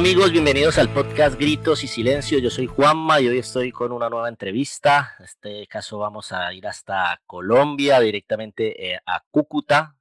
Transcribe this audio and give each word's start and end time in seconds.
Amigos, 0.00 0.32
bienvenidos 0.32 0.78
al 0.78 0.88
podcast 0.88 1.38
Gritos 1.38 1.84
y 1.84 1.86
Silencio. 1.86 2.38
Yo 2.38 2.48
soy 2.48 2.66
Juanma 2.66 3.20
y 3.20 3.28
hoy 3.28 3.36
estoy 3.36 3.70
con 3.70 3.92
una 3.92 4.08
nueva 4.08 4.30
entrevista. 4.30 5.14
En 5.18 5.26
este 5.26 5.66
caso 5.66 5.98
vamos 5.98 6.32
a 6.32 6.50
ir 6.54 6.66
hasta 6.66 7.20
Colombia, 7.26 8.00
directamente 8.00 8.94
eh, 8.94 9.00
a 9.04 9.22
Cúcuta, 9.30 9.98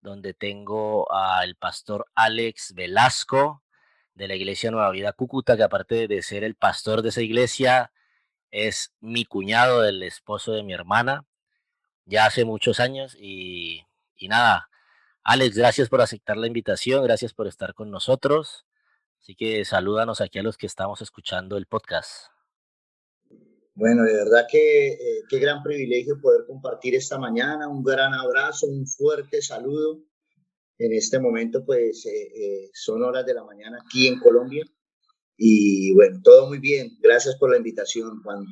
donde 0.00 0.32
tengo 0.32 1.12
al 1.12 1.54
pastor 1.56 2.06
Alex 2.14 2.72
Velasco 2.74 3.62
de 4.14 4.26
la 4.26 4.36
Iglesia 4.36 4.70
Nueva 4.70 4.90
Vida 4.90 5.12
Cúcuta, 5.12 5.54
que 5.54 5.64
aparte 5.64 6.08
de 6.08 6.22
ser 6.22 6.42
el 6.42 6.54
pastor 6.54 7.02
de 7.02 7.10
esa 7.10 7.20
iglesia, 7.20 7.92
es 8.50 8.94
mi 9.00 9.26
cuñado 9.26 9.82
del 9.82 10.02
esposo 10.02 10.52
de 10.52 10.62
mi 10.62 10.72
hermana, 10.72 11.26
ya 12.06 12.24
hace 12.24 12.46
muchos 12.46 12.80
años 12.80 13.14
y, 13.20 13.84
y 14.16 14.28
nada. 14.28 14.70
Alex, 15.22 15.58
gracias 15.58 15.90
por 15.90 16.00
aceptar 16.00 16.38
la 16.38 16.46
invitación, 16.46 17.04
gracias 17.04 17.34
por 17.34 17.48
estar 17.48 17.74
con 17.74 17.90
nosotros. 17.90 18.64
Así 19.20 19.34
que 19.34 19.64
salúdanos 19.66 20.22
aquí 20.22 20.38
a 20.38 20.42
los 20.42 20.56
que 20.56 20.66
estamos 20.66 21.02
escuchando 21.02 21.58
el 21.58 21.66
podcast. 21.66 22.28
Bueno, 23.74 24.02
de 24.04 24.14
verdad 24.14 24.46
que 24.50 24.88
eh, 24.88 25.22
qué 25.28 25.38
gran 25.38 25.62
privilegio 25.62 26.20
poder 26.20 26.46
compartir 26.46 26.94
esta 26.94 27.18
mañana. 27.18 27.68
Un 27.68 27.84
gran 27.84 28.14
abrazo, 28.14 28.66
un 28.66 28.86
fuerte 28.86 29.42
saludo. 29.42 30.02
En 30.78 30.94
este 30.94 31.20
momento, 31.20 31.64
pues, 31.66 32.06
eh, 32.06 32.10
eh, 32.34 32.70
son 32.72 33.02
horas 33.02 33.26
de 33.26 33.34
la 33.34 33.44
mañana 33.44 33.78
aquí 33.84 34.06
en 34.06 34.18
Colombia. 34.18 34.64
Y 35.36 35.92
bueno, 35.94 36.20
todo 36.24 36.48
muy 36.48 36.58
bien. 36.58 36.88
Gracias 37.00 37.36
por 37.36 37.50
la 37.50 37.58
invitación, 37.58 38.22
Juan. 38.22 38.44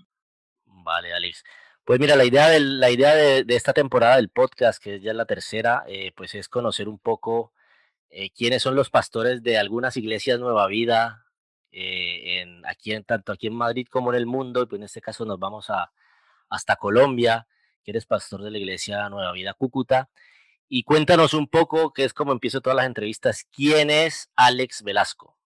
Vale, 0.64 1.14
Alex. 1.14 1.44
Pues 1.84 1.98
mira, 1.98 2.14
la 2.14 2.26
idea, 2.26 2.50
de, 2.50 2.60
la 2.60 2.90
idea 2.90 3.14
de, 3.14 3.44
de 3.44 3.56
esta 3.56 3.72
temporada 3.72 4.16
del 4.16 4.28
podcast, 4.28 4.82
que 4.82 4.96
es 4.96 5.02
ya 5.02 5.14
la 5.14 5.24
tercera, 5.24 5.84
pues 6.14 6.34
es 6.34 6.48
conocer 6.48 6.88
un 6.88 6.98
poco 6.98 7.52
eh, 8.10 8.30
quiénes 8.30 8.62
son 8.62 8.74
los 8.74 8.90
pastores 8.90 9.42
de 9.42 9.58
algunas 9.58 9.96
iglesias 9.96 10.38
Nueva 10.38 10.66
Vida, 10.66 11.26
eh, 11.70 12.40
en, 12.40 12.64
aquí 12.66 12.92
en, 12.92 13.04
tanto 13.04 13.32
aquí 13.32 13.46
en 13.46 13.54
Madrid 13.54 13.86
como 13.90 14.12
en 14.12 14.18
el 14.18 14.26
mundo, 14.26 14.62
y 14.62 14.66
pues 14.66 14.80
en 14.80 14.84
este 14.84 15.00
caso 15.00 15.24
nos 15.24 15.38
vamos 15.38 15.70
a, 15.70 15.92
hasta 16.48 16.76
Colombia, 16.76 17.46
que 17.82 17.90
eres 17.90 18.06
pastor 18.06 18.42
de 18.42 18.50
la 18.50 18.58
iglesia 18.58 19.08
Nueva 19.08 19.32
Vida 19.32 19.54
Cúcuta. 19.54 20.10
Y 20.68 20.82
cuéntanos 20.82 21.32
un 21.34 21.48
poco, 21.48 21.92
que 21.92 22.04
es 22.04 22.12
como 22.12 22.32
empiezo 22.32 22.60
todas 22.60 22.76
las 22.76 22.86
entrevistas, 22.86 23.46
¿quién 23.50 23.90
es 23.90 24.30
Alex 24.36 24.82
Velasco? 24.82 25.38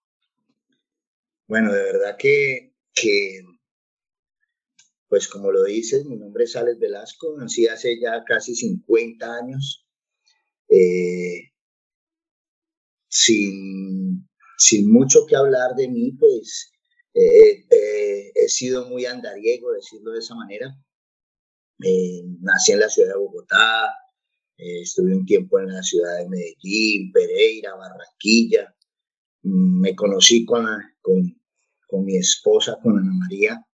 Bueno, 1.47 1.73
de 1.73 1.83
verdad 1.83 2.17
que, 2.19 2.73
que 2.95 3.43
pues 5.13 5.29
como 5.29 5.53
lo 5.53 5.65
dices, 5.65 6.07
mi 6.07 6.17
nombre 6.17 6.45
es 6.45 6.57
Alex 6.57 6.79
Velasco, 6.79 7.37
nací 7.37 7.67
hace 7.67 8.01
ya 8.01 8.25
casi 8.25 8.55
50 8.55 9.27
años. 9.37 9.87
Eh, 10.71 11.22
sin, 13.25 14.29
sin 14.59 14.91
mucho 14.91 15.27
que 15.27 15.37
hablar 15.37 15.75
de 15.77 15.89
mí, 15.89 16.13
pues 16.13 16.73
eh, 17.15 17.65
eh, 17.71 18.33
he 18.35 18.49
sido 18.49 18.89
muy 18.89 19.07
andariego, 19.07 19.73
decirlo 19.73 20.13
de 20.13 20.19
esa 20.19 20.35
manera. 20.35 20.75
Eh, 21.85 22.23
nací 22.41 22.73
en 22.73 22.81
la 22.81 22.89
ciudad 22.89 23.11
de 23.11 23.19
Bogotá, 23.19 23.93
estuve 24.57 25.15
un 25.15 25.27
tiempo 25.27 25.59
en 25.59 25.73
la 25.73 25.83
ciudad 25.83 26.19
de 26.19 26.29
Medellín, 26.29 27.13
Pereira, 27.13 27.75
Barranquilla. 27.75 28.75
Me 29.43 29.95
conocí 29.95 30.45
con, 30.45 30.65
con, 31.01 31.41
con 31.89 32.05
mi 32.05 32.17
esposa, 32.17 32.79
con 32.83 32.99
Ana 32.99 33.13
María. 33.13 33.67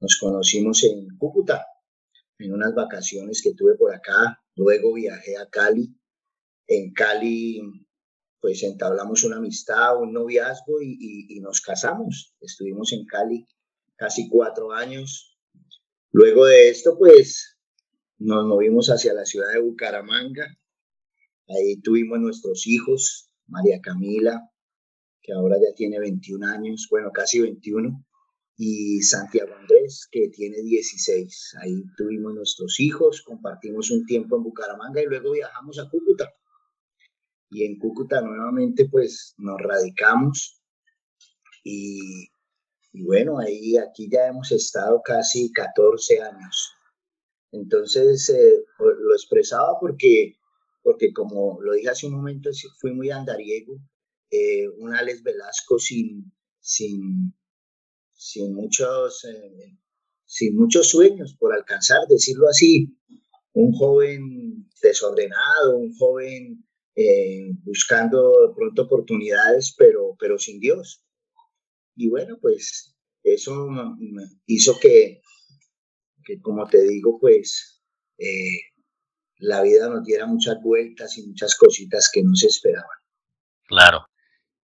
Nos 0.00 0.18
conocimos 0.20 0.84
en 0.84 1.16
Cúcuta, 1.16 1.64
en 2.38 2.52
unas 2.52 2.74
vacaciones 2.74 3.40
que 3.42 3.54
tuve 3.54 3.76
por 3.76 3.94
acá. 3.94 4.42
Luego 4.54 4.92
viajé 4.92 5.38
a 5.38 5.48
Cali. 5.48 5.96
En 6.66 6.92
Cali 6.92 7.85
pues 8.46 8.62
entablamos 8.62 9.24
una 9.24 9.38
amistad, 9.38 10.00
un 10.00 10.12
noviazgo 10.12 10.80
y, 10.80 11.40
nos 11.40 11.60
casamos. 11.60 12.32
Estuvimos 12.40 12.92
en 12.92 13.04
Cali 13.04 13.44
casi 13.96 14.28
cuatro 14.28 14.70
años. 14.70 15.36
Luego 16.12 16.44
de 16.44 16.68
esto, 16.68 16.96
pues 16.96 17.58
nos 18.18 18.46
movimos 18.46 18.86
hacia 18.86 19.14
la 19.14 19.24
ciudad 19.24 19.52
de 19.52 19.60
Bucaramanga. 19.60 20.46
Ahí 21.48 21.80
tuvimos 21.80 22.20
nuestros 22.20 22.68
hijos, 22.68 23.32
María 23.48 23.80
Camila, 23.80 24.48
que 25.22 25.32
ahora 25.32 25.56
ya 25.56 25.74
tiene 25.74 25.98
21 25.98 26.46
años, 26.46 26.86
bueno, 26.88 27.10
casi 27.12 27.40
21, 27.40 28.00
y 28.58 29.02
Santiago 29.02 29.56
Andrés, 29.56 30.06
que 30.08 30.28
tiene 30.28 30.62
16. 30.62 31.56
Ahí 31.62 31.82
tuvimos 31.96 32.32
nuestros 32.32 32.78
hijos, 32.78 33.22
compartimos 33.22 33.90
un 33.90 34.06
tiempo 34.06 34.36
en 34.36 34.44
Bucaramanga 34.44 35.02
y 35.02 35.06
luego 35.06 35.32
viajamos 35.32 35.80
a 35.80 35.90
Cúcuta 35.90 36.32
y 37.56 37.64
en 37.64 37.78
Cúcuta 37.78 38.20
nuevamente 38.20 38.86
pues 38.86 39.34
nos 39.38 39.56
radicamos 39.58 40.60
y, 41.64 42.28
bueno, 42.92 43.38
ahí 43.38 43.78
aquí 43.78 44.10
ya 44.12 44.26
hemos 44.26 44.52
estado 44.52 45.00
casi 45.02 45.50
14 45.52 46.20
años. 46.20 46.72
Entonces 47.52 48.28
eh, 48.28 48.62
lo 48.78 49.14
expresaba 49.14 49.80
porque, 49.80 50.36
porque 50.82 51.14
como 51.14 51.58
lo 51.62 51.72
dije 51.72 51.88
hace 51.88 52.06
un 52.06 52.16
momento, 52.16 52.50
fui 52.78 52.92
muy 52.92 53.10
andariego, 53.10 53.78
eh, 54.30 54.68
un 54.78 54.94
Alex 54.94 55.22
Velasco 55.22 55.78
sin, 55.78 56.30
sin, 56.60 57.34
sin, 58.12 58.54
muchos, 58.54 59.24
eh, 59.24 59.78
sin 60.26 60.54
muchos 60.56 60.90
sueños 60.90 61.34
por 61.38 61.54
alcanzar, 61.54 62.06
decirlo 62.06 62.48
así, 62.50 62.94
un 63.54 63.72
joven 63.72 64.68
desordenado, 64.82 65.78
un 65.78 65.96
joven 65.96 66.65
eh, 66.96 67.50
buscando 67.62 68.48
de 68.48 68.54
pronto 68.54 68.82
oportunidades, 68.82 69.74
pero, 69.76 70.16
pero 70.18 70.38
sin 70.38 70.58
Dios. 70.58 71.04
Y 71.94 72.08
bueno, 72.08 72.38
pues 72.40 72.96
eso 73.22 73.68
hizo 74.46 74.78
que, 74.80 75.20
que 76.24 76.40
como 76.40 76.66
te 76.66 76.82
digo, 76.82 77.18
pues 77.20 77.82
eh, 78.18 78.60
la 79.38 79.62
vida 79.62 79.88
nos 79.88 80.04
diera 80.04 80.26
muchas 80.26 80.60
vueltas 80.62 81.16
y 81.18 81.26
muchas 81.26 81.56
cositas 81.56 82.10
que 82.12 82.22
no 82.22 82.34
se 82.34 82.48
esperaban. 82.48 82.98
Claro. 83.64 84.06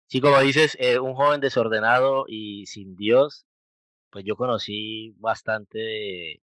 Sí, 0.06 0.20
como 0.20 0.38
dices, 0.40 0.76
eh, 0.78 0.98
un 0.98 1.14
joven 1.14 1.40
desordenado 1.40 2.26
y 2.28 2.66
sin 2.66 2.96
Dios, 2.96 3.46
pues 4.10 4.24
yo 4.26 4.36
conocí 4.36 5.14
bastante, 5.18 6.42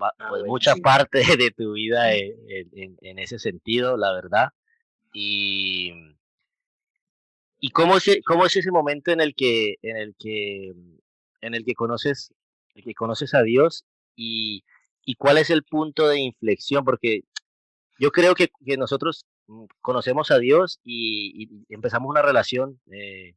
ah, 0.00 0.10
pues 0.28 0.42
mucha 0.44 0.74
parte 0.76 1.22
de 1.36 1.52
tu 1.52 1.74
vida 1.74 2.14
en, 2.14 3.18
ese 3.18 3.38
sentido, 3.38 3.96
la 3.96 4.12
verdad. 4.12 4.48
Y, 5.14 5.92
y 7.60 7.70
cómo, 7.70 7.96
es, 7.96 8.04
cómo 8.26 8.44
es 8.44 8.56
ese 8.56 8.70
momento 8.70 9.12
en 9.12 9.20
el 9.20 9.34
que, 9.34 9.76
en 9.80 9.96
el 9.96 10.14
que, 10.18 10.74
en 11.40 11.54
el 11.54 11.64
que 11.64 11.74
conoces, 11.74 12.34
el 12.74 12.84
que 12.84 12.94
conoces 12.94 13.32
a 13.32 13.42
Dios 13.42 13.86
y, 14.16 14.64
y 15.04 15.14
cuál 15.14 15.38
es 15.38 15.50
el 15.50 15.62
punto 15.62 16.08
de 16.08 16.18
inflexión, 16.18 16.84
porque 16.84 17.22
yo 17.98 18.10
creo 18.10 18.34
que, 18.34 18.48
que 18.66 18.76
nosotros 18.76 19.24
mm, 19.46 19.64
conocemos 19.80 20.30
a 20.30 20.38
Dios 20.38 20.80
y, 20.84 21.48
empezamos 21.68 22.10
una 22.10 22.22
relación 22.22 22.80
eh, 22.90 23.34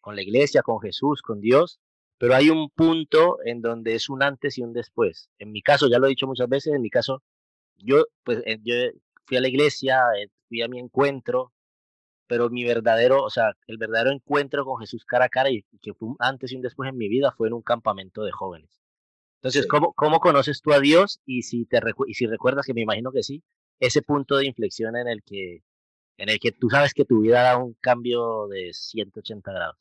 con 0.00 0.16
la 0.16 0.22
iglesia, 0.22 0.62
con 0.62 0.80
Jesús, 0.80 1.22
con 1.22 1.40
Dios, 1.40 1.78
pero 2.18 2.34
hay 2.34 2.50
un 2.50 2.70
punto 2.70 3.38
en 3.44 3.60
donde 3.60 3.94
es 3.94 4.08
un 4.08 4.22
antes 4.22 4.58
y 4.58 4.62
un 4.62 4.72
después. 4.72 5.28
En 5.38 5.52
mi 5.52 5.62
caso, 5.62 5.88
ya 5.88 5.98
lo 5.98 6.06
he 6.06 6.10
dicho 6.10 6.26
muchas 6.26 6.48
veces, 6.48 6.74
en 6.74 6.82
mi 6.82 6.90
caso, 6.90 7.22
yo, 7.76 8.06
pues, 8.24 8.42
eh, 8.46 8.58
yo 8.64 8.74
fui 9.26 9.36
a 9.36 9.40
la 9.40 9.48
iglesia, 9.48 10.00
eh, 10.20 10.28
fui 10.48 10.62
a 10.62 10.68
mi 10.68 10.78
encuentro, 10.78 11.52
pero 12.26 12.50
mi 12.50 12.64
verdadero, 12.64 13.22
o 13.22 13.30
sea, 13.30 13.56
el 13.66 13.78
verdadero 13.78 14.10
encuentro 14.10 14.64
con 14.64 14.78
Jesús 14.78 15.04
cara 15.04 15.26
a 15.26 15.28
cara 15.28 15.50
y 15.50 15.64
que 15.80 15.94
fue 15.94 16.10
antes 16.18 16.52
y 16.52 16.56
un 16.56 16.62
después 16.62 16.88
en 16.88 16.96
mi 16.96 17.08
vida 17.08 17.32
fue 17.32 17.48
en 17.48 17.54
un 17.54 17.62
campamento 17.62 18.22
de 18.22 18.32
jóvenes. 18.32 18.70
Entonces, 19.36 19.66
¿cómo, 19.66 19.92
¿cómo 19.94 20.20
conoces 20.20 20.60
tú 20.60 20.72
a 20.72 20.80
Dios? 20.80 21.20
Y 21.24 21.42
si, 21.42 21.64
te, 21.64 21.80
y 22.06 22.14
si 22.14 22.26
recuerdas, 22.26 22.66
que 22.66 22.74
me 22.74 22.82
imagino 22.82 23.12
que 23.12 23.22
sí, 23.22 23.42
ese 23.78 24.02
punto 24.02 24.36
de 24.36 24.46
inflexión 24.46 24.96
en 24.96 25.06
el 25.06 25.22
que, 25.22 25.62
en 26.16 26.28
el 26.28 26.40
que 26.40 26.50
tú 26.52 26.68
sabes 26.68 26.92
que 26.92 27.04
tu 27.04 27.20
vida 27.20 27.42
da 27.42 27.56
un 27.56 27.74
cambio 27.74 28.48
de 28.48 28.72
180 28.74 29.52
grados. 29.52 29.76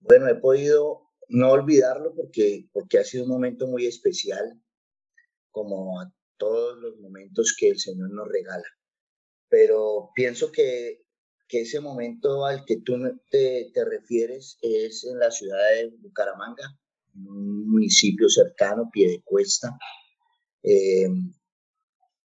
Bueno, 0.00 0.28
he 0.28 0.34
podido 0.34 1.08
no 1.28 1.50
olvidarlo 1.50 2.14
porque, 2.14 2.68
porque 2.72 2.98
ha 2.98 3.04
sido 3.04 3.24
un 3.24 3.30
momento 3.30 3.66
muy 3.66 3.86
especial, 3.86 4.60
como 5.50 6.00
a 6.00 6.12
todos 6.36 6.78
los 6.78 6.98
momentos 6.98 7.56
que 7.58 7.70
el 7.70 7.78
Señor 7.78 8.10
nos 8.10 8.28
regala 8.28 8.64
pero 9.48 10.10
pienso 10.14 10.50
que, 10.50 11.04
que 11.48 11.62
ese 11.62 11.80
momento 11.80 12.44
al 12.44 12.64
que 12.64 12.80
tú 12.80 12.96
te, 13.30 13.70
te, 13.72 13.84
refieres 13.84 14.58
es 14.62 15.04
en 15.04 15.18
la 15.18 15.30
ciudad 15.30 15.58
de 15.74 15.90
Bucaramanga, 16.00 16.78
un 17.14 17.70
municipio 17.70 18.28
cercano, 18.28 18.90
pie 18.92 19.08
de 19.08 19.22
cuesta. 19.22 19.76
Eh, 20.62 21.08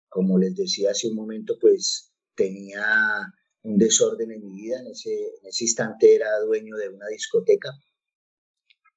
como 0.07 0.37
les 0.37 0.55
decía 0.55 0.91
hace 0.91 1.07
un 1.09 1.15
momento, 1.15 1.57
pues 1.59 2.11
tenía 2.35 3.21
un 3.63 3.77
desorden 3.77 4.31
en 4.31 4.41
mi 4.41 4.61
vida. 4.61 4.79
En 4.79 4.87
ese, 4.87 5.11
en 5.11 5.47
ese 5.47 5.65
instante 5.65 6.15
era 6.15 6.39
dueño 6.39 6.75
de 6.77 6.89
una 6.89 7.07
discoteca 7.07 7.69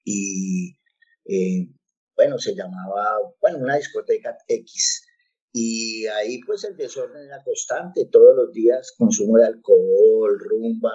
y, 0.05 0.77
eh, 1.25 1.69
bueno, 2.17 2.39
se 2.39 2.55
llamaba, 2.55 3.19
bueno, 3.41 3.59
una 3.59 3.77
discoteca 3.77 4.37
X. 4.49 5.07
Y 5.53 6.07
ahí 6.07 6.41
pues 6.45 6.65
el 6.65 6.77
desorden 6.77 7.27
era 7.27 7.43
constante, 7.45 8.07
todos 8.07 8.37
los 8.37 8.53
días 8.53 8.93
consumo 8.97 9.39
de 9.39 9.47
alcohol, 9.47 10.39
rumba. 10.39 10.93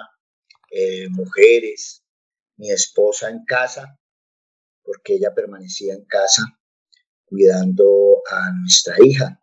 eh, 0.70 1.08
mujeres, 1.10 2.04
mi 2.56 2.70
esposa 2.70 3.30
en 3.30 3.44
casa, 3.46 3.98
porque 4.82 5.14
ella 5.14 5.34
permanecía 5.34 5.94
en 5.94 6.04
casa 6.04 6.42
cuidando 7.24 8.22
a 8.30 8.52
nuestra 8.60 8.96
hija, 9.04 9.42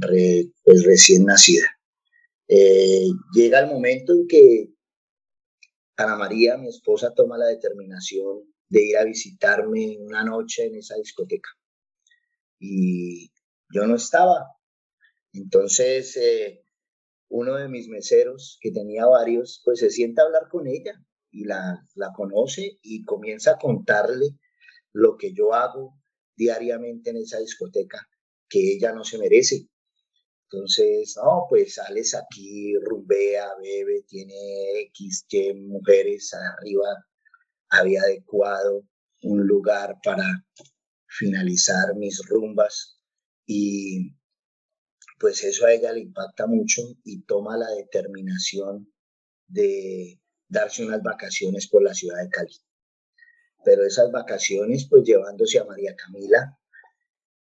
pues, 0.00 0.84
recién 0.84 1.24
nacida. 1.24 1.66
Eh, 2.48 3.08
llega 3.34 3.60
el 3.60 3.66
momento 3.66 4.12
en 4.12 4.26
que 4.28 4.70
Ana 5.96 6.16
María, 6.16 6.56
mi 6.56 6.68
esposa, 6.68 7.14
toma 7.14 7.38
la 7.38 7.46
determinación 7.46 8.42
de 8.68 8.82
ir 8.82 8.96
a 8.98 9.04
visitarme 9.04 9.96
una 9.98 10.24
noche 10.24 10.66
en 10.66 10.76
esa 10.76 10.96
discoteca. 10.96 11.50
Y 12.58 13.30
yo 13.70 13.86
no 13.86 13.96
estaba. 13.96 14.56
Entonces, 15.32 16.16
eh, 16.16 16.64
uno 17.28 17.56
de 17.56 17.68
mis 17.68 17.88
meseros, 17.88 18.58
que 18.60 18.70
tenía 18.70 19.06
varios, 19.06 19.60
pues 19.64 19.80
se 19.80 19.90
sienta 19.90 20.22
a 20.22 20.26
hablar 20.26 20.48
con 20.48 20.66
ella 20.66 20.94
y 21.30 21.44
la, 21.44 21.84
la 21.94 22.12
conoce 22.12 22.78
y 22.82 23.04
comienza 23.04 23.52
a 23.52 23.58
contarle 23.58 24.26
lo 24.92 25.16
que 25.16 25.32
yo 25.32 25.52
hago 25.52 25.94
diariamente 26.36 27.10
en 27.10 27.18
esa 27.18 27.38
discoteca, 27.38 28.08
que 28.48 28.74
ella 28.74 28.92
no 28.92 29.04
se 29.04 29.18
merece. 29.18 29.68
Entonces, 30.44 31.16
no, 31.16 31.46
pues 31.48 31.74
sales 31.74 32.14
aquí, 32.14 32.74
rumbea, 32.78 33.48
bebe, 33.60 34.02
tiene 34.06 34.80
X, 34.90 35.26
Y 35.28 35.54
mujeres 35.54 36.32
arriba, 36.34 37.04
había 37.68 38.02
adecuado 38.02 38.84
un 39.22 39.44
lugar 39.46 39.96
para 40.04 40.24
finalizar 41.08 41.96
mis 41.96 42.20
rumbas 42.28 42.95
y 43.46 44.16
pues 45.18 45.42
eso 45.44 45.66
a 45.66 45.72
ella 45.72 45.92
le 45.92 46.00
impacta 46.00 46.46
mucho 46.46 46.82
y 47.04 47.22
toma 47.22 47.56
la 47.56 47.70
determinación 47.70 48.92
de 49.46 50.20
darse 50.48 50.84
unas 50.84 51.02
vacaciones 51.02 51.68
por 51.68 51.82
la 51.82 51.94
ciudad 51.94 52.22
de 52.22 52.28
Cali. 52.28 52.54
Pero 53.64 53.84
esas 53.84 54.10
vacaciones, 54.12 54.86
pues 54.88 55.04
llevándose 55.04 55.58
a 55.58 55.64
María 55.64 55.96
Camila 55.96 56.58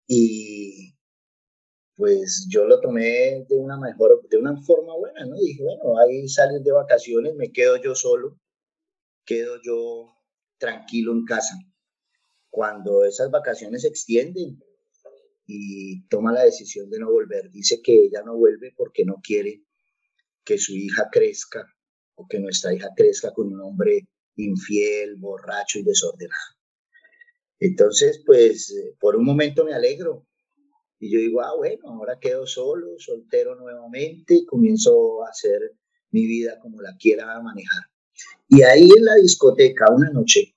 y 0.07 0.95
pues 1.95 2.47
yo 2.49 2.65
lo 2.65 2.81
tomé 2.81 3.45
de 3.47 3.55
una 3.55 3.77
mejor, 3.77 4.27
de 4.27 4.37
una 4.37 4.59
forma 4.63 4.95
buena, 4.97 5.25
¿no? 5.25 5.35
Dije, 5.35 5.63
bueno, 5.63 5.99
ahí 5.99 6.27
sales 6.27 6.63
de 6.63 6.71
vacaciones, 6.71 7.35
me 7.35 7.51
quedo 7.51 7.77
yo 7.77 7.93
solo, 7.95 8.39
quedo 9.25 9.61
yo 9.63 10.07
tranquilo 10.57 11.11
en 11.11 11.25
casa. 11.25 11.55
Cuando 12.49 13.05
esas 13.05 13.29
vacaciones 13.29 13.83
se 13.83 13.89
extienden, 13.89 14.59
y 15.53 16.07
toma 16.07 16.31
la 16.31 16.43
decisión 16.43 16.89
de 16.89 16.99
no 16.99 17.11
volver. 17.11 17.51
Dice 17.51 17.81
que 17.81 17.93
ella 17.93 18.21
no 18.25 18.37
vuelve 18.37 18.73
porque 18.75 19.03
no 19.03 19.19
quiere 19.21 19.63
que 20.45 20.57
su 20.57 20.73
hija 20.73 21.09
crezca 21.11 21.65
o 22.15 22.27
que 22.27 22.39
nuestra 22.39 22.73
hija 22.73 22.89
crezca 22.95 23.33
con 23.33 23.47
un 23.53 23.59
hombre 23.61 24.07
infiel, 24.37 25.17
borracho 25.17 25.79
y 25.79 25.83
desordenado. 25.83 26.55
Entonces, 27.59 28.23
pues 28.25 28.73
por 28.99 29.15
un 29.15 29.25
momento 29.25 29.65
me 29.65 29.73
alegro 29.73 30.25
y 30.99 31.11
yo 31.11 31.19
digo, 31.19 31.41
ah, 31.41 31.55
bueno, 31.57 31.89
ahora 31.89 32.19
quedo 32.19 32.47
solo, 32.47 32.97
soltero 32.97 33.55
nuevamente 33.55 34.35
y 34.35 34.45
comienzo 34.45 35.25
a 35.25 35.29
hacer 35.29 35.59
mi 36.11 36.25
vida 36.25 36.59
como 36.59 36.81
la 36.81 36.95
quiera 36.97 37.41
manejar. 37.41 37.83
Y 38.47 38.63
ahí 38.63 38.87
en 38.95 39.05
la 39.05 39.15
discoteca, 39.15 39.91
una 39.91 40.09
noche, 40.11 40.55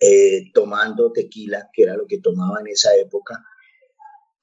eh, 0.00 0.50
tomando 0.52 1.12
tequila, 1.12 1.68
que 1.72 1.82
era 1.82 1.96
lo 1.96 2.06
que 2.06 2.20
tomaba 2.20 2.60
en 2.60 2.68
esa 2.68 2.96
época, 2.96 3.44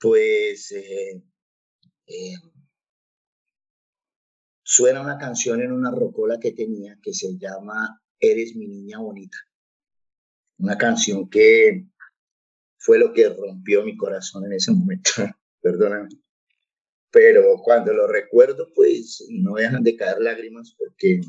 pues 0.02 0.72
eh, 0.72 1.22
eh, 2.08 2.34
suena 4.64 5.02
una 5.02 5.20
canción 5.20 5.62
en 5.62 5.72
una 5.72 5.92
rocola 5.92 6.40
que 6.40 6.54
tenía 6.54 6.98
que 7.02 7.14
se 7.14 7.38
llama 7.38 8.02
Eres 8.20 8.56
mi 8.56 8.68
niña 8.68 8.98
bonita. 8.98 9.38
Una 10.58 10.78
canción 10.78 11.30
que 11.30 11.86
fue 12.78 12.98
lo 12.98 13.14
que 13.14 13.30
rompió 13.30 13.84
mi 13.84 13.96
corazón 13.96 14.46
en 14.46 14.54
ese 14.54 14.72
momento, 14.72 15.12
perdóname. 15.62 16.10
Pero 17.12 17.58
cuando 17.64 17.94
lo 17.94 18.08
recuerdo, 18.08 18.70
pues 18.74 19.24
no 19.30 19.56
dejan 19.56 19.84
de 19.84 19.96
caer 19.96 20.20
lágrimas 20.20 20.76
porque 20.78 21.22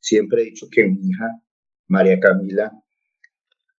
siempre 0.00 0.42
he 0.42 0.44
dicho 0.46 0.66
que 0.70 0.84
mi 0.84 1.10
hija, 1.10 1.42
María 1.88 2.18
Camila, 2.20 2.72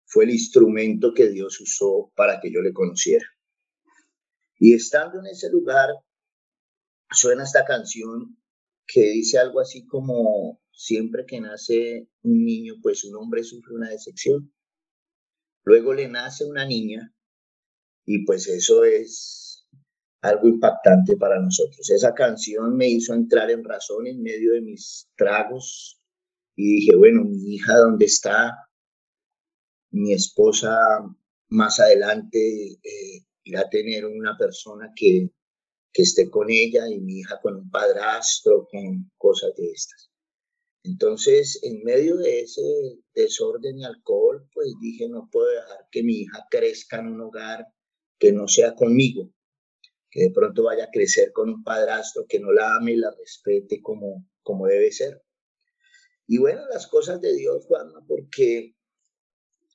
fue 0.05 0.25
el 0.25 0.31
instrumento 0.31 1.15
que 1.15 1.29
Dios 1.29 1.61
usó 1.61 2.13
para 2.15 2.41
que 2.41 2.53
yo 2.53 2.61
le 2.61 2.73
conociera. 2.73 3.25
Y 4.59 4.75
estando 4.75 5.19
en 5.19 5.27
ese 5.27 5.51
lugar, 5.51 5.91
suena 7.11 7.45
esta 7.45 7.65
canción 7.65 8.37
que 8.87 9.01
dice 9.01 9.39
algo 9.39 9.61
así 9.61 9.87
como, 9.87 10.61
siempre 10.73 11.25
que 11.27 11.41
nace 11.41 12.09
un 12.23 12.45
niño, 12.45 12.75
pues 12.83 13.05
un 13.05 13.17
hombre 13.17 13.43
sufre 13.45 13.75
una 13.75 13.91
decepción. 13.91 14.53
Luego 15.65 15.95
le 15.95 16.09
nace 16.09 16.45
una 16.45 16.67
niña 16.67 17.15
y 18.05 18.25
pues 18.25 18.47
eso 18.49 18.85
es 18.85 19.67
algo 20.21 20.49
impactante 20.49 21.17
para 21.17 21.41
nosotros. 21.41 21.89
Esa 21.91 22.15
canción 22.15 22.77
me 22.77 22.89
hizo 22.89 23.15
entrar 23.15 23.51
en 23.51 23.65
razón 23.65 24.07
en 24.07 24.23
medio 24.23 24.53
de 24.53 24.61
mis 24.61 25.09
tragos 25.17 26.01
y 26.57 26.77
dije, 26.77 26.97
bueno, 26.97 27.25
mi 27.25 27.55
hija, 27.55 27.77
¿dónde 27.77 28.07
está? 28.07 28.53
Mi 29.91 30.13
esposa 30.13 30.77
más 31.49 31.81
adelante 31.81 32.79
eh, 32.83 33.25
a 33.57 33.69
tener 33.69 34.07
una 34.07 34.37
persona 34.39 34.93
que, 34.95 35.31
que 35.93 36.03
esté 36.03 36.31
con 36.31 36.51
ella 36.51 36.89
y 36.89 37.01
mi 37.01 37.21
hija 37.21 37.41
con 37.43 37.57
un 37.57 37.71
padrastro, 37.71 38.67
con 38.71 39.11
cosas 39.17 39.55
de 39.57 39.71
estas. 39.71 40.11
Entonces, 40.83 41.61
en 41.63 41.83
medio 41.83 42.17
de 42.17 42.41
ese 42.41 42.63
desorden 43.15 43.79
y 43.79 43.85
alcohol, 43.85 44.47
pues 44.53 44.69
dije, 44.81 45.09
no 45.09 45.29
puedo 45.33 45.49
dejar 45.49 45.89
que 45.91 46.03
mi 46.03 46.21
hija 46.21 46.47
crezca 46.51 47.01
en 47.01 47.09
un 47.09 47.21
hogar 47.23 47.67
que 48.19 48.33
no 48.33 48.49
sea 48.49 48.75
conmigo, 48.75 49.31
que 50.11 50.25
de 50.25 50.31
pronto 50.31 50.65
vaya 50.65 50.85
a 50.85 50.91
crecer 50.91 51.33
con 51.33 51.49
un 51.49 51.65
padrastro 51.65 52.27
que 52.29 52.39
no 52.39 52.53
la 52.53 52.77
ame 52.77 52.93
y 52.93 52.97
la 52.97 53.11
respete 53.11 53.81
como, 53.81 54.27
como 54.43 54.67
debe 54.67 54.93
ser. 54.93 55.23
Y 56.27 56.39
bueno, 56.39 56.63
las 56.71 56.87
cosas 56.87 57.21
de 57.21 57.35
Dios, 57.35 57.65
Juanma, 57.67 58.05
porque 58.07 58.75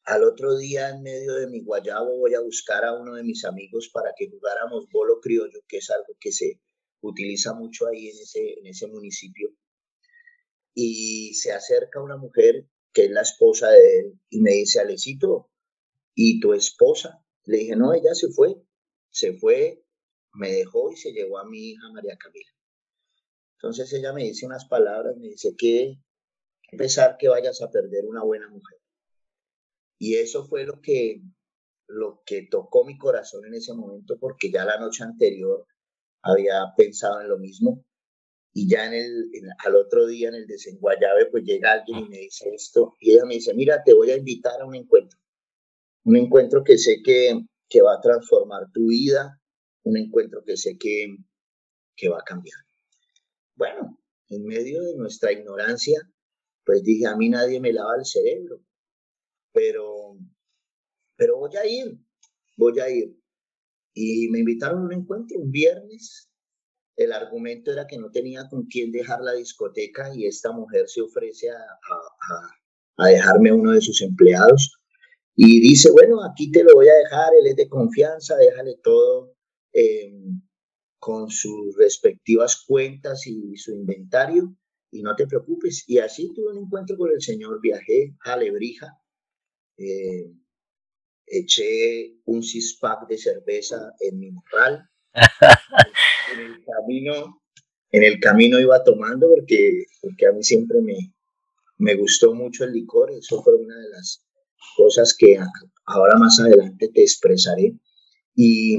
al 0.10 0.24
otro 0.24 0.58
día, 0.58 0.90
en 0.90 1.04
medio 1.04 1.36
de 1.36 1.48
mi 1.48 1.62
guayabo, 1.62 2.18
voy 2.18 2.34
a 2.34 2.42
buscar 2.42 2.84
a 2.84 2.94
uno 2.94 3.14
de 3.14 3.24
mis 3.24 3.46
amigos 3.46 3.92
para 3.94 4.12
que 4.18 4.28
jugáramos 4.28 4.88
bolo 4.92 5.20
criollo, 5.22 5.60
que 5.68 5.78
es 5.78 5.92
algo 5.92 6.16
que 6.20 6.32
se 6.32 6.60
utiliza 7.02 7.54
mucho 7.54 7.86
ahí 7.88 8.10
en 8.10 8.68
ese, 8.68 8.88
municipio. 8.88 9.50
Y 10.74 11.36
se 11.36 11.52
acerca 11.52 12.02
una 12.02 12.18
mujer 12.18 12.66
que 12.92 13.06
es 13.06 13.12
la 13.12 13.22
esposa 13.22 13.70
de 13.70 14.00
él 14.00 14.20
y 14.30 14.42
me 14.42 14.52
dice, 14.54 14.80
Alecito, 14.80 15.52
¿y 16.16 16.40
tu 16.40 16.54
esposa? 16.54 17.24
Le 17.46 17.58
dije, 17.58 17.76
no, 17.76 17.94
ella 17.94 18.16
se 18.16 18.30
fue, 18.30 18.56
se 19.12 19.34
fue, 19.34 19.84
me 20.34 20.52
dejó 20.52 20.92
y 20.92 20.98
se 20.98 21.12
llevó 21.12 21.38
a 21.38 21.48
mi 21.48 21.70
hija 21.70 21.88
María 21.94 22.18
Camila. 22.18 22.52
Entonces 23.58 23.94
ella 23.94 24.12
me 24.12 24.24
dice 24.24 24.48
unas 24.48 24.66
palabras, 24.66 25.16
me 25.18 25.28
dice 25.28 25.54
que 25.56 26.00
pesar 26.76 27.18
que 27.20 27.30
vayas 27.30 27.62
a 27.62 27.70
perder 27.70 28.06
una 28.06 28.24
buena 28.24 28.50
mujer. 28.50 28.79
Y 30.00 30.16
eso 30.16 30.46
fue 30.46 30.64
lo 30.64 30.82
que, 30.82 31.22
lo 31.88 32.24
que 32.26 32.48
tocó 32.50 32.86
mi 32.86 32.98
corazón 32.98 33.46
en 33.46 33.54
ese 33.54 33.74
momento, 33.74 34.18
porque 34.18 34.50
ya 34.50 34.64
la 34.64 34.80
noche 34.80 35.04
anterior 35.04 35.68
había 36.24 36.64
pensado 36.78 37.22
en 37.22 37.28
lo 37.28 37.38
mismo. 37.38 37.86
Y 38.54 38.68
ya 38.68 38.88
en 38.88 38.94
el, 38.94 39.30
al 39.64 39.76
otro 39.76 40.08
día 40.08 40.30
en 40.30 40.36
el 40.36 40.48
desenguayabe, 40.48 41.28
pues 41.28 41.44
llega 41.44 41.74
alguien 41.74 42.00
y 42.06 42.10
me 42.10 42.18
dice 42.18 42.50
esto. 42.56 42.96
Y 43.00 43.12
ella 43.12 43.26
me 43.26 43.36
dice, 43.36 43.54
mira, 43.54 43.84
te 43.84 43.94
voy 43.94 44.10
a 44.10 44.18
invitar 44.18 44.60
a 44.62 44.66
un 44.66 44.76
encuentro. 44.76 45.20
Un 46.06 46.16
encuentro 46.16 46.64
que 46.64 46.78
sé 46.78 47.02
que, 47.04 47.38
que 47.68 47.82
va 47.82 47.96
a 47.96 48.02
transformar 48.02 48.72
tu 48.74 48.88
vida. 48.88 49.40
Un 49.84 49.98
encuentro 49.98 50.44
que 50.46 50.56
sé 50.58 50.78
que, 50.80 51.16
que 51.96 52.10
va 52.10 52.20
a 52.20 52.24
cambiar. 52.24 52.58
Bueno, 53.56 54.00
en 54.30 54.46
medio 54.46 54.82
de 54.82 54.96
nuestra 54.96 55.32
ignorancia, 55.32 56.00
pues 56.66 56.84
dije, 56.84 57.06
a 57.06 57.16
mí 57.18 57.30
nadie 57.30 57.60
me 57.60 57.74
lava 57.74 57.98
el 57.98 58.06
cerebro 58.06 58.62
pero, 59.54 60.18
pero 61.16 61.38
voy 61.38 61.56
a 61.56 61.66
ir, 61.66 62.00
voy 62.58 62.80
a 62.80 62.90
ir. 62.90 63.16
Y 63.94 64.30
me 64.30 64.40
invitaron 64.40 64.80
a 64.80 64.86
un 64.86 64.94
encuentro 64.94 65.40
un 65.40 65.52
viernes. 65.52 66.30
El 66.96 67.12
argumento 67.12 67.72
era 67.72 67.88
que 67.88 67.98
no 67.98 68.12
tenía 68.12 68.48
con 68.50 68.66
quién 68.66 68.92
dejar 68.92 69.22
la 69.22 69.34
discoteca 69.34 70.14
y 70.14 70.26
esta 70.26 70.52
mujer 70.52 70.88
se 70.88 71.02
ofrece 71.02 71.50
a, 71.50 71.56
a, 71.58 73.06
a 73.06 73.08
dejarme 73.08 73.52
uno 73.52 73.72
de 73.72 73.82
sus 73.82 74.02
empleados 74.02 74.80
y 75.42 75.62
dice, 75.62 75.90
bueno, 75.92 76.22
aquí 76.22 76.52
te 76.52 76.66
lo 76.66 76.74
voy 76.74 76.90
a 76.90 76.96
dejar, 76.96 77.30
él 77.40 77.48
es 77.48 77.56
de 77.56 77.70
confianza, 77.70 78.36
déjale 78.36 78.76
todo 78.84 79.38
em, 79.72 80.42
con 81.00 81.30
sus 81.30 81.78
respectivas 81.78 82.66
cuentas 82.68 83.26
y 83.26 83.56
su 83.56 83.72
inventario 83.72 84.54
y 84.92 85.02
no 85.02 85.16
te 85.16 85.28
preocupes. 85.28 85.86
Y 85.88 86.00
así 86.00 86.34
tuve 86.34 86.52
un 86.52 86.66
encuentro 86.66 86.98
con 86.98 87.12
el 87.12 87.22
Señor, 87.22 87.62
viajé 87.62 88.18
a 88.20 88.36
Lebrija, 88.36 88.88
eh, 89.80 90.32
eché 91.26 92.20
un 92.26 92.44
six 92.44 92.80
de 93.08 93.18
cerveza 93.18 93.94
en 94.00 94.20
mi 94.20 94.32
morral. 94.32 94.90
en, 96.34 96.40
el 96.40 96.64
camino, 96.64 97.42
en 97.92 98.04
el 98.04 98.20
camino 98.20 98.60
iba 98.60 98.84
tomando 98.84 99.28
porque, 99.28 99.86
porque 100.02 100.28
a 100.28 100.32
mí 100.32 100.44
siempre 100.44 100.82
me, 100.82 101.14
me 101.78 101.96
gustó 101.96 102.34
mucho 102.36 102.66
el 102.66 102.74
licor, 102.74 103.12
eso 103.12 103.42
fue 103.42 103.56
una 103.56 103.76
de 103.80 103.90
las 103.90 104.26
cosas 104.76 105.16
que 105.18 105.38
ahora 105.86 106.18
más 106.18 106.40
adelante 106.40 106.90
te 106.94 107.02
expresaré. 107.02 107.74
Y, 108.36 108.78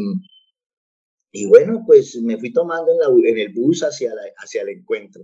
y 1.32 1.46
bueno, 1.46 1.82
pues 1.86 2.16
me 2.22 2.38
fui 2.38 2.52
tomando 2.52 2.92
en, 3.24 3.38
el 3.38 3.52
bus 3.52 3.82
hacia, 3.82 4.12
hacia 4.36 4.62
el 4.62 4.68
encuentro. 4.70 5.22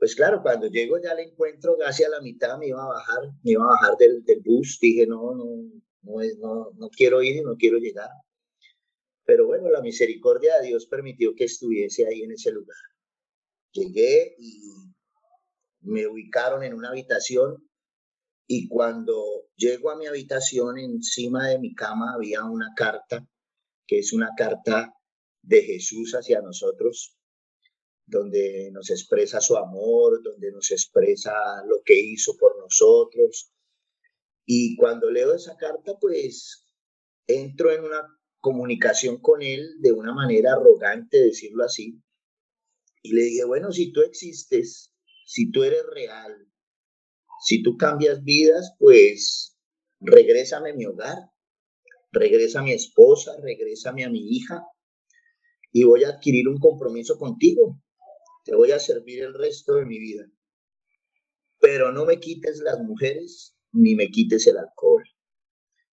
Pues 0.00 0.16
claro, 0.16 0.40
cuando 0.42 0.66
llego 0.66 0.98
ya 0.98 1.10
al 1.10 1.18
encuentro, 1.18 1.76
casi 1.78 2.04
a 2.04 2.08
la 2.08 2.22
mitad 2.22 2.56
me 2.58 2.68
iba 2.68 2.82
a 2.82 2.88
bajar, 2.88 3.18
me 3.44 3.52
iba 3.52 3.64
a 3.64 3.66
bajar 3.66 3.98
del, 3.98 4.24
del 4.24 4.40
bus, 4.40 4.78
dije, 4.80 5.06
no, 5.06 5.34
no, 5.34 5.44
no, 6.00 6.22
es, 6.22 6.38
no, 6.38 6.70
no 6.78 6.88
quiero 6.88 7.22
ir 7.22 7.36
y 7.36 7.42
no 7.42 7.54
quiero 7.58 7.76
llegar. 7.76 8.08
Pero 9.26 9.46
bueno, 9.46 9.68
la 9.68 9.82
misericordia 9.82 10.56
de 10.58 10.68
Dios 10.68 10.86
permitió 10.86 11.34
que 11.34 11.44
estuviese 11.44 12.06
ahí 12.06 12.22
en 12.22 12.32
ese 12.32 12.50
lugar. 12.50 12.78
Llegué 13.72 14.36
y 14.38 14.62
me 15.82 16.06
ubicaron 16.06 16.64
en 16.64 16.72
una 16.72 16.88
habitación 16.88 17.68
y 18.46 18.68
cuando 18.68 19.22
llego 19.54 19.90
a 19.90 19.96
mi 19.96 20.06
habitación, 20.06 20.78
encima 20.78 21.46
de 21.46 21.58
mi 21.58 21.74
cama 21.74 22.14
había 22.14 22.42
una 22.46 22.72
carta, 22.74 23.28
que 23.86 23.98
es 23.98 24.14
una 24.14 24.30
carta 24.34 24.94
de 25.42 25.62
Jesús 25.62 26.14
hacia 26.14 26.40
nosotros, 26.40 27.19
donde 28.10 28.70
nos 28.72 28.90
expresa 28.90 29.40
su 29.40 29.56
amor, 29.56 30.22
donde 30.22 30.50
nos 30.52 30.70
expresa 30.70 31.32
lo 31.66 31.82
que 31.84 31.98
hizo 31.98 32.36
por 32.36 32.58
nosotros. 32.58 33.52
Y 34.44 34.76
cuando 34.76 35.10
leo 35.10 35.34
esa 35.34 35.56
carta, 35.56 35.96
pues 36.00 36.66
entro 37.26 37.72
en 37.72 37.84
una 37.84 38.02
comunicación 38.40 39.18
con 39.20 39.42
él 39.42 39.76
de 39.80 39.92
una 39.92 40.12
manera 40.12 40.52
arrogante, 40.52 41.18
decirlo 41.18 41.64
así. 41.64 42.02
Y 43.02 43.12
le 43.12 43.22
dije, 43.22 43.44
bueno, 43.44 43.72
si 43.72 43.92
tú 43.92 44.02
existes, 44.02 44.92
si 45.24 45.50
tú 45.50 45.62
eres 45.62 45.84
real, 45.94 46.46
si 47.40 47.62
tú 47.62 47.76
cambias 47.76 48.22
vidas, 48.22 48.74
pues 48.78 49.56
regrésame 50.00 50.70
a 50.70 50.74
mi 50.74 50.84
hogar, 50.86 51.18
regresa 52.12 52.60
a 52.60 52.62
mi 52.62 52.72
esposa, 52.72 53.32
regrésame 53.42 54.04
a 54.04 54.10
mi 54.10 54.36
hija 54.36 54.62
y 55.72 55.84
voy 55.84 56.04
a 56.04 56.10
adquirir 56.10 56.48
un 56.48 56.58
compromiso 56.58 57.18
contigo. 57.18 57.80
Te 58.44 58.54
voy 58.54 58.72
a 58.72 58.78
servir 58.78 59.22
el 59.22 59.34
resto 59.34 59.74
de 59.74 59.84
mi 59.84 59.98
vida. 59.98 60.24
Pero 61.60 61.92
no 61.92 62.04
me 62.04 62.18
quites 62.18 62.60
las 62.60 62.78
mujeres 62.80 63.56
ni 63.72 63.94
me 63.94 64.08
quites 64.08 64.46
el 64.46 64.58
alcohol. 64.58 65.04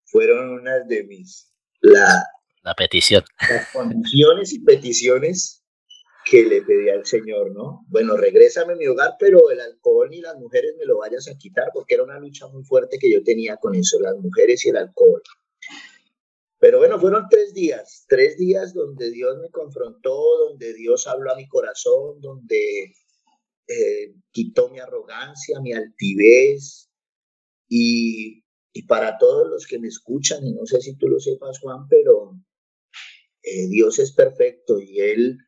Fueron 0.05 0.49
unas 0.49 0.87
de 0.87 1.03
mis 1.03 1.53
la, 1.81 2.23
la 2.63 2.73
petición. 2.73 3.23
Las 3.49 3.71
condiciones 3.71 4.53
y 4.53 4.59
peticiones 4.59 5.63
que 6.29 6.43
le 6.43 6.61
pedí 6.61 6.89
al 6.89 7.05
Señor, 7.05 7.51
¿no? 7.53 7.85
Bueno, 7.87 8.17
regrésame 8.17 8.73
a 8.73 8.75
mi 8.75 8.87
hogar, 8.87 9.15
pero 9.19 9.49
el 9.49 9.61
alcohol 9.61 10.09
ni 10.09 10.19
las 10.19 10.35
mujeres 10.35 10.73
me 10.77 10.85
lo 10.85 10.97
vayas 10.97 11.27
a 11.29 11.37
quitar, 11.37 11.69
porque 11.73 11.95
era 11.95 12.03
una 12.03 12.19
lucha 12.19 12.47
muy 12.47 12.63
fuerte 12.63 12.97
que 12.99 13.11
yo 13.11 13.23
tenía 13.23 13.57
con 13.57 13.75
eso, 13.75 13.99
las 14.01 14.15
mujeres 14.17 14.65
y 14.65 14.69
el 14.69 14.77
alcohol. 14.77 15.21
Pero 16.77 16.89
bueno, 16.89 17.01
fueron 17.01 17.27
tres 17.27 17.55
días, 17.55 18.05
tres 18.07 18.37
días 18.37 18.71
donde 18.71 19.09
Dios 19.09 19.39
me 19.41 19.49
confrontó, 19.49 20.15
donde 20.47 20.75
Dios 20.75 21.07
habló 21.07 21.31
a 21.31 21.35
mi 21.35 21.47
corazón, 21.47 22.21
donde 22.21 22.93
eh, 23.67 24.13
quitó 24.29 24.69
mi 24.69 24.77
arrogancia, 24.77 25.59
mi 25.59 25.73
altivez. 25.73 26.91
Y, 27.67 28.43
para 28.87 29.17
todos 29.17 29.49
los 29.49 29.65
que 29.65 29.79
me 29.79 29.87
escuchan, 29.87 30.45
y 30.45 30.53
no 30.53 30.67
sé 30.67 30.79
si 30.79 30.95
tú 30.97 31.07
lo 31.07 31.19
sepas, 31.19 31.57
Juan, 31.59 31.87
pero 31.89 32.39
eh, 33.41 33.67
Dios 33.69 33.97
es 33.97 34.11
perfecto 34.11 34.79
y 34.79 34.99
Él 34.99 35.39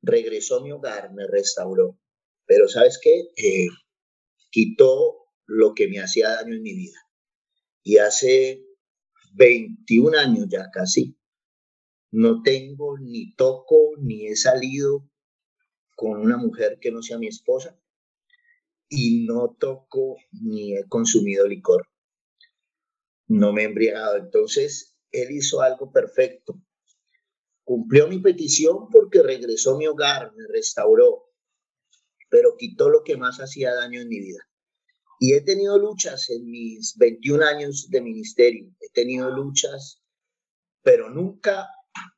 regresó 0.00 0.56
a 0.56 0.62
mi 0.62 0.72
hogar, 0.72 1.12
me 1.12 1.26
restauró. 1.26 2.00
Pero 2.46 2.68
sabes 2.68 2.98
qué? 3.02 3.28
Eh, 3.36 3.66
quitó 4.50 5.26
lo 5.44 5.74
que 5.74 5.88
me 5.88 6.00
hacía 6.00 6.30
daño 6.30 6.54
en 6.54 6.62
mi 6.62 6.72
vida. 6.72 6.98
Y 7.82 7.98
hace 7.98 8.67
21 9.38 10.18
años 10.18 10.46
ya 10.50 10.68
casi, 10.72 11.16
no 12.10 12.42
tengo 12.42 12.98
ni 12.98 13.34
toco 13.36 13.92
ni 13.98 14.26
he 14.26 14.36
salido 14.36 15.08
con 15.96 16.20
una 16.20 16.36
mujer 16.36 16.78
que 16.80 16.90
no 16.90 17.02
sea 17.02 17.18
mi 17.18 17.28
esposa 17.28 17.78
y 18.88 19.26
no 19.26 19.56
toco 19.58 20.16
ni 20.32 20.76
he 20.76 20.88
consumido 20.88 21.46
licor. 21.46 21.86
No 23.28 23.52
me 23.52 23.62
he 23.62 23.66
embriagado. 23.66 24.16
Entonces, 24.16 24.96
él 25.12 25.30
hizo 25.30 25.60
algo 25.60 25.92
perfecto. 25.92 26.60
Cumplió 27.62 28.08
mi 28.08 28.18
petición 28.20 28.88
porque 28.90 29.22
regresó 29.22 29.74
a 29.74 29.78
mi 29.78 29.86
hogar, 29.86 30.32
me 30.34 30.46
restauró, 30.48 31.30
pero 32.30 32.56
quitó 32.56 32.88
lo 32.88 33.04
que 33.04 33.16
más 33.16 33.38
hacía 33.38 33.74
daño 33.74 34.00
en 34.00 34.08
mi 34.08 34.18
vida. 34.18 34.48
Y 35.20 35.34
he 35.34 35.42
tenido 35.42 35.78
luchas 35.78 36.30
en 36.30 36.50
mis 36.50 36.96
21 36.96 37.44
años 37.44 37.88
de 37.90 38.00
ministerio, 38.00 38.72
tenido 39.00 39.30
luchas, 39.30 40.02
pero 40.82 41.10
nunca 41.10 41.68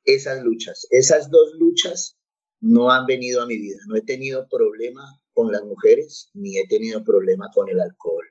esas 0.04 0.42
luchas, 0.42 0.86
esas 0.90 1.30
dos 1.30 1.52
luchas 1.58 2.18
no 2.60 2.90
han 2.90 3.06
venido 3.06 3.42
a 3.42 3.46
mi 3.46 3.58
vida. 3.58 3.78
No 3.86 3.96
he 3.96 4.02
tenido 4.02 4.46
problema 4.48 5.02
con 5.32 5.50
las 5.50 5.62
mujeres, 5.64 6.30
ni 6.34 6.58
he 6.58 6.66
tenido 6.66 7.02
problema 7.04 7.48
con 7.54 7.68
el 7.68 7.80
alcohol. 7.80 8.26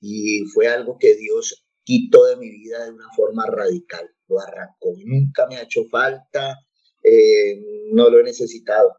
Y 0.00 0.44
fue 0.52 0.68
algo 0.68 0.96
que 0.98 1.14
Dios 1.16 1.64
quitó 1.84 2.24
de 2.26 2.36
mi 2.36 2.50
vida 2.50 2.84
de 2.84 2.92
una 2.92 3.08
forma 3.16 3.46
radical 3.46 4.08
lo 4.28 4.40
arrancó. 4.40 4.94
Nunca 5.04 5.46
me 5.48 5.56
ha 5.56 5.62
hecho 5.62 5.84
falta, 5.90 6.56
eh, 7.02 7.60
no 7.92 8.08
lo 8.10 8.20
he 8.20 8.22
necesitado. 8.22 8.96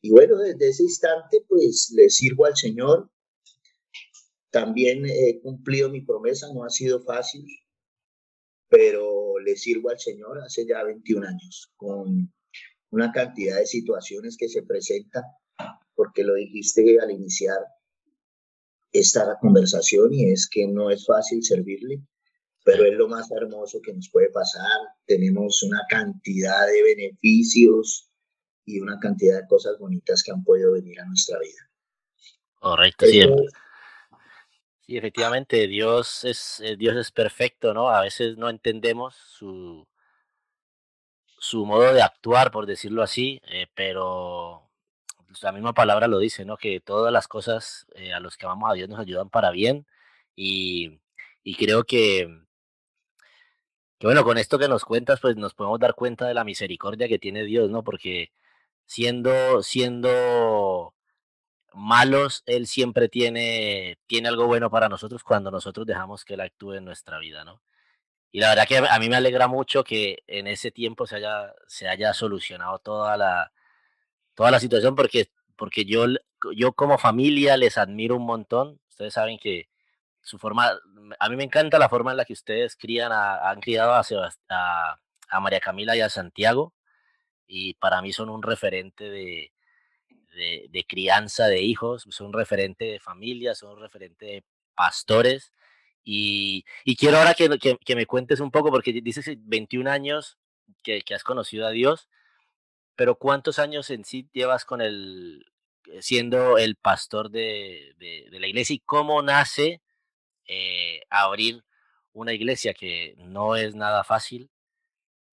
Y 0.00 0.10
bueno, 0.10 0.36
desde 0.38 0.68
ese 0.68 0.82
instante, 0.82 1.44
pues 1.48 1.92
le 1.96 2.10
sirvo 2.10 2.46
al 2.46 2.56
Señor. 2.56 3.10
También 4.50 5.06
he 5.06 5.40
cumplido 5.40 5.88
mi 5.88 6.02
promesa, 6.02 6.46
no 6.52 6.64
ha 6.64 6.70
sido 6.70 7.02
fácil, 7.02 7.46
pero 8.72 9.38
le 9.38 9.54
sirvo 9.54 9.90
al 9.90 9.98
Señor 9.98 10.40
hace 10.40 10.66
ya 10.66 10.82
21 10.82 11.28
años, 11.28 11.70
con 11.76 12.32
una 12.90 13.12
cantidad 13.12 13.58
de 13.58 13.66
situaciones 13.66 14.38
que 14.38 14.48
se 14.48 14.62
presentan, 14.62 15.24
porque 15.94 16.24
lo 16.24 16.34
dijiste 16.36 16.98
al 16.98 17.10
iniciar 17.10 17.58
esta 18.90 19.36
conversación 19.42 20.14
y 20.14 20.32
es 20.32 20.48
que 20.50 20.66
no 20.66 20.90
es 20.90 21.04
fácil 21.04 21.44
servirle, 21.44 22.02
pero 22.64 22.86
es 22.86 22.94
lo 22.94 23.08
más 23.08 23.30
hermoso 23.30 23.82
que 23.82 23.92
nos 23.92 24.08
puede 24.10 24.30
pasar. 24.30 24.80
Tenemos 25.04 25.62
una 25.62 25.82
cantidad 25.90 26.66
de 26.66 26.82
beneficios 26.82 28.10
y 28.64 28.80
una 28.80 28.98
cantidad 29.00 29.42
de 29.42 29.48
cosas 29.48 29.78
bonitas 29.78 30.22
que 30.22 30.32
han 30.32 30.44
podido 30.44 30.72
venir 30.72 30.98
a 30.98 31.04
nuestra 31.04 31.38
vida. 31.38 31.70
Correcto, 32.54 33.04
sí. 33.04 33.20
Efectivamente, 34.96 35.66
Dios 35.68 36.24
es, 36.24 36.60
eh, 36.60 36.76
Dios 36.76 36.96
es 36.96 37.10
perfecto, 37.10 37.74
¿no? 37.74 37.88
A 37.90 38.00
veces 38.02 38.36
no 38.36 38.48
entendemos 38.50 39.14
su, 39.16 39.86
su 41.38 41.66
modo 41.66 41.92
de 41.92 42.02
actuar, 42.02 42.50
por 42.50 42.66
decirlo 42.66 43.02
así, 43.02 43.40
eh, 43.48 43.66
pero 43.74 44.70
la 45.42 45.52
misma 45.52 45.72
palabra 45.74 46.06
lo 46.08 46.18
dice, 46.18 46.44
¿no? 46.44 46.56
Que 46.56 46.80
todas 46.80 47.12
las 47.12 47.28
cosas 47.28 47.86
eh, 47.94 48.12
a 48.12 48.20
los 48.20 48.36
que 48.36 48.46
amamos 48.46 48.70
a 48.70 48.74
Dios 48.74 48.88
nos 48.88 49.00
ayudan 49.00 49.30
para 49.30 49.50
bien 49.50 49.86
y, 50.36 51.00
y 51.42 51.56
creo 51.56 51.84
que 51.84 52.28
bueno, 54.02 54.24
con 54.24 54.36
esto 54.36 54.58
que 54.58 54.68
nos 54.68 54.84
cuentas, 54.84 55.20
pues 55.20 55.36
nos 55.36 55.54
podemos 55.54 55.78
dar 55.78 55.94
cuenta 55.94 56.26
de 56.26 56.34
la 56.34 56.44
misericordia 56.44 57.08
que 57.08 57.18
tiene 57.20 57.44
Dios, 57.44 57.70
¿no? 57.70 57.84
Porque 57.84 58.32
siendo, 58.86 59.62
siendo 59.62 60.94
malos, 61.74 62.42
Él 62.46 62.66
siempre 62.66 63.08
tiene, 63.08 63.98
tiene 64.06 64.28
algo 64.28 64.46
bueno 64.46 64.70
para 64.70 64.88
nosotros 64.88 65.22
cuando 65.22 65.50
nosotros 65.50 65.86
dejamos 65.86 66.24
que 66.24 66.34
Él 66.34 66.40
actúe 66.40 66.74
en 66.74 66.84
nuestra 66.84 67.18
vida, 67.18 67.44
¿no? 67.44 67.62
Y 68.32 68.40
la 68.40 68.48
verdad 68.48 68.66
que 68.66 68.78
a 68.78 68.98
mí 68.98 69.08
me 69.10 69.16
alegra 69.16 69.46
mucho 69.46 69.84
que 69.84 70.24
en 70.26 70.46
ese 70.46 70.70
tiempo 70.70 71.06
se 71.06 71.16
haya, 71.16 71.54
se 71.66 71.86
haya 71.86 72.14
solucionado 72.14 72.78
toda 72.78 73.16
la, 73.18 73.52
toda 74.34 74.50
la 74.50 74.58
situación, 74.58 74.96
porque, 74.96 75.28
porque 75.56 75.84
yo, 75.84 76.06
yo 76.56 76.72
como 76.72 76.96
familia 76.98 77.58
les 77.58 77.76
admiro 77.76 78.16
un 78.16 78.24
montón. 78.24 78.80
Ustedes 78.88 79.14
saben 79.14 79.38
que 79.38 79.68
su 80.22 80.38
forma, 80.38 80.72
a 81.18 81.28
mí 81.28 81.36
me 81.36 81.44
encanta 81.44 81.78
la 81.78 81.90
forma 81.90 82.12
en 82.12 82.16
la 82.16 82.24
que 82.24 82.32
ustedes 82.32 82.76
crían 82.76 83.12
han 83.12 83.60
criado 83.60 83.92
a, 83.92 84.02
a, 85.30 85.40
María 85.40 85.60
Camila 85.60 85.96
y 85.96 86.00
a 86.00 86.08
Santiago, 86.08 86.74
y 87.46 87.74
para 87.74 88.00
mí 88.02 88.12
son 88.12 88.30
un 88.30 88.42
referente 88.42 89.10
de, 89.10 89.51
de, 90.32 90.84
crianza 90.88 91.46
de 91.46 91.62
hijos, 91.62 92.06
son 92.10 92.28
un 92.28 92.32
referente 92.32 92.84
de 92.84 93.00
familia, 93.00 93.54
son 93.54 93.78
referente 93.80 94.26
de 94.26 94.44
pastores. 94.74 95.52
Y, 96.04 96.64
y 96.84 96.96
quiero 96.96 97.18
ahora 97.18 97.34
que, 97.34 97.48
que, 97.58 97.96
me 97.96 98.06
cuentes 98.06 98.40
un 98.40 98.50
poco, 98.50 98.70
porque 98.70 98.92
dices 98.92 99.30
21 99.38 99.90
años 99.90 100.38
que, 100.82 101.02
has 101.14 101.24
conocido 101.24 101.66
a 101.66 101.70
Dios, 101.70 102.08
pero 102.96 103.16
¿cuántos 103.16 103.58
años 103.58 103.90
en 103.90 104.04
sí 104.04 104.28
llevas 104.32 104.64
con 104.64 104.80
el, 104.80 105.46
siendo 106.00 106.58
el 106.58 106.76
pastor 106.76 107.30
de, 107.30 107.94
de, 107.98 108.38
la 108.38 108.46
iglesia 108.46 108.74
y 108.74 108.80
cómo 108.80 109.22
nace 109.22 109.82
eh, 110.46 111.02
abrir 111.10 111.64
una 112.12 112.32
iglesia 112.32 112.74
que 112.74 113.14
no 113.18 113.56
es 113.56 113.74
nada 113.74 114.04
fácil, 114.04 114.50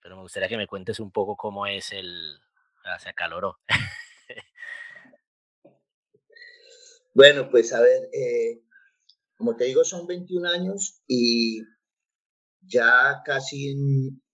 pero 0.01 0.15
me 0.15 0.21
gustaría 0.21 0.49
que 0.49 0.57
me 0.57 0.67
cuentes 0.67 0.99
un 0.99 1.11
poco 1.11 1.35
cómo 1.35 1.65
es 1.65 1.91
el... 1.91 2.39
Se 2.99 3.09
acaloró. 3.09 3.59
Bueno, 7.13 7.49
pues 7.49 7.73
a 7.73 7.81
ver, 7.81 8.09
eh, 8.13 8.61
como 9.35 9.55
te 9.55 9.65
digo, 9.65 9.83
son 9.83 10.05
21 10.05 10.45
años 10.49 11.01
y 11.07 11.61
ya 12.61 13.21
casi 13.25 13.75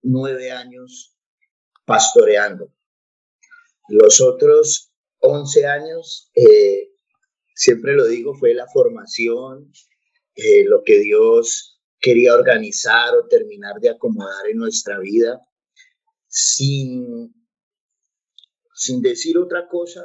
nueve 0.01 0.51
años 0.51 1.15
pastoreando. 1.86 2.74
Los 3.88 4.20
otros 4.20 4.91
11 5.20 5.67
años, 5.67 6.32
eh, 6.36 6.89
siempre 7.53 7.94
lo 7.94 8.05
digo, 8.08 8.34
fue 8.34 8.53
la 8.53 8.67
formación, 8.67 9.72
eh, 10.36 10.65
lo 10.65 10.84
que 10.84 11.00
Dios 11.00 11.82
quería 12.00 12.34
organizar 12.34 13.15
o 13.15 13.27
terminar 13.27 13.79
de 13.79 13.89
acomodar 13.89 14.48
en 14.48 14.58
nuestra 14.58 15.00
vida, 15.00 15.39
sin, 16.27 17.34
sin 18.74 19.01
decir 19.01 19.38
otra 19.38 19.67
cosa, 19.67 20.03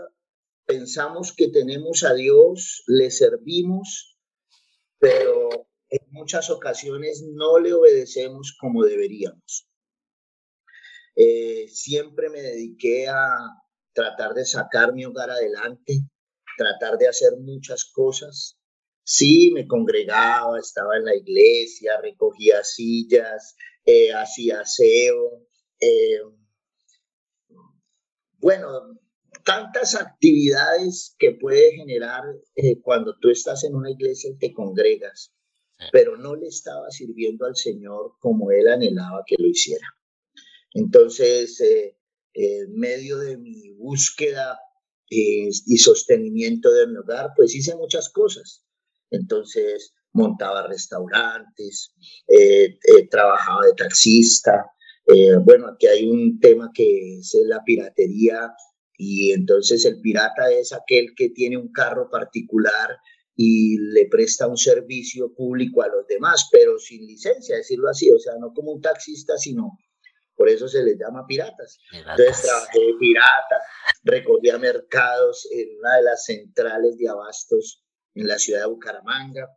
pensamos 0.71 1.35
que 1.37 1.49
tenemos 1.49 2.05
a 2.05 2.15
Dios, 2.15 2.85
le 2.87 3.11
servimos, 3.11 4.17
pero 5.01 5.69
en 5.89 6.01
muchas 6.13 6.49
ocasiones 6.49 7.25
no 7.27 7.59
le 7.59 7.73
obedecemos 7.73 8.57
como 8.61 8.85
deberíamos. 8.85 9.69
Eh, 11.17 11.67
siempre 11.69 12.31
me 12.31 12.41
dediqué 12.41 13.09
a 13.09 13.37
tratar 13.93 14.33
de 14.35 14.45
sacar 14.45 14.93
mi 14.93 15.05
hogar 15.05 15.31
adelante, 15.31 16.05
tratar 16.57 16.99
de 16.99 17.09
hacer 17.09 17.33
muchas 17.41 17.85
cosas. 17.85 18.57
Sí, 19.03 19.51
me 19.53 19.67
congregaba, 19.67 20.57
estaba 20.61 20.97
en 20.99 21.07
la 21.07 21.17
iglesia, 21.17 22.01
recogía 22.01 22.63
sillas, 22.63 23.57
eh, 23.85 24.13
hacía 24.13 24.61
aseo. 24.61 25.49
Eh, 25.81 26.21
bueno, 28.39 29.00
tantas 29.45 29.95
actividades 29.95 31.15
que 31.19 31.33
puede 31.33 31.73
generar 31.73 32.23
eh, 32.57 32.81
cuando 32.81 33.17
tú 33.21 33.31
estás 33.31 33.65
en 33.65 33.75
una 33.75 33.91
iglesia 33.91 34.31
y 34.31 34.39
te 34.39 34.53
congregas, 34.53 35.33
pero 35.93 36.17
no 36.17 36.37
le 36.37 36.49
estaba 36.49 36.91
sirviendo 36.91 37.47
al 37.47 37.57
Señor 37.57 38.13
como 38.21 38.51
Él 38.51 38.69
anhelaba 38.69 39.23
que 39.27 39.37
lo 39.39 39.49
hiciera. 39.49 39.87
Entonces, 40.75 41.61
en 42.35 42.75
medio 42.75 43.19
de 43.19 43.39
mi 43.39 43.73
búsqueda 43.73 44.59
y 45.09 45.79
sostenimiento 45.79 46.71
de 46.73 46.87
mi 46.87 46.97
hogar, 46.97 47.31
pues 47.35 47.55
hice 47.55 47.75
muchas 47.77 48.11
cosas. 48.11 48.65
Entonces, 49.11 49.95
montaba 50.13 50.67
restaurantes, 50.67 51.93
eh, 52.27 52.79
eh, 52.83 53.09
trabajaba 53.11 53.67
de 53.67 53.75
taxista. 53.75 54.67
Eh, 55.07 55.37
bueno, 55.45 55.69
aquí 55.69 55.87
hay 55.87 56.09
un 56.09 56.39
tema 56.41 56.71
que 56.75 57.19
es 57.19 57.37
la 57.47 57.63
piratería 57.65 58.53
y 59.03 59.33
entonces 59.33 59.87
el 59.87 59.99
pirata 60.03 60.51
es 60.51 60.75
aquel 60.75 61.15
que 61.17 61.31
tiene 61.31 61.57
un 61.57 61.73
carro 61.73 62.11
particular 62.11 62.99
y 63.35 63.79
le 63.79 64.07
presta 64.11 64.47
un 64.47 64.59
servicio 64.59 65.33
público 65.33 65.81
a 65.83 65.89
los 65.89 66.07
demás, 66.07 66.51
pero 66.53 66.79
sin 66.79 67.07
licencia, 67.07 67.57
decirlo 67.57 67.89
así, 67.89 68.11
o 68.11 68.19
sea, 68.19 68.35
no 68.39 68.53
como 68.53 68.73
un 68.73 68.83
taxista, 68.83 69.39
sino 69.39 69.79
por 70.35 70.51
eso 70.51 70.69
se 70.69 70.83
les 70.83 70.99
llama 70.99 71.25
piratas. 71.27 71.79
Entonces 71.91 72.43
trabajé 72.43 72.79
de 72.79 72.95
pirata, 73.01 73.57
recogía 74.03 74.59
mercados 74.59 75.49
en 75.51 75.79
una 75.79 75.97
de 75.97 76.03
las 76.03 76.27
centrales 76.27 76.99
de 76.99 77.09
abastos 77.09 77.83
en 78.15 78.27
la 78.27 78.39
ciudad 78.39 78.61
de 78.61 78.67
Bucaramanga. 78.67 79.49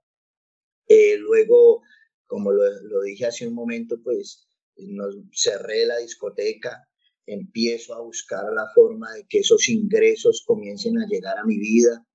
Eh, 0.87 1.17
luego, 1.17 1.81
como 2.27 2.53
lo, 2.53 2.63
lo, 2.63 3.01
dije 3.01 3.25
hace 3.25 3.45
un 3.45 3.55
momento, 3.55 3.97
pues 4.01 4.47
nos 4.77 5.17
cerré 5.33 5.85
la 5.85 5.97
discoteca, 5.97 6.87
empiezo 7.25 7.93
a 7.95 8.01
buscar 8.01 8.43
la 8.53 8.67
forma 8.73 9.11
de 9.13 9.25
que 9.27 9.39
esos 9.39 9.69
ingresos 9.69 10.43
comiencen 10.45 10.97
a 10.99 11.07
llegar 11.07 11.37
a 11.37 11.45
mi 11.45 11.57
vida. 11.57 12.05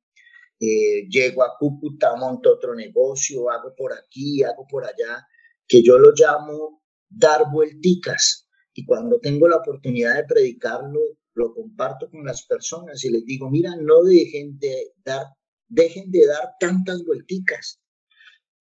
Eh, 0.60 1.08
llego 1.08 1.42
a 1.44 1.56
Cúcuta, 1.58 2.16
monto 2.16 2.54
otro 2.54 2.74
negocio, 2.74 3.50
hago 3.50 3.74
por 3.76 3.92
aquí, 3.92 4.42
hago 4.42 4.66
por 4.68 4.84
allá, 4.84 5.26
que 5.66 5.82
yo 5.82 5.98
lo 5.98 6.12
llamo 6.12 6.82
dar 7.08 7.50
vuelticas 7.50 8.48
y 8.74 8.84
cuando 8.84 9.18
tengo 9.18 9.48
la 9.48 9.56
oportunidad 9.56 10.16
de 10.16 10.24
predicarlo, 10.24 11.00
lo 11.34 11.54
comparto 11.54 12.10
con 12.10 12.24
las 12.24 12.46
personas 12.46 13.04
y 13.04 13.10
les 13.10 13.24
digo, 13.24 13.50
mira, 13.50 13.74
no 13.76 14.02
dejen 14.02 14.58
de 14.58 14.92
dar, 15.04 15.26
dejen 15.68 16.10
de 16.10 16.26
dar 16.26 16.54
tantas 16.60 17.04
vuelticas, 17.04 17.80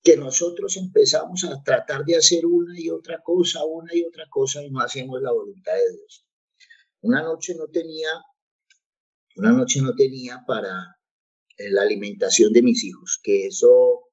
que 0.04 0.18
nosotros 0.18 0.78
empezamos 0.78 1.44
a 1.44 1.62
tratar 1.64 2.06
de 2.06 2.16
hacer 2.16 2.46
una 2.46 2.80
y 2.80 2.90
otra 2.90 3.22
cosa, 3.22 3.66
una 3.66 3.94
y 3.94 4.04
otra 4.04 4.26
cosa 4.30 4.64
y 4.64 4.72
no 4.72 4.80
hacemos 4.80 5.22
la 5.22 5.32
voluntad 5.32 5.74
de 5.74 5.98
Dios. 5.98 6.27
Una 7.08 7.24
noche 7.24 7.56
no 7.56 7.68
tenía, 7.70 8.10
una 9.38 9.54
noche 9.54 9.80
no 9.82 9.96
tenía 9.96 10.44
para 10.46 10.98
eh, 11.58 11.70
la 11.70 11.84
alimentación 11.84 12.52
de 12.52 12.62
mis 12.62 12.84
hijos, 12.84 13.22
que 13.24 13.46
eso 13.48 14.10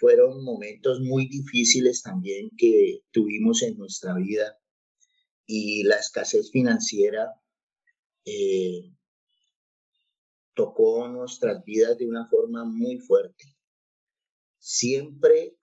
fueron 0.00 0.42
momentos 0.42 0.98
muy 0.98 1.28
difíciles 1.28 2.02
también 2.02 2.50
que 2.58 2.98
tuvimos 3.12 3.62
en 3.62 3.78
nuestra 3.78 4.16
vida 4.16 4.58
y 5.46 5.84
la 5.84 6.00
escasez 6.00 6.50
financiera 6.50 7.32
eh, 8.24 8.90
tocó 10.54 11.06
nuestras 11.06 11.62
vidas 11.64 11.96
de 11.96 12.08
una 12.08 12.26
forma 12.26 12.64
muy 12.64 12.98
fuerte. 12.98 13.56
Siempre 14.58 15.56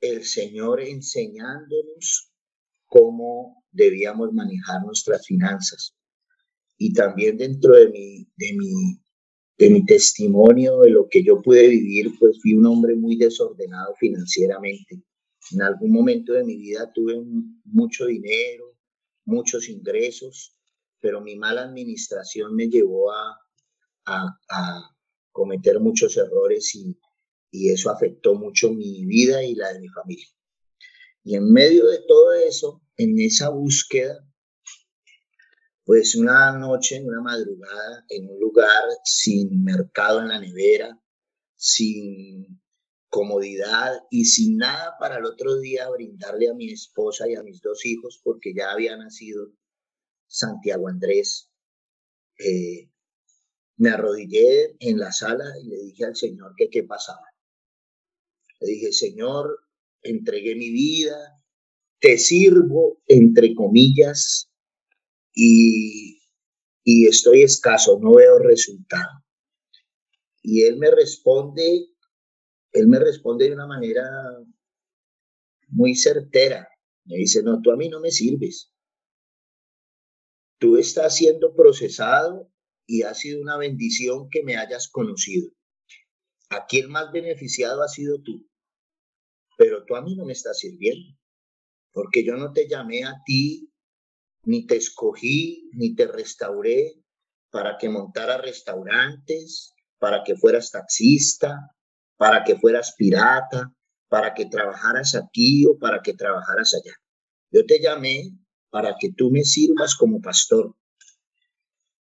el 0.00 0.24
Señor 0.24 0.80
enseñándonos 0.80 2.32
cómo 2.86 3.64
debíamos 3.76 4.32
manejar 4.32 4.82
nuestras 4.84 5.26
finanzas. 5.26 5.94
Y 6.78 6.92
también 6.92 7.36
dentro 7.36 7.74
de 7.74 7.88
mi, 7.88 8.26
de 8.36 8.52
mi, 8.54 9.00
de 9.58 9.70
mi 9.70 9.84
testimonio, 9.84 10.80
de 10.80 10.90
lo 10.90 11.08
que 11.08 11.22
yo 11.22 11.40
pude 11.40 11.68
vivir, 11.68 12.10
pues 12.18 12.40
fui 12.42 12.54
un 12.54 12.66
hombre 12.66 12.94
muy 12.94 13.16
desordenado 13.16 13.94
financieramente. 13.98 15.02
En 15.52 15.62
algún 15.62 15.92
momento 15.92 16.32
de 16.32 16.44
mi 16.44 16.56
vida 16.56 16.90
tuve 16.92 17.22
mucho 17.64 18.06
dinero, 18.06 18.76
muchos 19.24 19.68
ingresos, 19.68 20.56
pero 21.00 21.20
mi 21.20 21.36
mala 21.36 21.62
administración 21.62 22.54
me 22.54 22.68
llevó 22.68 23.12
a, 23.12 23.38
a, 24.06 24.90
cometer 25.32 25.80
muchos 25.80 26.16
errores 26.16 26.74
y, 26.74 26.98
y 27.50 27.70
eso 27.70 27.90
afectó 27.90 28.34
mucho 28.34 28.72
mi 28.72 29.04
vida 29.04 29.44
y 29.44 29.54
la 29.54 29.72
de 29.72 29.80
mi 29.80 29.88
familia. 29.88 30.26
Y 31.22 31.36
en 31.36 31.52
medio 31.52 31.86
de 31.88 31.98
todo 32.06 32.32
eso, 32.32 32.80
en 32.96 33.18
esa 33.20 33.50
búsqueda, 33.50 34.26
pues 35.84 36.16
una 36.16 36.56
noche, 36.58 37.02
una 37.02 37.20
madrugada, 37.20 38.04
en 38.08 38.28
un 38.28 38.40
lugar 38.40 38.82
sin 39.04 39.62
mercado 39.62 40.20
en 40.20 40.28
la 40.28 40.40
nevera, 40.40 41.00
sin 41.54 42.60
comodidad 43.08 43.92
y 44.10 44.24
sin 44.24 44.56
nada 44.58 44.96
para 44.98 45.18
el 45.18 45.24
otro 45.24 45.58
día 45.58 45.88
brindarle 45.88 46.50
a 46.50 46.54
mi 46.54 46.70
esposa 46.72 47.28
y 47.28 47.34
a 47.34 47.42
mis 47.42 47.60
dos 47.62 47.86
hijos 47.86 48.20
porque 48.22 48.52
ya 48.54 48.72
había 48.72 48.96
nacido 48.96 49.52
Santiago 50.26 50.88
Andrés. 50.88 51.50
Eh, 52.38 52.90
me 53.76 53.90
arrodillé 53.90 54.76
en 54.80 54.98
la 54.98 55.12
sala 55.12 55.44
y 55.62 55.68
le 55.68 55.76
dije 55.76 56.04
al 56.04 56.16
Señor 56.16 56.54
que 56.56 56.68
qué 56.68 56.82
pasaba. 56.82 57.26
Le 58.60 58.68
dije, 58.68 58.92
Señor, 58.92 59.60
entregué 60.02 60.54
mi 60.54 60.70
vida, 60.70 61.35
te 62.00 62.18
sirvo, 62.18 63.00
entre 63.06 63.54
comillas, 63.54 64.50
y, 65.34 66.20
y 66.84 67.06
estoy 67.06 67.42
escaso, 67.42 67.98
no 68.00 68.14
veo 68.14 68.38
resultado. 68.38 69.24
Y 70.42 70.62
él 70.62 70.76
me 70.78 70.90
responde 70.90 71.88
él 72.76 72.88
me 72.88 72.98
responde 72.98 73.46
de 73.46 73.54
una 73.54 73.66
manera 73.66 74.04
muy 75.68 75.94
certera. 75.94 76.68
Me 77.04 77.16
dice, 77.16 77.42
no, 77.42 77.60
tú 77.62 77.70
a 77.70 77.76
mí 77.76 77.88
no 77.88 78.00
me 78.00 78.10
sirves. 78.10 78.70
Tú 80.58 80.76
estás 80.76 81.16
siendo 81.16 81.54
procesado 81.54 82.52
y 82.86 83.02
ha 83.02 83.14
sido 83.14 83.40
una 83.40 83.56
bendición 83.56 84.28
que 84.30 84.42
me 84.42 84.56
hayas 84.56 84.88
conocido. 84.88 85.50
Aquí 86.50 86.78
el 86.78 86.88
más 86.88 87.10
beneficiado 87.12 87.82
ha 87.82 87.88
sido 87.88 88.20
tú, 88.22 88.46
pero 89.56 89.84
tú 89.84 89.96
a 89.96 90.02
mí 90.02 90.14
no 90.14 90.24
me 90.24 90.32
estás 90.32 90.60
sirviendo, 90.60 91.18
porque 91.96 92.22
yo 92.22 92.36
no 92.36 92.52
te 92.52 92.68
llamé 92.68 93.04
a 93.04 93.22
ti, 93.24 93.72
ni 94.44 94.66
te 94.66 94.76
escogí, 94.76 95.70
ni 95.72 95.94
te 95.94 96.06
restauré 96.06 97.02
para 97.50 97.78
que 97.78 97.88
montara 97.88 98.36
restaurantes, 98.36 99.74
para 99.98 100.22
que 100.22 100.36
fueras 100.36 100.70
taxista, 100.70 101.74
para 102.18 102.44
que 102.44 102.56
fueras 102.56 102.94
pirata, 102.98 103.72
para 104.08 104.34
que 104.34 104.44
trabajaras 104.44 105.14
aquí 105.14 105.64
o 105.64 105.78
para 105.78 106.02
que 106.02 106.12
trabajaras 106.12 106.74
allá. 106.74 106.94
Yo 107.50 107.64
te 107.64 107.80
llamé 107.80 108.24
para 108.68 108.96
que 109.00 109.12
tú 109.16 109.30
me 109.30 109.42
sirvas 109.44 109.94
como 109.94 110.20
pastor. 110.20 110.74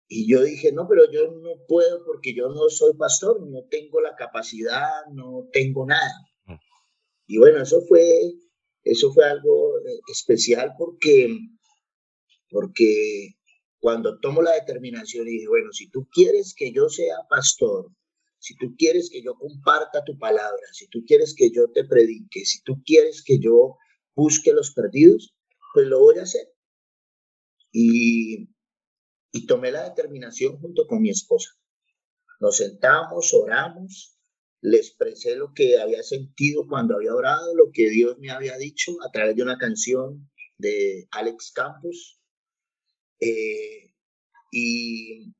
Y 0.06 0.30
yo 0.30 0.44
dije, 0.44 0.70
no, 0.70 0.86
pero 0.88 1.10
yo 1.10 1.32
no 1.32 1.66
puedo 1.66 2.04
porque 2.04 2.32
yo 2.32 2.48
no 2.48 2.68
soy 2.68 2.94
pastor, 2.96 3.44
no 3.44 3.64
tengo 3.68 4.00
la 4.00 4.14
capacidad, 4.14 5.04
no 5.10 5.48
tengo 5.52 5.84
nada. 5.84 6.14
Mm. 6.44 6.54
Y 7.26 7.38
bueno, 7.38 7.60
eso 7.60 7.80
fue, 7.88 8.06
eso 8.84 9.12
fue 9.12 9.24
algo 9.24 9.78
eh, 9.78 10.00
especial 10.10 10.72
porque, 10.78 11.38
porque 12.50 13.34
cuando 13.78 14.18
tomo 14.20 14.42
la 14.42 14.52
determinación 14.52 15.26
y 15.28 15.32
dije, 15.32 15.48
bueno, 15.48 15.72
si 15.72 15.90
tú 15.90 16.08
quieres 16.12 16.54
que 16.54 16.72
yo 16.72 16.88
sea 16.88 17.16
pastor, 17.28 17.90
si 18.38 18.56
tú 18.56 18.74
quieres 18.76 19.10
que 19.10 19.22
yo 19.22 19.34
comparta 19.34 20.04
tu 20.04 20.18
palabra, 20.18 20.62
si 20.72 20.88
tú 20.88 21.04
quieres 21.06 21.34
que 21.34 21.50
yo 21.50 21.70
te 21.70 21.84
predique, 21.84 22.44
si 22.44 22.62
tú 22.62 22.82
quieres 22.84 23.22
que 23.22 23.38
yo 23.38 23.76
busque 24.14 24.52
los 24.52 24.72
perdidos, 24.72 25.34
pues 25.74 25.86
lo 25.86 26.00
voy 26.00 26.18
a 26.18 26.22
hacer. 26.22 26.48
Y, 27.70 28.48
y 29.32 29.46
tomé 29.46 29.70
la 29.70 29.88
determinación 29.88 30.58
junto 30.58 30.86
con 30.86 31.02
mi 31.02 31.10
esposa. 31.10 31.50
Nos 32.40 32.56
sentamos, 32.56 33.32
oramos, 33.34 34.18
le 34.62 34.76
expresé 34.76 35.36
lo 35.36 35.52
que 35.54 35.78
había 35.78 36.02
sentido 36.02 36.66
cuando 36.68 36.96
había 36.96 37.14
orado, 37.14 37.54
lo 37.54 37.70
que 37.72 37.88
Dios 37.88 38.18
me 38.18 38.30
había 38.30 38.56
dicho 38.58 38.92
a 39.06 39.10
través 39.10 39.36
de 39.36 39.42
una 39.42 39.56
canción 39.56 40.30
de 40.58 41.08
Alex 41.12 41.52
Campos. 41.52 42.20
Eh, 43.20 43.94
y 44.52 45.32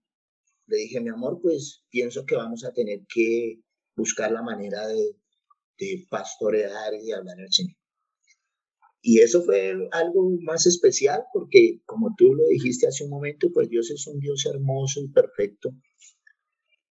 le 0.67 0.77
dije, 0.77 1.01
mi 1.01 1.11
amor, 1.11 1.41
pues 1.43 1.85
pienso 1.91 2.25
que 2.25 2.37
vamos 2.37 2.65
a 2.65 2.73
tener 2.73 3.01
que 3.13 3.61
buscar 3.97 4.33
la 4.33 4.43
manera 4.43 4.87
de, 4.87 5.17
de 5.79 6.07
pastorear 6.09 6.95
y 6.95 7.13
hablar 7.13 7.39
al 7.41 7.53
Señor. 7.53 7.77
Y 9.03 9.21
eso 9.21 9.43
fue 9.43 9.89
algo 9.93 10.31
más 10.43 10.67
especial 10.67 11.25
porque, 11.33 11.81
como 11.87 12.15
tú 12.17 12.35
lo 12.35 12.47
dijiste 12.49 12.87
hace 12.87 13.05
un 13.05 13.11
momento, 13.11 13.49
pues 13.53 13.69
Dios 13.69 13.91
es 13.91 14.07
un 14.07 14.21
Dios 14.21 14.45
hermoso 14.47 15.01
y 15.01 15.09
perfecto. 15.09 15.71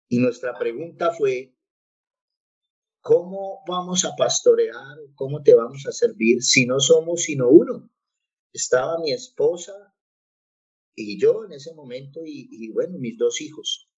Y 0.08 0.18
nuestra 0.18 0.58
pregunta 0.58 1.14
fue, 1.14 1.54
¿cómo 3.02 3.64
vamos 3.68 4.06
a 4.06 4.16
pastorear? 4.16 4.98
¿Cómo 5.16 5.42
te 5.42 5.54
vamos 5.54 5.86
a 5.88 5.92
servir 5.92 6.44
si 6.44 6.66
no 6.66 6.80
somos 6.80 7.24
sino 7.24 7.50
uno? 7.50 7.90
Estaba 8.54 9.00
mi 9.00 9.12
esposa 9.12 9.74
y 10.96 11.20
yo 11.20 11.46
en 11.46 11.54
ese 11.54 11.74
momento 11.74 12.22
y, 12.26 12.72
bueno, 12.72 12.98
mis 12.98 13.18
dos 13.18 13.42
hijos. 13.42 13.90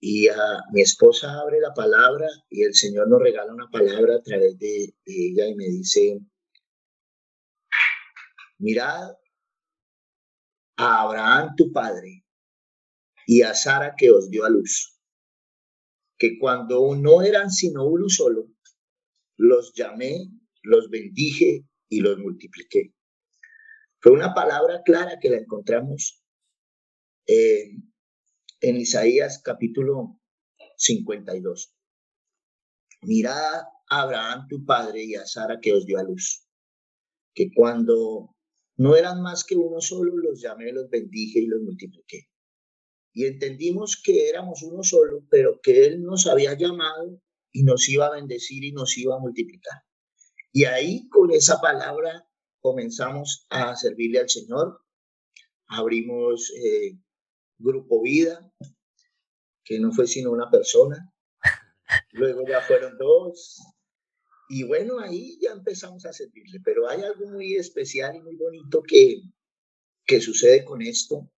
Y 0.00 0.28
a, 0.28 0.36
mi 0.72 0.80
esposa 0.80 1.40
abre 1.40 1.60
la 1.60 1.74
palabra 1.74 2.26
y 2.48 2.62
el 2.62 2.74
Señor 2.74 3.08
nos 3.08 3.20
regala 3.20 3.52
una 3.52 3.68
palabra 3.70 4.16
a 4.16 4.22
través 4.22 4.58
de 4.58 4.94
ella 5.04 5.46
y 5.46 5.54
me 5.54 5.64
dice, 5.64 6.20
mirad 8.58 9.10
a 10.76 11.02
Abraham 11.02 11.54
tu 11.56 11.70
padre 11.70 12.24
y 13.26 13.42
a 13.42 13.54
Sara 13.54 13.94
que 13.96 14.10
os 14.10 14.30
dio 14.30 14.46
a 14.46 14.48
luz, 14.48 14.99
que 16.20 16.38
cuando 16.38 16.94
no 16.96 17.22
eran 17.22 17.50
sino 17.50 17.86
uno 17.86 18.10
solo, 18.10 18.46
los 19.38 19.72
llamé, 19.74 20.28
los 20.62 20.90
bendije 20.90 21.64
y 21.88 22.00
los 22.00 22.18
multipliqué. 22.18 22.94
Fue 24.00 24.12
una 24.12 24.34
palabra 24.34 24.82
clara 24.84 25.18
que 25.18 25.30
la 25.30 25.38
encontramos 25.38 26.22
en 27.26 27.82
Isaías 28.60 29.40
capítulo 29.42 30.20
52. 30.76 31.74
Mirad 33.02 33.62
a 33.88 34.02
Abraham 34.02 34.46
tu 34.46 34.66
padre 34.66 35.02
y 35.04 35.14
a 35.14 35.24
Sara 35.24 35.58
que 35.58 35.72
os 35.72 35.86
dio 35.86 35.98
a 35.98 36.02
luz, 36.02 36.46
que 37.34 37.50
cuando 37.54 38.36
no 38.76 38.94
eran 38.94 39.22
más 39.22 39.44
que 39.44 39.56
uno 39.56 39.80
solo, 39.80 40.14
los 40.18 40.42
llamé, 40.42 40.70
los 40.70 40.90
bendije 40.90 41.40
y 41.40 41.46
los 41.46 41.62
multipliqué. 41.62 42.29
Y 43.12 43.26
entendimos 43.26 44.00
que 44.02 44.28
éramos 44.28 44.62
uno 44.62 44.82
solo, 44.82 45.26
pero 45.30 45.60
que 45.60 45.86
Él 45.86 46.02
nos 46.02 46.26
había 46.26 46.56
llamado 46.56 47.20
y 47.52 47.64
nos 47.64 47.88
iba 47.88 48.06
a 48.06 48.12
bendecir 48.12 48.64
y 48.64 48.72
nos 48.72 48.96
iba 48.98 49.16
a 49.16 49.18
multiplicar. 49.18 49.82
Y 50.52 50.64
ahí 50.64 51.08
con 51.08 51.30
esa 51.30 51.60
palabra 51.60 52.28
comenzamos 52.60 53.46
a 53.50 53.74
servirle 53.76 54.20
al 54.20 54.28
Señor. 54.28 54.80
Abrimos 55.66 56.52
eh, 56.56 56.98
Grupo 57.58 58.02
Vida, 58.02 58.52
que 59.64 59.78
no 59.80 59.92
fue 59.92 60.06
sino 60.06 60.30
una 60.30 60.50
persona. 60.50 61.12
Luego 62.12 62.46
ya 62.46 62.60
fueron 62.60 62.96
dos, 62.98 63.60
y 64.52 64.64
bueno, 64.64 64.98
ahí 64.98 65.38
ya 65.40 65.52
empezamos 65.52 66.04
a 66.06 66.12
servirle, 66.12 66.58
pero 66.64 66.88
hay 66.88 67.02
algo 67.02 67.24
muy 67.28 67.54
especial 67.54 68.16
y 68.16 68.20
muy 68.20 68.34
bonito 68.34 68.82
que, 68.82 69.22
que 70.04 70.20
sucede 70.20 70.64
con 70.64 70.82
esto, 70.82 71.30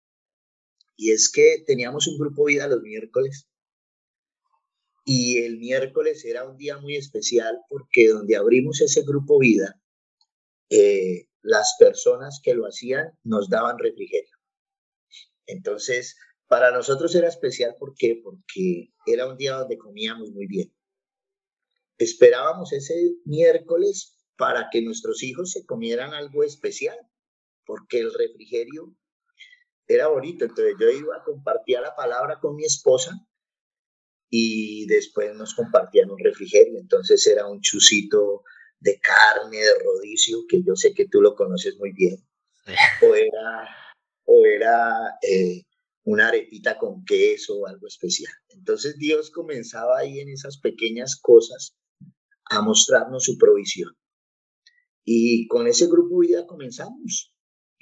y 1.01 1.11
es 1.11 1.31
que 1.31 1.63
teníamos 1.65 2.07
un 2.07 2.17
grupo 2.17 2.45
vida 2.45 2.67
los 2.67 2.81
miércoles, 2.81 3.47
y 5.03 5.39
el 5.39 5.57
miércoles 5.57 6.23
era 6.25 6.47
un 6.47 6.57
día 6.57 6.77
muy 6.77 6.95
especial 6.95 7.57
porque 7.69 8.09
donde 8.09 8.35
abrimos 8.35 8.81
ese 8.81 9.01
grupo 9.01 9.39
vida, 9.39 9.81
eh, 10.69 11.27
las 11.41 11.75
personas 11.79 12.39
que 12.43 12.53
lo 12.53 12.65
hacían 12.67 13.17
nos 13.23 13.49
daban 13.49 13.79
refrigerio. 13.79 14.37
Entonces, 15.47 16.15
para 16.47 16.71
nosotros 16.71 17.15
era 17.15 17.27
especial, 17.27 17.75
¿por 17.79 17.95
qué? 17.95 18.21
Porque 18.23 18.93
era 19.07 19.27
un 19.27 19.37
día 19.37 19.55
donde 19.55 19.77
comíamos 19.77 20.31
muy 20.31 20.45
bien 20.45 20.71
esperábamos 22.03 22.73
ese 22.73 23.15
miércoles 23.25 24.17
para 24.37 24.69
que 24.71 24.81
nuestros 24.81 25.21
hijos 25.23 25.51
se 25.51 25.65
comieran 25.65 26.13
algo 26.13 26.43
especial, 26.43 26.97
porque 27.65 27.99
el 27.99 28.13
refrigerio 28.13 28.95
era 29.93 30.07
bonito. 30.07 30.45
Entonces 30.45 30.75
yo 30.79 30.89
iba 30.89 31.15
a 31.15 31.23
compartir 31.23 31.79
la 31.79 31.95
palabra 31.95 32.39
con 32.39 32.55
mi 32.55 32.65
esposa 32.65 33.11
y 34.29 34.85
después 34.87 35.35
nos 35.35 35.53
compartían 35.53 36.09
un 36.11 36.19
refrigerio. 36.19 36.79
Entonces 36.79 37.25
era 37.27 37.47
un 37.47 37.61
chucito 37.61 38.43
de 38.79 38.99
carne, 38.99 39.57
de 39.57 39.73
rodicio, 39.83 40.39
que 40.47 40.63
yo 40.63 40.75
sé 40.75 40.93
que 40.93 41.07
tú 41.07 41.21
lo 41.21 41.35
conoces 41.35 41.77
muy 41.77 41.91
bien. 41.91 42.17
O 43.01 43.15
era, 43.15 43.67
o 44.25 44.45
era 44.45 45.17
eh, 45.21 45.63
una 46.03 46.29
arepita 46.29 46.77
con 46.77 47.03
queso 47.05 47.59
o 47.59 47.67
algo 47.67 47.87
especial. 47.87 48.33
Entonces 48.49 48.97
Dios 48.97 49.31
comenzaba 49.31 49.99
ahí 49.99 50.19
en 50.19 50.29
esas 50.29 50.59
pequeñas 50.59 51.19
cosas 51.19 51.75
a 52.49 52.61
mostrarnos 52.61 53.23
su 53.23 53.37
provisión. 53.37 53.95
Y 55.03 55.47
con 55.47 55.67
ese 55.67 55.87
grupo 55.87 56.19
vida 56.19 56.45
comenzamos. 56.45 57.30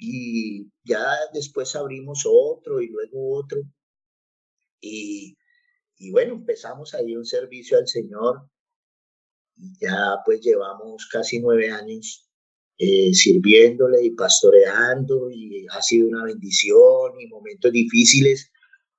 Y 0.02 0.66
ya 0.82 1.04
después 1.34 1.76
abrimos 1.76 2.24
otro 2.26 2.80
y 2.80 2.88
luego 2.88 3.36
otro. 3.36 3.60
Y, 4.80 5.36
y 5.98 6.10
bueno, 6.10 6.32
empezamos 6.34 6.94
ahí 6.94 7.14
un 7.14 7.26
servicio 7.26 7.76
al 7.76 7.86
Señor. 7.86 8.48
Y 9.56 9.78
ya 9.78 10.16
pues 10.24 10.40
llevamos 10.40 11.06
casi 11.12 11.38
nueve 11.38 11.70
años 11.70 12.26
eh, 12.78 13.12
sirviéndole 13.12 14.02
y 14.02 14.12
pastoreando. 14.12 15.30
Y 15.30 15.66
ha 15.70 15.82
sido 15.82 16.08
una 16.08 16.24
bendición 16.24 17.20
y 17.20 17.26
momentos 17.26 17.70
difíciles. 17.70 18.50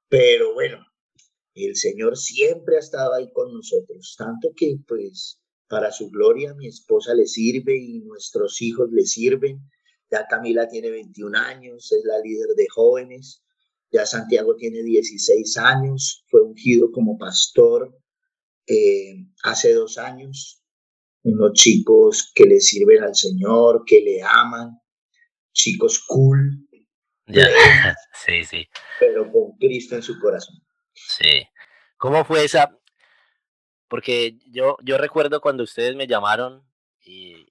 Pero 0.08 0.54
bueno, 0.54 0.86
el 1.56 1.76
Señor 1.76 2.16
siempre 2.16 2.76
ha 2.76 2.80
estado 2.80 3.16
ahí 3.16 3.32
con 3.34 3.52
nosotros. 3.52 4.14
Tanto 4.16 4.54
que 4.56 4.78
pues 4.88 5.42
para 5.68 5.92
su 5.92 6.12
gloria, 6.12 6.54
mi 6.54 6.68
esposa 6.68 7.16
le 7.16 7.26
sirve 7.26 7.76
y 7.76 8.02
nuestros 8.02 8.62
hijos 8.62 8.92
le 8.92 9.04
sirven. 9.04 9.62
Ya 10.12 10.28
Camila 10.28 10.68
tiene 10.68 10.90
21 10.90 11.38
años, 11.38 11.92
es 11.92 12.04
la 12.04 12.20
líder 12.20 12.50
de 12.56 12.68
jóvenes. 12.68 13.44
Ya 13.92 14.06
Santiago 14.06 14.56
tiene 14.56 14.84
16 14.84 15.58
años, 15.58 16.26
fue 16.30 16.42
ungido 16.42 16.92
como 16.92 17.18
pastor 17.18 17.98
eh, 18.68 19.26
hace 19.44 19.74
dos 19.74 19.98
años. 19.98 20.64
Unos 21.24 21.54
chicos 21.54 22.32
que 22.34 22.46
le 22.46 22.60
sirven 22.60 23.04
al 23.04 23.16
Señor, 23.16 23.84
que 23.86 24.02
le 24.02 24.22
aman, 24.24 24.80
chicos 25.54 26.04
cool. 26.08 26.68
sí, 28.26 28.44
sí. 28.44 28.68
Pero 29.00 29.32
con 29.32 29.52
Cristo 29.58 29.96
en 29.96 30.02
su 30.02 30.20
corazón. 30.20 30.56
Sí. 30.94 31.48
¿Cómo 31.98 32.26
fue 32.26 32.44
esa, 32.44 32.78
porque 33.88 34.38
yo, 34.50 34.78
yo 34.84 34.98
recuerdo 34.98 35.42
cuando 35.42 35.64
ustedes 35.64 35.96
me 35.96 36.08
llamaron 36.08 36.66
y 37.04 37.46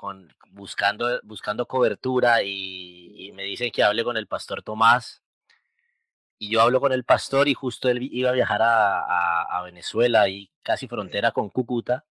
con, 0.00 0.34
buscando, 0.52 1.20
buscando 1.24 1.66
cobertura 1.66 2.42
y, 2.42 3.30
me 3.34 3.42
dicen 3.44 3.70
que 3.70 3.82
hable 3.82 4.02
con 4.02 4.16
el 4.16 4.26
pastor 4.26 4.62
Tomás. 4.62 5.22
Y 6.38 6.48
yo 6.48 6.62
hablo 6.62 6.80
con 6.80 6.92
el 6.92 7.04
pastor 7.04 7.48
y 7.48 7.54
justo 7.54 7.90
él 7.90 8.08
iba 8.10 8.30
a 8.30 8.32
viajar 8.32 8.62
a, 8.62 9.42
a, 9.42 9.62
Venezuela 9.62 10.26
y 10.30 10.50
casi 10.62 10.88
frontera 10.88 11.32
con 11.32 11.50
Cúcuta. 11.50 12.06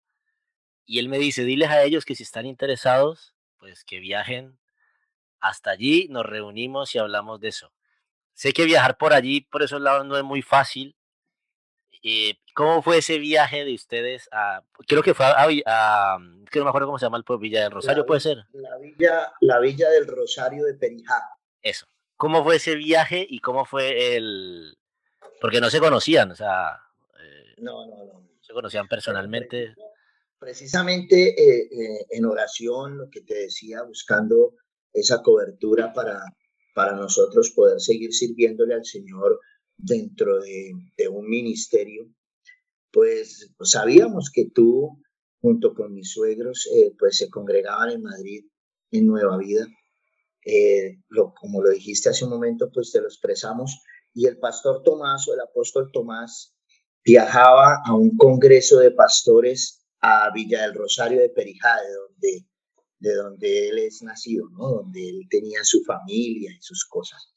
Y 0.86 1.00
él 1.00 1.10
me 1.10 1.18
dice, 1.18 1.44
diles 1.46 1.72
a 1.72 1.82
ellos 1.82 2.06
que 2.06 2.14
si 2.14 2.22
están 2.22 2.46
interesados, 2.46 3.34
pues 3.58 3.84
que 3.84 4.00
viajen 4.00 4.60
hasta 5.40 5.72
allí, 5.72 6.08
nos 6.12 6.28
reunimos 6.28 6.94
y 6.94 7.00
hablamos 7.00 7.40
de 7.40 7.48
eso. 7.48 7.74
Sé 8.36 8.54
que 8.54 8.66
viajar 8.66 9.00
por 9.00 9.14
allí, 9.14 9.42
por 9.42 9.64
esos 9.64 9.82
lados, 9.82 10.06
no 10.06 10.16
es 10.16 10.24
muy 10.24 10.44
fácil, 10.44 10.96
eh, 12.04 12.36
¿Cómo 12.54 12.82
fue 12.82 12.98
ese 12.98 13.18
viaje 13.20 13.66
de 13.66 13.74
ustedes 13.74 14.30
a, 14.32 14.64
creo 14.88 15.04
que 15.04 15.14
fue 15.14 15.26
a, 15.26 16.18
mm, 16.20 16.46
que 16.46 16.60
no 16.60 16.66
me 16.66 16.70
acuerdo 16.70 16.88
cómo 16.88 17.00
se 17.00 17.06
llama 17.06 17.18
el 17.18 17.24
pueblo, 17.24 17.42
Villa 17.42 17.64
del 17.64 17.72
Rosario, 17.72 18.06
¿puede 18.06 18.22
ser? 18.22 18.46
La 18.54 18.78
villa, 18.78 19.34
la 19.42 19.60
villa 19.60 19.90
del 19.90 20.08
Rosario 20.08 20.66
de 20.66 20.74
Perijá. 20.76 21.22
Eso. 21.62 21.86
¿Cómo 22.16 22.44
fue 22.44 22.58
ese 22.58 22.76
viaje 22.76 23.26
y 23.28 23.40
cómo 23.40 23.66
fue 23.66 24.16
el, 24.16 24.78
porque 25.40 25.62
no 25.62 25.70
se 25.70 25.80
conocían, 25.80 26.32
o 26.32 26.36
sea, 26.36 26.80
eh, 27.22 27.56
no, 27.60 27.86
no, 27.86 28.06
no. 28.06 28.30
Se 28.42 28.54
conocían 28.54 28.88
personalmente. 28.88 29.76
Precisamente 30.38 31.30
eh, 31.30 32.06
en 32.10 32.26
oración, 32.26 32.98
lo 32.98 33.10
que 33.10 33.22
te 33.22 33.36
decía, 33.36 33.84
buscando 33.84 34.56
esa 34.94 35.22
cobertura 35.22 35.94
para, 35.94 36.22
para 36.74 36.94
nosotros 36.94 37.52
poder 37.52 37.80
seguir 37.80 38.14
sirviéndole 38.14 38.74
al 38.74 38.86
Señor 38.86 39.40
dentro 39.80 40.40
de, 40.40 41.08
un 41.10 41.28
ministerio. 41.28 42.10
pues 42.92 43.52
sabíamos 43.62 44.30
que 44.34 44.50
tú, 44.54 45.02
junto 45.42 45.74
con 45.74 45.94
mis 45.94 46.12
suegros, 46.12 46.68
eh, 46.74 46.94
pues 46.98 47.18
se 47.18 47.30
congregaban 47.30 47.92
en 47.92 48.02
Madrid, 48.02 48.46
en 48.92 49.08
Nueva 49.08 49.38
Vida. 49.38 49.66
Eh, 50.46 51.00
lo, 51.10 51.34
como 51.34 51.62
lo 51.62 51.70
dijiste 51.70 52.10
hace 52.10 52.26
un 52.26 52.32
momento, 52.32 52.70
pues 52.74 52.92
te 52.92 53.02
lo 53.02 53.08
expresamos. 53.08 53.82
Y 54.14 54.28
el 54.28 54.38
pastor 54.40 54.84
Tomás 54.84 55.28
o 55.28 55.34
el 55.34 55.40
apóstol 55.40 55.92
Tomás 55.94 56.56
viajaba 57.04 57.82
a 57.86 57.94
un 57.94 58.18
congreso 58.18 58.80
de 58.80 58.92
pastores 58.92 59.86
a 60.02 60.32
Villa 60.34 60.64
del 60.64 60.74
Rosario 60.74 61.20
de 61.20 61.30
Perijá, 61.30 61.76
de 61.82 61.94
donde, 61.94 62.48
de 63.00 63.16
donde 63.16 63.70
él 63.70 63.80
es 63.80 64.02
nacido, 64.02 64.50
¿no? 64.50 64.70
donde 64.70 65.10
él 65.10 65.22
tenía 65.30 65.64
su 65.64 65.84
familia 65.84 66.52
y 66.52 66.62
sus 66.62 66.86
cosas. 66.86 67.34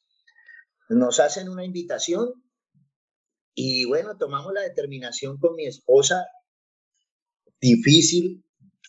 Nos 0.94 1.20
hacen 1.20 1.48
una 1.48 1.64
invitación 1.64 2.42
y 3.54 3.84
bueno, 3.84 4.16
tomamos 4.16 4.52
la 4.52 4.62
determinación 4.62 5.38
con 5.38 5.54
mi 5.54 5.66
esposa, 5.66 6.26
difícil, 7.60 8.44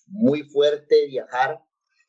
muy 0.07 0.43
fuerte 0.43 1.07
viajar, 1.07 1.59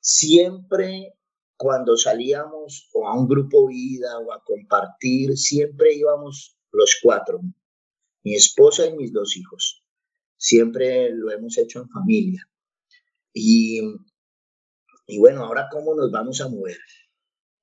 siempre 0.00 1.14
cuando 1.56 1.96
salíamos 1.96 2.88
o 2.92 3.08
a 3.08 3.18
un 3.18 3.26
grupo 3.26 3.68
vida 3.68 4.18
o 4.18 4.32
a 4.32 4.42
compartir, 4.44 5.36
siempre 5.36 5.94
íbamos 5.94 6.58
los 6.72 6.98
cuatro, 7.02 7.40
mi 8.22 8.34
esposa 8.34 8.86
y 8.86 8.96
mis 8.96 9.12
dos 9.12 9.36
hijos. 9.36 9.84
Siempre 10.36 11.10
lo 11.10 11.30
hemos 11.30 11.56
hecho 11.58 11.80
en 11.80 11.88
familia. 11.88 12.48
Y, 13.32 13.80
y 15.06 15.18
bueno, 15.18 15.44
ahora 15.44 15.68
cómo 15.70 15.94
nos 15.94 16.10
vamos 16.10 16.40
a 16.40 16.48
mover. 16.48 16.78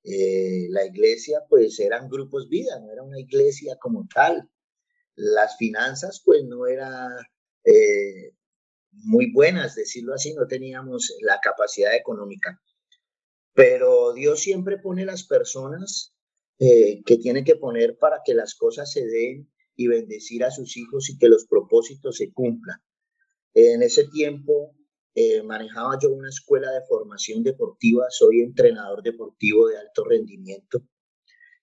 Eh, 0.04 0.66
la 0.70 0.84
iglesia 0.84 1.42
pues 1.48 1.78
eran 1.78 2.08
grupos 2.08 2.48
vida, 2.48 2.78
no 2.80 2.92
era 2.92 3.02
una 3.02 3.20
iglesia 3.20 3.76
como 3.80 4.06
tal. 4.12 4.48
Las 5.14 5.56
finanzas 5.56 6.22
pues 6.24 6.44
no 6.44 6.66
eran 6.66 7.10
eh, 7.64 8.32
muy 8.90 9.32
buenas, 9.32 9.74
decirlo 9.74 10.14
así, 10.14 10.34
no 10.34 10.46
teníamos 10.46 11.14
la 11.20 11.38
capacidad 11.40 11.94
económica. 11.94 12.60
Pero 13.54 14.12
Dios 14.12 14.40
siempre 14.40 14.78
pone 14.78 15.04
las 15.04 15.26
personas 15.26 16.14
eh, 16.58 17.02
que 17.04 17.18
tiene 17.18 17.44
que 17.44 17.56
poner 17.56 17.98
para 17.98 18.20
que 18.24 18.34
las 18.34 18.54
cosas 18.54 18.90
se 18.92 19.06
den 19.06 19.50
y 19.76 19.88
bendecir 19.88 20.44
a 20.44 20.50
sus 20.50 20.76
hijos 20.76 21.10
y 21.10 21.18
que 21.18 21.28
los 21.28 21.46
propósitos 21.46 22.16
se 22.16 22.32
cumplan. 22.32 22.78
En 23.54 23.82
ese 23.82 24.04
tiempo 24.08 24.74
eh, 25.14 25.42
manejaba 25.42 25.98
yo 26.00 26.10
una 26.10 26.30
escuela 26.30 26.70
de 26.70 26.86
formación 26.86 27.42
deportiva, 27.42 28.06
soy 28.08 28.40
entrenador 28.40 29.02
deportivo 29.02 29.68
de 29.68 29.78
alto 29.78 30.04
rendimiento 30.04 30.82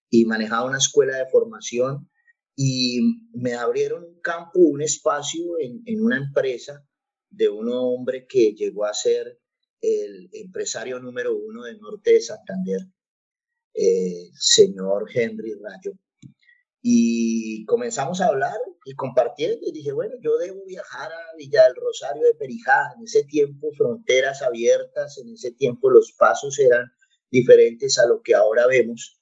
y 0.09 0.25
manejaba 0.25 0.67
una 0.67 0.77
escuela 0.77 1.17
de 1.17 1.29
formación 1.29 2.09
y 2.55 2.99
me 3.33 3.53
abrieron 3.53 4.03
un 4.03 4.21
campo, 4.21 4.59
un 4.59 4.81
espacio 4.81 5.57
en, 5.59 6.03
una 6.03 6.17
empresa 6.17 6.85
de 7.29 7.49
un 7.49 7.69
hombre 7.69 8.27
que 8.27 8.53
llegó 8.53 8.85
a 8.85 8.93
ser 8.93 9.39
el 9.81 10.29
empresario 10.33 10.99
número 10.99 11.35
uno 11.35 11.63
del 11.63 11.79
norte 11.79 12.13
de 12.13 12.21
Santander, 12.21 12.81
eh, 13.73 14.29
señor 14.33 15.09
Henry 15.13 15.53
Rayo. 15.53 15.97
Y 16.81 17.65
comenzamos 17.65 18.21
a 18.21 18.27
hablar 18.27 18.57
y 18.85 18.95
compartiendo. 18.95 19.59
Y 19.67 19.71
dije, 19.71 19.91
bueno, 19.91 20.15
yo 20.21 20.37
debo 20.37 20.65
viajar 20.65 21.11
a 21.11 21.35
Villa 21.37 21.65
del 21.65 21.75
Rosario 21.75 22.23
de 22.23 22.35
Perijá. 22.35 22.93
En 22.97 23.03
ese 23.03 23.23
tiempo, 23.23 23.69
fronteras 23.77 24.41
abiertas, 24.41 25.17
en 25.17 25.33
ese 25.33 25.51
tiempo 25.51 25.89
los 25.89 26.13
pasos 26.17 26.57
eran 26.59 26.85
diferentes 27.31 27.99
a 27.99 28.07
lo 28.07 28.21
que 28.21 28.35
ahora 28.35 28.67
vemos. 28.67 29.19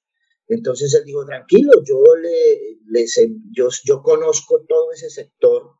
Entonces 0.47 0.93
él 0.93 1.03
dijo, 1.03 1.25
tranquilo, 1.25 1.71
yo, 1.83 2.01
le, 2.15 2.79
les, 2.89 3.19
yo, 3.51 3.67
yo 3.83 4.01
conozco 4.01 4.63
todo 4.67 4.93
ese 4.93 5.09
sector, 5.09 5.71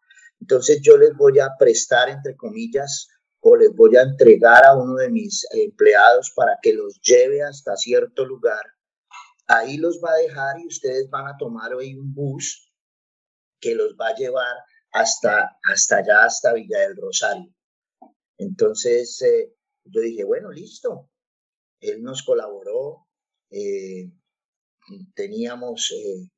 entonces 0.42 0.82
yo 0.82 0.98
les 0.98 1.16
voy 1.16 1.40
a 1.40 1.52
prestar, 1.58 2.10
entre 2.10 2.36
comillas, 2.36 3.08
o 3.40 3.56
les 3.56 3.74
voy 3.74 3.96
a 3.96 4.02
entregar 4.02 4.66
a 4.66 4.76
uno 4.76 4.96
de 4.96 5.10
mis 5.10 5.48
empleados 5.52 6.34
para 6.36 6.58
que 6.62 6.74
los 6.74 7.00
lleve 7.02 7.44
hasta 7.44 7.78
cierto 7.78 8.26
lugar. 8.26 8.77
Ahí 9.48 9.78
los 9.78 10.00
va 10.04 10.12
a 10.12 10.22
dejar 10.22 10.60
y 10.60 10.68
ustedes 10.68 11.10
van 11.10 11.28
a 11.28 11.38
tomar 11.38 11.74
hoy 11.74 11.96
un 11.96 12.14
bus 12.14 12.72
que 13.60 13.76
los 13.76 13.96
va 13.96 14.10
a 14.10 14.16
llevar 14.16 14.56
hasta, 14.92 15.58
hasta 15.64 15.98
allá, 15.98 16.26
hasta 16.26 16.54
Villa 16.54 16.80
del 16.80 16.98
Rosario. 16.98 17.54
Entonces 18.38 19.22
eh, 19.22 19.54
yo 19.86 20.02
dije, 20.02 20.24
bueno, 20.24 20.52
listo. 20.52 21.10
Él 21.80 22.02
nos 22.02 22.24
colaboró. 22.24 23.08
Eh, 23.50 24.12
teníamos 25.16 25.92
eh, 25.92 26.30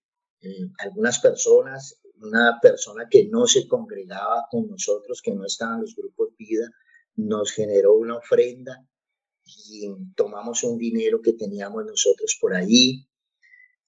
algunas 0.80 1.19
personas, 1.19 2.02
una 2.15 2.60
persona 2.62 3.08
que 3.10 3.28
no 3.28 3.48
se 3.48 3.67
congregaba 3.67 4.45
con 4.52 4.67
nosotros, 4.67 5.22
que 5.22 5.34
no 5.34 5.45
estaba 5.45 5.76
en 5.76 5.82
los 5.82 5.95
grupos 5.95 6.36
vida, 6.38 6.69
nos 7.15 7.52
generó 7.52 7.93
una 7.93 8.17
ofrenda 8.17 8.86
y 9.69 9.88
tomamos 10.15 10.63
un 10.63 10.77
dinero 10.77 11.21
que 11.21 11.33
teníamos 11.33 11.85
nosotros 11.85 12.38
por 12.39 12.53
allí. 12.55 13.07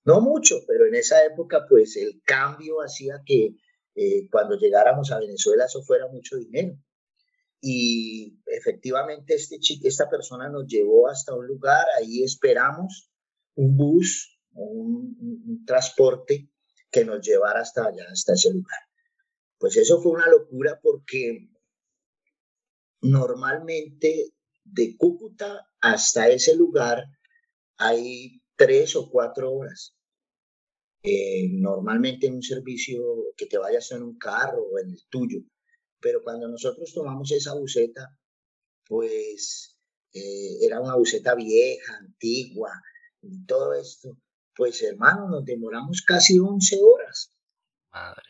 No 0.03 0.21
mucho, 0.21 0.61
pero 0.67 0.85
en 0.85 0.95
esa 0.95 1.23
época 1.25 1.65
pues 1.69 1.95
el 1.95 2.21
cambio 2.23 2.81
hacía 2.81 3.21
que 3.25 3.55
eh, 3.95 4.27
cuando 4.31 4.57
llegáramos 4.57 5.11
a 5.11 5.19
Venezuela 5.19 5.65
eso 5.65 5.83
fuera 5.83 6.07
mucho 6.07 6.37
dinero. 6.37 6.75
Y 7.61 8.39
efectivamente 8.47 9.35
este 9.35 9.59
chico, 9.59 9.87
esta 9.87 10.09
persona 10.09 10.49
nos 10.49 10.65
llevó 10.65 11.07
hasta 11.07 11.35
un 11.35 11.45
lugar, 11.45 11.85
ahí 11.99 12.23
esperamos 12.23 13.11
un 13.55 13.77
bus, 13.77 14.39
un, 14.53 15.15
un 15.19 15.65
transporte 15.65 16.49
que 16.89 17.05
nos 17.05 17.21
llevara 17.21 17.61
hasta 17.61 17.85
allá, 17.85 18.05
hasta 18.11 18.33
ese 18.33 18.51
lugar. 18.51 18.79
Pues 19.59 19.77
eso 19.77 20.01
fue 20.01 20.13
una 20.13 20.27
locura 20.27 20.79
porque 20.81 21.51
normalmente 23.01 24.33
de 24.71 24.95
Cúcuta 24.97 25.67
hasta 25.81 26.29
ese 26.29 26.55
lugar 26.55 27.05
hay 27.77 28.41
tres 28.55 28.95
o 28.95 29.09
cuatro 29.09 29.51
horas. 29.51 29.95
Eh, 31.03 31.49
normalmente 31.51 32.27
en 32.27 32.35
un 32.35 32.43
servicio 32.43 33.01
que 33.35 33.47
te 33.47 33.57
vayas 33.57 33.91
en 33.91 34.03
un 34.03 34.17
carro 34.17 34.61
o 34.61 34.79
en 34.79 34.89
el 34.89 35.01
tuyo. 35.09 35.39
Pero 35.99 36.21
cuando 36.23 36.47
nosotros 36.47 36.93
tomamos 36.93 37.31
esa 37.31 37.55
buceta, 37.55 38.15
pues 38.85 39.77
eh, 40.13 40.57
era 40.61 40.79
una 40.79 40.95
buceta 40.95 41.35
vieja, 41.35 41.97
antigua, 41.97 42.71
y 43.21 43.45
todo 43.45 43.73
esto, 43.73 44.17
pues 44.55 44.81
hermano, 44.83 45.27
nos 45.29 45.45
demoramos 45.45 46.01
casi 46.01 46.39
11 46.39 46.79
horas. 46.81 47.33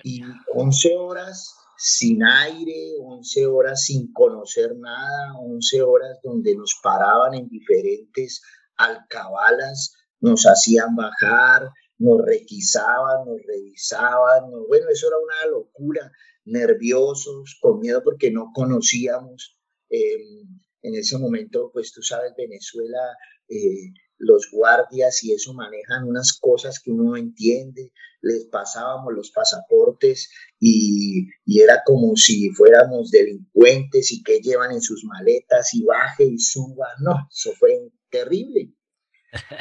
y 0.03 0.21
11 0.53 0.95
horas 0.95 1.53
sin 1.83 2.23
aire, 2.23 2.93
11 2.99 3.47
horas 3.47 3.85
sin 3.85 4.13
conocer 4.13 4.75
nada, 4.77 5.33
11 5.39 5.81
horas 5.81 6.19
donde 6.23 6.55
nos 6.55 6.79
paraban 6.83 7.33
en 7.33 7.49
diferentes 7.49 8.43
alcabalas, 8.77 9.95
nos 10.19 10.43
hacían 10.43 10.95
bajar, 10.95 11.71
nos 11.97 12.21
requisaban, 12.23 13.25
nos 13.25 13.41
revisaban, 13.47 14.51
bueno, 14.67 14.85
eso 14.91 15.07
era 15.07 15.17
una 15.17 15.51
locura, 15.57 16.11
nerviosos, 16.45 17.57
con 17.59 17.79
miedo 17.79 18.03
porque 18.03 18.29
no 18.29 18.51
conocíamos. 18.53 19.57
Em, 19.89 20.61
en 20.83 20.95
ese 20.95 21.17
momento, 21.17 21.71
pues 21.73 21.91
tú 21.91 22.03
sabes, 22.03 22.33
Venezuela 22.37 23.17
eh, 23.49 23.91
los 24.21 24.49
guardias 24.51 25.23
y 25.23 25.33
eso 25.33 25.53
manejan 25.53 26.07
unas 26.07 26.37
cosas 26.39 26.79
que 26.79 26.91
uno 26.91 27.11
no 27.11 27.17
entiende. 27.17 27.91
Les 28.21 28.45
pasábamos 28.45 29.13
los 29.13 29.31
pasaportes 29.31 30.29
y, 30.59 31.27
era 31.47 31.81
como 31.83 32.15
si 32.15 32.51
fuéramos 32.51 33.09
delincuentes 33.09 34.11
y 34.11 34.23
que 34.23 34.39
llevan 34.39 34.71
en 34.71 34.81
sus 34.81 35.03
maletas 35.03 35.73
y 35.73 35.83
baje 35.83 36.25
y 36.25 36.37
suba. 36.37 36.87
No, 36.99 37.15
eso 37.31 37.51
fue 37.53 37.91
terrible. 38.09 38.73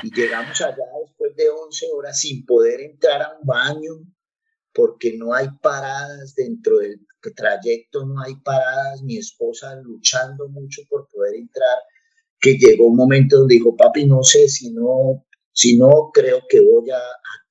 Y 0.03 0.11
llegamos 0.15 0.61
allá 0.61 0.85
después 1.07 1.35
de 1.37 1.49
11 1.49 1.87
horas 1.95 2.21
sin 2.21 2.45
poder 2.45 2.81
entrar 2.83 3.23
a 3.23 3.39
un 3.39 3.47
baño 3.47 3.93
porque 4.75 5.17
no 5.17 5.33
hay 5.33 5.49
paradas 5.63 6.35
dentro 6.35 6.79
del 6.79 7.01
trayecto, 7.35 8.05
no 8.05 8.21
hay 8.23 8.37
paradas. 8.37 9.03
Mi 9.03 9.17
esposa 9.17 9.75
luchando 9.77 10.49
mucho 10.49 10.83
por 10.89 11.09
poder 11.09 11.37
entrar 11.37 11.79
que 12.41 12.55
llegó 12.55 12.87
un 12.87 12.97
momento 12.97 13.39
donde 13.39 13.57
dijo, 13.57 13.77
papi, 13.77 14.07
no 14.07 14.23
sé 14.23 14.49
si 14.49 14.73
no, 14.73 15.27
si 15.53 15.77
no 15.77 16.11
creo 16.13 16.43
que 16.49 16.61
voy 16.61 16.91
a, 16.91 17.01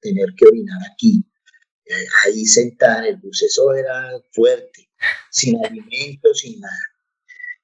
tener 0.02 0.34
que 0.38 0.46
orinar 0.46 0.80
aquí. 0.92 1.26
Eh, 1.86 2.06
ahí 2.24 2.46
sentada 2.46 3.00
en 3.00 3.16
el 3.16 3.18
bus, 3.18 3.42
eso 3.44 3.74
era 3.74 4.12
fuerte, 4.32 4.90
sin 5.30 5.64
alimento, 5.66 6.34
sin 6.34 6.60
nada. 6.60 6.74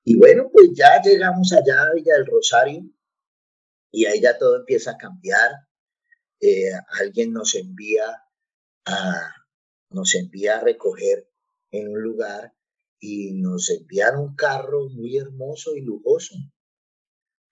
Y 0.03 0.17
bueno, 0.17 0.49
pues 0.51 0.69
ya 0.75 1.01
llegamos 1.01 1.53
allá 1.53 1.83
a 1.83 1.93
Villa 1.93 2.13
del 2.15 2.25
Rosario 2.25 2.83
y 3.91 4.05
ahí 4.05 4.21
ya 4.21 4.37
todo 4.37 4.57
empieza 4.57 4.91
a 4.91 4.97
cambiar. 4.97 5.51
Eh, 6.41 6.71
alguien 6.99 7.31
nos 7.31 7.55
envía 7.55 8.05
a, 8.85 9.31
nos 9.91 10.13
envía 10.15 10.57
a 10.57 10.61
recoger 10.61 11.29
en 11.71 11.87
un 11.87 12.01
lugar 12.01 12.53
y 12.99 13.31
nos 13.33 13.69
envían 13.69 14.17
un 14.17 14.35
carro 14.35 14.89
muy 14.89 15.17
hermoso 15.17 15.75
y 15.75 15.81
lujoso 15.81 16.35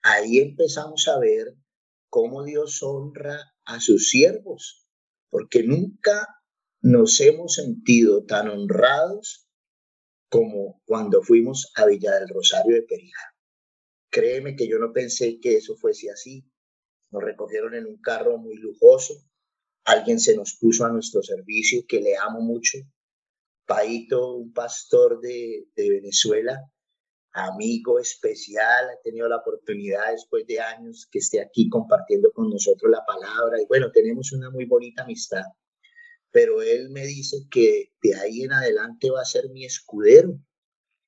ahí 0.04 0.38
empezamos 0.38 1.08
a 1.08 1.18
ver 1.18 1.56
cómo 2.10 2.44
Dios 2.44 2.82
honra 2.82 3.54
a 3.64 3.80
sus 3.80 4.08
siervos, 4.10 4.86
porque 5.30 5.64
nunca 5.64 6.28
nos 6.82 7.20
hemos 7.20 7.54
sentido 7.54 8.24
tan 8.24 8.48
honrados 8.48 9.48
como 10.28 10.82
cuando 10.84 11.22
fuimos 11.22 11.72
a 11.74 11.86
Villa 11.86 12.12
del 12.18 12.28
Rosario 12.28 12.74
de 12.74 12.82
Perijá. 12.82 13.34
Créeme 14.10 14.56
que 14.56 14.68
yo 14.68 14.78
no 14.78 14.92
pensé 14.92 15.40
que 15.40 15.56
eso 15.56 15.74
fuese 15.76 16.10
así. 16.10 16.44
Nos 17.10 17.22
recogieron 17.22 17.74
en 17.74 17.86
un 17.86 18.00
carro 18.00 18.36
muy 18.36 18.56
lujoso. 18.56 19.14
Alguien 19.84 20.20
se 20.20 20.36
nos 20.36 20.56
puso 20.60 20.84
a 20.84 20.92
nuestro 20.92 21.22
servicio, 21.22 21.84
que 21.88 22.00
le 22.00 22.16
amo 22.16 22.40
mucho. 22.40 22.78
Paito, 23.66 24.34
un 24.34 24.52
pastor 24.52 25.20
de 25.20 25.66
Venezuela, 25.76 26.60
amigo 27.34 27.98
especial, 27.98 28.90
ha 28.90 29.02
tenido 29.02 29.28
la 29.28 29.38
oportunidad 29.38 30.12
después 30.12 30.46
de 30.46 30.60
años 30.60 31.08
que 31.10 31.18
esté 31.18 31.40
aquí 31.40 31.68
compartiendo 31.68 32.30
con 32.32 32.48
nosotros 32.48 32.90
la 32.90 33.04
palabra. 33.04 33.60
Y 33.60 33.66
bueno, 33.66 33.90
tenemos 33.92 34.32
una 34.32 34.50
muy 34.50 34.66
bonita 34.66 35.02
amistad. 35.02 35.42
Pero 36.30 36.62
él 36.62 36.90
me 36.90 37.06
dice 37.06 37.38
que 37.50 37.92
de 38.02 38.14
ahí 38.14 38.42
en 38.42 38.52
adelante 38.52 39.10
va 39.10 39.20
a 39.20 39.24
ser 39.24 39.50
mi 39.50 39.64
escudero, 39.64 40.38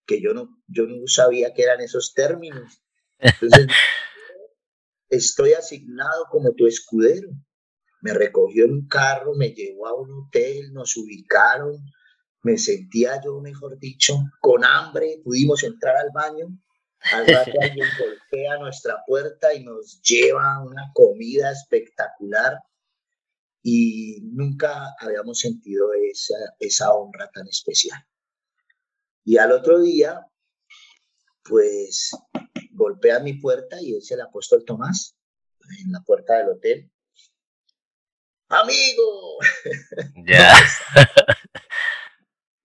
que 0.04 0.20
yo 0.20 0.34
no, 0.34 0.48
yo 0.66 0.86
no 0.86 1.06
sabía 1.06 1.54
que 1.54 1.62
eran 1.62 1.80
esos 1.80 2.12
términos. 2.12 2.82
Entonces, 3.18 3.66
estoy 5.08 5.52
asignado 5.52 6.26
como 6.30 6.54
tu 6.54 6.66
escudero. 6.66 7.28
Me 8.02 8.12
recogió 8.12 8.64
en 8.64 8.72
un 8.72 8.88
carro, 8.88 9.34
me 9.34 9.50
llevó 9.50 9.86
a 9.86 9.94
un 9.94 10.10
hotel, 10.10 10.72
nos 10.72 10.96
ubicaron, 10.96 11.76
me 12.42 12.58
sentía 12.58 13.20
yo, 13.24 13.40
mejor 13.40 13.78
dicho, 13.78 14.18
con 14.40 14.64
hambre, 14.64 15.20
pudimos 15.24 15.62
entrar 15.64 15.96
al 15.96 16.10
baño, 16.12 16.46
al 17.12 17.26
rato 17.26 17.52
alguien 17.60 17.86
golpea 17.98 18.58
nuestra 18.58 19.02
puerta 19.06 19.52
y 19.54 19.64
nos 19.64 20.00
lleva 20.02 20.60
una 20.64 20.90
comida 20.94 21.50
espectacular 21.50 22.58
y 23.62 24.20
nunca 24.22 24.94
habíamos 25.00 25.40
sentido 25.40 25.88
esa, 26.10 26.36
esa 26.60 26.92
honra 26.92 27.28
tan 27.32 27.48
especial. 27.48 28.00
Y 29.24 29.38
al 29.38 29.50
otro 29.50 29.80
día, 29.80 30.24
pues 31.42 32.10
golpea 32.70 33.18
mi 33.20 33.34
puerta 33.34 33.80
y 33.80 33.96
es 33.96 34.10
el 34.12 34.20
apóstol 34.20 34.64
Tomás 34.64 35.16
en 35.80 35.90
la 35.90 36.00
puerta 36.02 36.38
del 36.38 36.50
hotel. 36.50 36.90
Amigo. 38.48 39.38
Ya. 40.24 40.54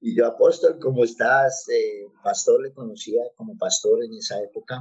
y 0.02 0.16
yo, 0.16 0.26
apóstol, 0.26 0.80
¿cómo 0.80 1.04
estás? 1.04 1.70
Eh, 1.70 2.08
pastor 2.24 2.62
le 2.64 2.74
conocía 2.74 3.22
como 3.36 3.58
pastor 3.58 4.04
en 4.04 4.14
esa 4.16 4.42
época. 4.42 4.80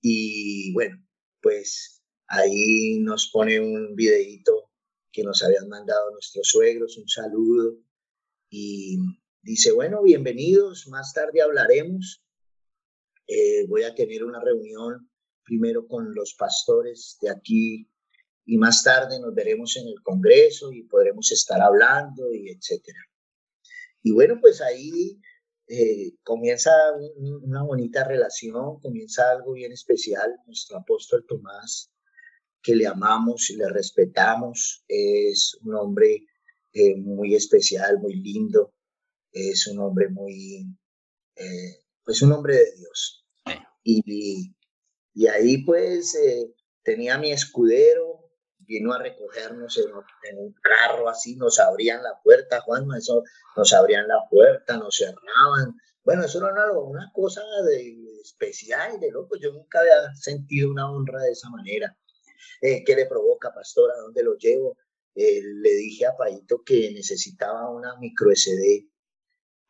Y 0.00 0.72
bueno, 0.74 1.04
pues 1.40 2.02
ahí 2.26 3.00
nos 3.00 3.30
pone 3.32 3.58
un 3.60 3.94
videíto 3.94 4.70
que 5.10 5.24
nos 5.24 5.42
habían 5.42 5.68
mandado 5.68 6.10
nuestros 6.12 6.48
suegros, 6.48 6.98
un 6.98 7.08
saludo. 7.08 7.78
Y 8.50 8.98
dice, 9.42 9.72
bueno, 9.72 10.02
bienvenidos, 10.02 10.86
más 10.88 11.12
tarde 11.12 11.42
hablaremos 11.42 12.22
eh, 13.26 13.66
voy 13.66 13.84
a 13.84 13.94
tener 13.94 14.24
una 14.24 14.40
reunión 14.40 15.08
primero 15.44 15.86
con 15.86 16.14
los 16.14 16.34
pastores 16.34 17.16
de 17.20 17.30
aquí 17.30 17.88
y 18.44 18.58
más 18.58 18.82
tarde 18.82 19.18
nos 19.20 19.34
veremos 19.34 19.76
en 19.76 19.88
el 19.88 20.02
Congreso 20.02 20.72
y 20.72 20.82
podremos 20.82 21.30
estar 21.30 21.60
hablando 21.60 22.32
y 22.32 22.50
etcétera. 22.50 22.98
Y 24.02 24.12
bueno, 24.12 24.38
pues 24.40 24.60
ahí 24.60 25.20
eh, 25.68 26.14
comienza 26.22 26.70
una 27.42 27.62
bonita 27.62 28.04
relación, 28.04 28.80
comienza 28.80 29.30
algo 29.30 29.52
bien 29.52 29.72
especial. 29.72 30.30
Nuestro 30.46 30.78
apóstol 30.78 31.24
Tomás, 31.26 31.90
que 32.62 32.74
le 32.74 32.86
amamos 32.86 33.50
y 33.50 33.56
le 33.56 33.68
respetamos, 33.68 34.84
es 34.88 35.56
un 35.62 35.74
hombre 35.76 36.26
eh, 36.72 36.96
muy 36.96 37.34
especial, 37.34 37.98
muy 37.98 38.14
lindo, 38.14 38.74
es 39.32 39.66
un 39.66 39.78
hombre 39.80 40.08
muy, 40.08 40.66
pues 42.04 42.22
un 42.22 42.32
hombre 42.32 42.56
de 42.56 42.74
Dios. 42.76 43.26
Y, 43.84 44.54
y 45.14 45.26
ahí 45.26 45.58
pues 45.64 46.14
eh, 46.14 46.52
tenía 46.82 47.18
mi 47.18 47.32
escudero, 47.32 48.21
vino 48.66 48.92
a 48.92 48.98
recogernos 48.98 49.78
en, 49.78 50.38
un 50.38 50.54
carro 50.62 51.08
así, 51.08 51.36
nos 51.36 51.58
abrían 51.58 52.02
la 52.02 52.20
puerta, 52.22 52.60
Juan, 52.60 52.86
eso, 52.96 53.22
nos 53.56 53.72
abrían 53.72 54.08
la 54.08 54.20
puerta, 54.30 54.76
nos 54.76 54.96
cerraban. 54.96 55.76
Bueno, 56.04 56.24
eso 56.24 56.38
era 56.38 56.52
una, 56.52 56.72
una 56.72 57.10
cosa 57.12 57.42
de, 57.66 57.94
especial, 58.22 58.98
de 59.00 59.10
loco, 59.10 59.36
yo 59.36 59.52
nunca 59.52 59.80
había 59.80 60.14
sentido 60.14 60.70
una 60.70 60.90
honra 60.90 61.22
de 61.22 61.32
esa 61.32 61.50
manera. 61.50 61.96
Eh, 62.60 62.82
¿Qué 62.84 62.96
le 62.96 63.06
provoca, 63.06 63.52
pastor? 63.52 63.90
¿A 63.90 64.00
dónde 64.00 64.22
lo 64.22 64.36
llevo? 64.36 64.76
Eh, 65.14 65.42
le 65.42 65.70
dije 65.70 66.06
a 66.06 66.16
Paito 66.16 66.62
que 66.64 66.90
necesitaba 66.92 67.70
una 67.70 67.96
micro 67.98 68.30
SD 68.34 68.91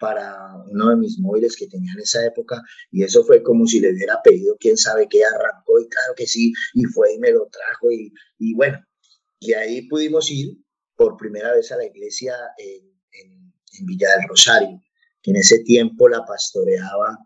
para 0.02 0.56
uno 0.68 0.90
de 0.90 0.96
mis 0.96 1.16
móviles 1.20 1.56
que 1.56 1.68
tenía 1.68 1.92
en 1.92 2.00
esa 2.00 2.26
época 2.26 2.60
y 2.90 3.04
eso 3.04 3.22
fue 3.22 3.40
como 3.40 3.68
si 3.68 3.78
le 3.78 3.92
hubiera 3.92 4.20
pedido 4.20 4.56
quién 4.58 4.76
sabe 4.76 5.06
qué 5.08 5.24
arrancó 5.24 5.78
y 5.78 5.88
claro 5.88 6.14
que 6.16 6.26
sí 6.26 6.52
y 6.74 6.82
fue 6.86 7.14
y 7.14 7.20
me 7.20 7.30
lo 7.30 7.46
trajo 7.46 7.92
y, 7.92 8.12
y 8.36 8.52
bueno 8.54 8.84
y 9.38 9.52
ahí 9.52 9.82
pudimos 9.82 10.28
ir 10.28 10.58
por 10.96 11.16
primera 11.16 11.54
vez 11.54 11.70
a 11.70 11.76
la 11.76 11.84
iglesia 11.84 12.34
en, 12.58 12.82
en, 13.22 13.86
Villa 13.86 14.08
del 14.10 14.28
Rosario 14.28 14.82
que 15.22 15.30
en 15.30 15.36
ese 15.36 15.60
tiempo 15.60 16.08
la 16.08 16.26
pastoreaba 16.26 17.16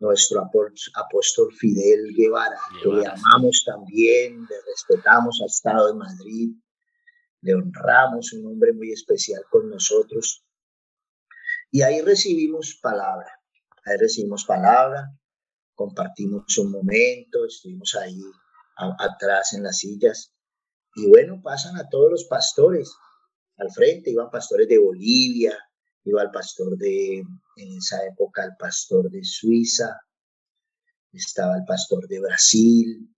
nuestro 0.00 0.40
apóstol 0.40 1.52
Fidel 1.54 2.12
Guevara, 2.16 2.58
que 2.82 2.88
le 2.88 3.06
amamos 3.06 3.62
también, 3.64 4.40
le 4.50 4.56
respetamos, 4.66 5.40
ha 5.42 5.46
estado 5.46 5.92
en 5.92 5.98
Madrid, 5.98 6.50
le 7.42 7.54
honramos, 7.54 8.32
un 8.32 8.46
hombre 8.46 8.72
muy 8.72 8.90
especial 8.90 9.42
con 9.48 9.70
nosotros. 9.70 10.42
Y 11.74 11.80
ahí 11.80 12.02
recibimos 12.02 12.78
palabra, 12.82 13.32
ahí 13.86 13.96
recibimos 13.96 14.44
palabra, 14.44 15.10
compartimos 15.74 16.58
un 16.58 16.70
momento, 16.70 17.46
estuvimos 17.46 17.96
ahí 17.96 18.20
atrás 18.98 19.54
en 19.54 19.62
las 19.62 19.78
sillas. 19.78 20.34
Y 20.94 21.08
bueno, 21.08 21.40
pasan 21.42 21.78
a 21.78 21.88
todos 21.88 22.10
los 22.10 22.24
pastores 22.24 22.94
al 23.56 23.70
frente, 23.70 24.10
iban 24.10 24.30
pastores 24.30 24.68
de 24.68 24.78
Bolivia, 24.78 25.58
iba 26.04 26.22
el 26.22 26.30
pastor 26.30 26.76
de, 26.76 27.20
en 27.56 27.76
esa 27.78 28.04
época, 28.04 28.44
el 28.44 28.56
pastor 28.58 29.10
de 29.10 29.24
Suiza, 29.24 29.98
estaba 31.10 31.56
el 31.56 31.64
pastor 31.64 32.06
de 32.06 32.20
Brasil, 32.20 33.14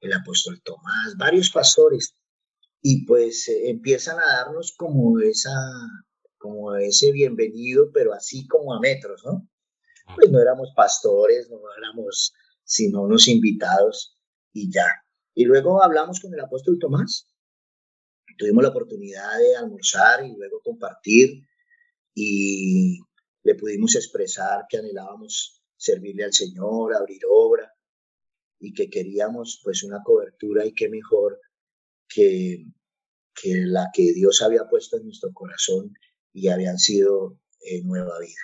el 0.00 0.12
apóstol 0.12 0.60
Tomás, 0.64 1.16
varios 1.16 1.50
pastores. 1.50 2.16
Y 2.82 3.06
pues 3.06 3.46
eh, 3.46 3.70
empiezan 3.70 4.18
a 4.18 4.26
darnos 4.26 4.74
como 4.76 5.20
esa, 5.20 5.52
como 6.46 6.76
ese 6.76 7.10
bienvenido, 7.10 7.90
pero 7.92 8.12
así 8.12 8.46
como 8.46 8.72
a 8.72 8.80
metros, 8.80 9.22
¿no? 9.24 9.48
Pues 10.14 10.30
no 10.30 10.40
éramos 10.40 10.72
pastores, 10.76 11.50
no 11.50 11.58
éramos 11.76 12.32
sino 12.62 13.02
unos 13.02 13.26
invitados 13.26 14.16
y 14.52 14.72
ya. 14.72 14.86
Y 15.34 15.44
luego 15.44 15.82
hablamos 15.82 16.20
con 16.20 16.32
el 16.32 16.40
apóstol 16.40 16.78
Tomás. 16.78 17.26
Tuvimos 18.38 18.62
la 18.62 18.70
oportunidad 18.70 19.38
de 19.38 19.56
almorzar 19.56 20.24
y 20.24 20.36
luego 20.36 20.60
compartir 20.62 21.42
y 22.14 23.00
le 23.42 23.54
pudimos 23.56 23.96
expresar 23.96 24.66
que 24.68 24.78
anhelábamos 24.78 25.62
servirle 25.76 26.24
al 26.24 26.32
Señor, 26.32 26.94
abrir 26.94 27.22
obra 27.28 27.72
y 28.60 28.72
que 28.72 28.88
queríamos 28.88 29.60
pues 29.64 29.82
una 29.82 30.00
cobertura 30.04 30.64
y 30.64 30.74
qué 30.74 30.88
mejor 30.88 31.40
que, 32.08 32.66
que 33.34 33.54
la 33.66 33.90
que 33.92 34.12
Dios 34.12 34.42
había 34.42 34.68
puesto 34.68 34.96
en 34.96 35.06
nuestro 35.06 35.32
corazón 35.32 35.92
y 36.36 36.48
habían 36.48 36.78
sido 36.78 37.38
eh, 37.60 37.82
nueva 37.82 38.20
vida. 38.20 38.42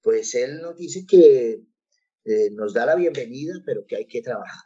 Pues 0.00 0.34
él 0.34 0.62
nos 0.62 0.76
dice 0.78 1.04
que 1.06 1.62
eh, 2.24 2.50
nos 2.52 2.72
da 2.72 2.86
la 2.86 2.96
bienvenida, 2.96 3.52
pero 3.66 3.84
que 3.86 3.96
hay 3.96 4.06
que 4.06 4.22
trabajar, 4.22 4.64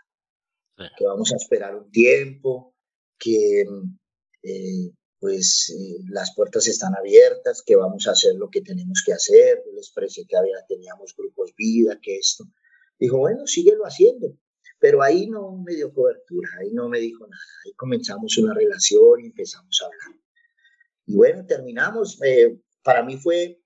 que 0.97 1.05
vamos 1.05 1.32
a 1.32 1.36
esperar 1.36 1.74
un 1.74 1.90
tiempo, 1.90 2.72
que 3.18 3.64
eh, 4.44 4.90
pues 5.18 5.74
las 6.09 6.36
puertas 6.36 6.68
están 6.68 6.94
abiertas, 6.97 7.64
que 7.66 7.74
vamos 7.74 8.07
a 8.07 8.12
hacer 8.12 8.36
lo 8.36 8.49
que 8.49 8.61
tenemos 8.61 9.03
que 9.05 9.12
hacer. 9.12 9.62
Yo 9.66 9.72
les 9.72 9.88
expresé 9.88 10.24
que 10.28 10.36
había, 10.36 10.64
teníamos 10.68 11.14
grupos 11.16 11.53
vida, 11.57 11.99
que 12.01 12.16
esto. 12.16 12.44
Dijo, 12.97 13.18
bueno, 13.18 13.47
síguelo 13.47 13.82
haciendo. 13.84 14.38
Pero 14.78 15.03
ahí 15.03 15.26
no 15.26 15.57
me 15.57 15.74
dio 15.74 15.92
cobertura, 15.92 16.49
ahí 16.61 16.70
no 16.72 16.88
me 16.88 17.01
dijo 17.01 17.26
nada. 17.26 17.42
Ahí 17.64 17.72
comenzamos 17.72 18.38
una 18.38 18.55
relación 18.55 19.20
y 19.20 19.26
empezamos 19.26 19.80
a 19.82 19.86
hablar. 19.86 20.26
Y 21.07 21.14
bueno, 21.14 21.46
terminamos. 21.46 22.20
Eh, 22.22 22.61
para, 22.82 23.02
mí 23.02 23.16
fue, 23.16 23.62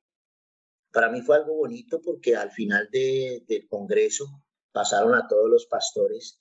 para 0.92 1.10
mí 1.10 1.22
fue 1.22 1.36
algo 1.36 1.56
bonito 1.56 2.00
porque 2.02 2.36
al 2.36 2.50
final 2.50 2.88
de, 2.92 3.44
del 3.48 3.66
Congreso 3.66 4.26
pasaron 4.72 5.14
a 5.14 5.26
todos 5.26 5.48
los 5.50 5.66
pastores 5.66 6.40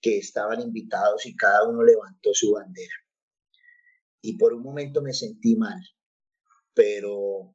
que 0.00 0.18
estaban 0.18 0.60
invitados 0.60 1.26
y 1.26 1.36
cada 1.36 1.68
uno 1.68 1.82
levantó 1.82 2.32
su 2.32 2.52
bandera. 2.52 2.94
Y 4.20 4.38
por 4.38 4.54
un 4.54 4.62
momento 4.62 5.02
me 5.02 5.12
sentí 5.12 5.56
mal, 5.56 5.80
pero 6.74 7.54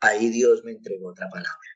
ahí 0.00 0.28
Dios 0.30 0.64
me 0.64 0.72
entregó 0.72 1.10
otra 1.10 1.28
palabra, 1.28 1.68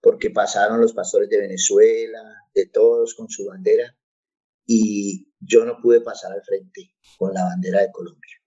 porque 0.00 0.30
pasaron 0.30 0.80
los 0.80 0.92
pastores 0.92 1.28
de 1.28 1.40
Venezuela, 1.40 2.22
de 2.54 2.66
todos 2.66 3.14
con 3.14 3.28
su 3.28 3.46
bandera, 3.46 3.96
y 4.66 5.32
yo 5.40 5.64
no 5.64 5.78
pude 5.80 6.00
pasar 6.00 6.32
al 6.32 6.42
frente 6.42 6.94
con 7.18 7.32
la 7.32 7.44
bandera 7.44 7.80
de 7.80 7.92
Colombia. 7.92 8.41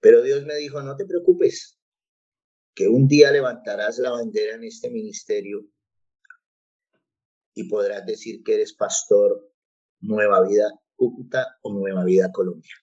Pero 0.00 0.22
Dios 0.22 0.44
me 0.44 0.54
dijo, 0.56 0.82
no 0.82 0.96
te 0.96 1.06
preocupes, 1.06 1.78
que 2.74 2.86
un 2.86 3.08
día 3.08 3.32
levantarás 3.32 3.98
la 3.98 4.12
bandera 4.12 4.54
en 4.54 4.64
este 4.64 4.88
ministerio 4.90 5.66
y 7.54 7.64
podrás 7.64 8.06
decir 8.06 8.44
que 8.44 8.54
eres 8.54 8.72
pastor 8.72 9.52
Nueva 10.00 10.46
Vida 10.46 10.70
Cúcuta 10.94 11.58
o 11.62 11.72
Nueva 11.72 12.04
Vida 12.04 12.30
Colombia. 12.30 12.74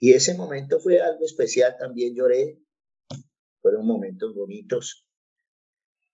Y 0.00 0.12
ese 0.12 0.34
momento 0.34 0.80
fue 0.80 1.00
algo 1.00 1.24
especial, 1.26 1.76
también 1.78 2.14
lloré, 2.14 2.58
fueron 3.60 3.86
momentos 3.86 4.34
bonitos, 4.34 5.06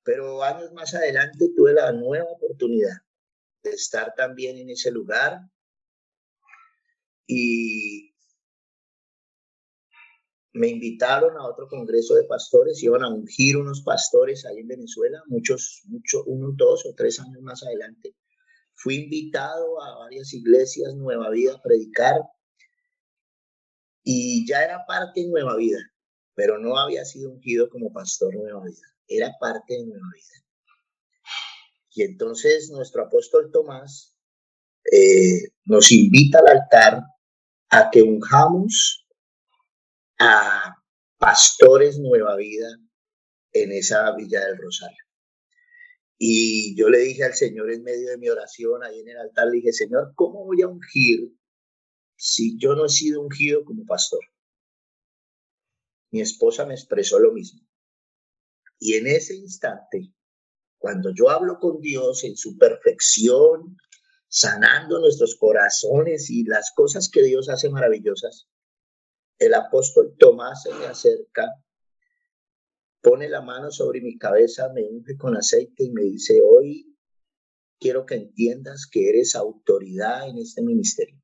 pero 0.03 0.43
años 0.43 0.73
más 0.73 0.95
adelante 0.95 1.51
tuve 1.57 1.75
la 1.75 1.93
nueva 1.93 2.31
oportunidad 2.31 2.97
de 3.63 3.71
estar 3.71 4.15
también 4.17 4.57
en 4.59 4.71
ese 4.71 4.91
lugar. 4.91 5.41
Y 7.27 8.10
me 10.53 10.69
invitaron 10.69 11.37
a 11.37 11.47
otro 11.47 11.69
congreso 11.69 12.15
de 12.15 12.25
pastores, 12.25 12.83
iban 12.83 13.03
a 13.03 13.09
ungir 13.09 13.57
unos 13.57 13.83
pastores 13.83 14.45
ahí 14.45 14.59
en 14.59 14.69
Venezuela, 14.69 15.23
muchos, 15.27 15.83
muchos, 15.85 16.23
unos 16.27 16.57
dos 16.57 16.87
o 16.87 16.95
tres 16.95 17.21
años 17.21 17.41
más 17.43 17.63
adelante. 17.63 18.17
Fui 18.75 18.97
invitado 18.97 19.83
a 19.83 19.99
varias 19.99 20.33
iglesias 20.33 20.95
Nueva 20.95 21.31
Vida 21.31 21.55
a 21.55 21.63
predicar 21.63 22.17
y 24.03 24.47
ya 24.47 24.65
era 24.65 24.85
parte 24.87 25.21
de 25.21 25.29
Nueva 25.29 25.57
Vida, 25.57 25.79
pero 26.35 26.59
no 26.59 26.79
había 26.79 27.05
sido 27.05 27.31
ungido 27.31 27.69
como 27.69 27.93
pastor 27.93 28.35
Nueva 28.35 28.65
Vida, 28.65 28.87
era 29.07 29.31
parte 29.39 29.75
de 29.75 29.87
Nueva 29.87 30.07
Vida. 30.15 30.47
Y 31.93 32.03
entonces 32.03 32.71
nuestro 32.71 33.05
apóstol 33.05 33.51
Tomás 33.53 34.17
eh, 34.91 35.53
nos 35.65 35.93
invita 35.93 36.39
al 36.39 36.49
altar 36.49 37.03
a 37.69 37.91
que 37.91 38.03
unjamos 38.03 39.07
a 40.21 40.77
pastores 41.19 41.99
Nueva 41.99 42.37
Vida 42.37 42.69
en 43.53 43.73
esa 43.73 44.15
Villa 44.15 44.47
del 44.47 44.59
Rosario. 44.59 45.03
Y 46.19 46.77
yo 46.77 46.91
le 46.91 46.99
dije 46.99 47.25
al 47.25 47.33
Señor 47.33 47.73
en 47.73 47.83
medio 47.83 48.11
de 48.11 48.19
mi 48.19 48.29
oración, 48.29 48.85
ahí 48.85 49.01
en 49.01 49.09
el 49.09 49.17
altar, 49.17 49.47
le 49.47 49.57
dije, 49.57 49.73
Señor, 49.73 50.13
¿cómo 50.15 50.45
voy 50.45 50.61
a 50.61 50.69
ungir 50.69 51.33
si 52.17 52.59
yo 52.59 52.75
no 52.75 52.85
he 52.85 52.91
sido 52.91 53.23
ungido 53.23 53.65
como 53.65 53.87
pastor? 53.87 54.21
Mi 56.11 56.21
esposa 56.21 56.67
me 56.67 56.75
expresó 56.75 57.19
lo 57.19 57.33
mismo. 57.33 57.67
Y 58.79 58.95
en 58.95 59.07
ese 59.07 59.35
instante, 59.35 60.13
cuando 60.77 61.15
yo 61.15 61.31
hablo 61.31 61.59
con 61.59 61.81
Dios 61.81 62.25
en 62.25 62.37
su 62.37 62.59
perfección, 62.59 63.79
sanando 64.29 65.01
nuestros 65.01 65.37
corazones 65.37 66.29
y 66.29 66.45
las 66.45 66.73
cosas 66.75 67.09
que 67.09 67.23
Dios 67.23 67.49
hace 67.49 67.71
maravillosas, 67.71 68.51
el 69.41 69.55
apóstol 69.55 70.15
Tomás 70.17 70.63
se 70.63 70.73
me 70.75 70.87
acerca 70.87 71.51
pone 73.01 73.29
la 73.29 73.41
mano 73.41 73.71
sobre 73.71 74.01
mi 74.01 74.19
cabeza, 74.19 74.71
me 74.73 74.85
unge 74.85 75.17
con 75.17 75.37
aceite 75.37 75.85
y 75.85 75.91
me 75.91 76.03
dice, 76.03 76.41
hoy 76.43 76.97
quiero 77.79 78.05
que 78.05 78.15
entiendas 78.15 78.87
que 78.91 79.09
eres 79.09 79.35
autoridad 79.35 80.29
en 80.29 80.39
este 80.39 80.63
ministerio. 80.63 81.21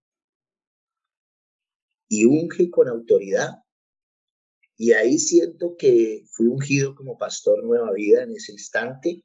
Y 2.09 2.25
unge 2.25 2.71
con 2.71 2.89
autoridad. 2.89 3.62
Y 4.79 4.93
ahí 4.93 5.19
siento 5.19 5.75
que 5.77 6.25
fui 6.31 6.47
ungido 6.47 6.95
como 6.95 7.19
pastor 7.19 7.64
Nueva 7.64 7.93
Vida 7.93 8.23
en 8.23 8.33
ese 8.33 8.53
instante. 8.53 9.25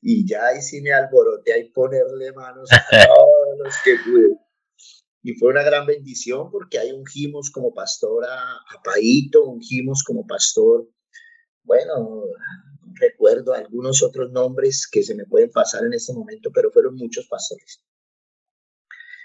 Y 0.00 0.26
ya 0.26 0.46
ahí 0.46 0.62
sí 0.62 0.80
me 0.80 0.92
alboroté 0.92 1.52
a 1.52 1.72
ponerle 1.72 2.32
manos 2.32 2.70
a 2.72 2.76
todos 3.06 3.58
los 3.58 3.74
que 3.84 3.96
pude. 4.04 4.36
Y 5.22 5.34
fue 5.34 5.50
una 5.50 5.62
gran 5.62 5.86
bendición 5.86 6.50
porque 6.50 6.78
ahí 6.78 6.92
ungimos 6.92 7.50
como 7.50 7.72
pastor 7.72 8.24
a, 8.24 8.54
a 8.54 8.82
Paito, 8.84 9.44
ungimos 9.44 10.02
como 10.04 10.26
pastor 10.26 10.88
bueno, 11.64 12.24
recuerdo 12.94 13.54
algunos 13.54 14.02
otros 14.02 14.32
nombres 14.32 14.88
que 14.90 15.02
se 15.02 15.14
me 15.14 15.26
pueden 15.26 15.50
pasar 15.50 15.84
en 15.84 15.94
este 15.94 16.12
momento, 16.12 16.50
pero 16.52 16.70
fueron 16.70 16.96
muchos 16.96 17.26
pastores. 17.28 17.82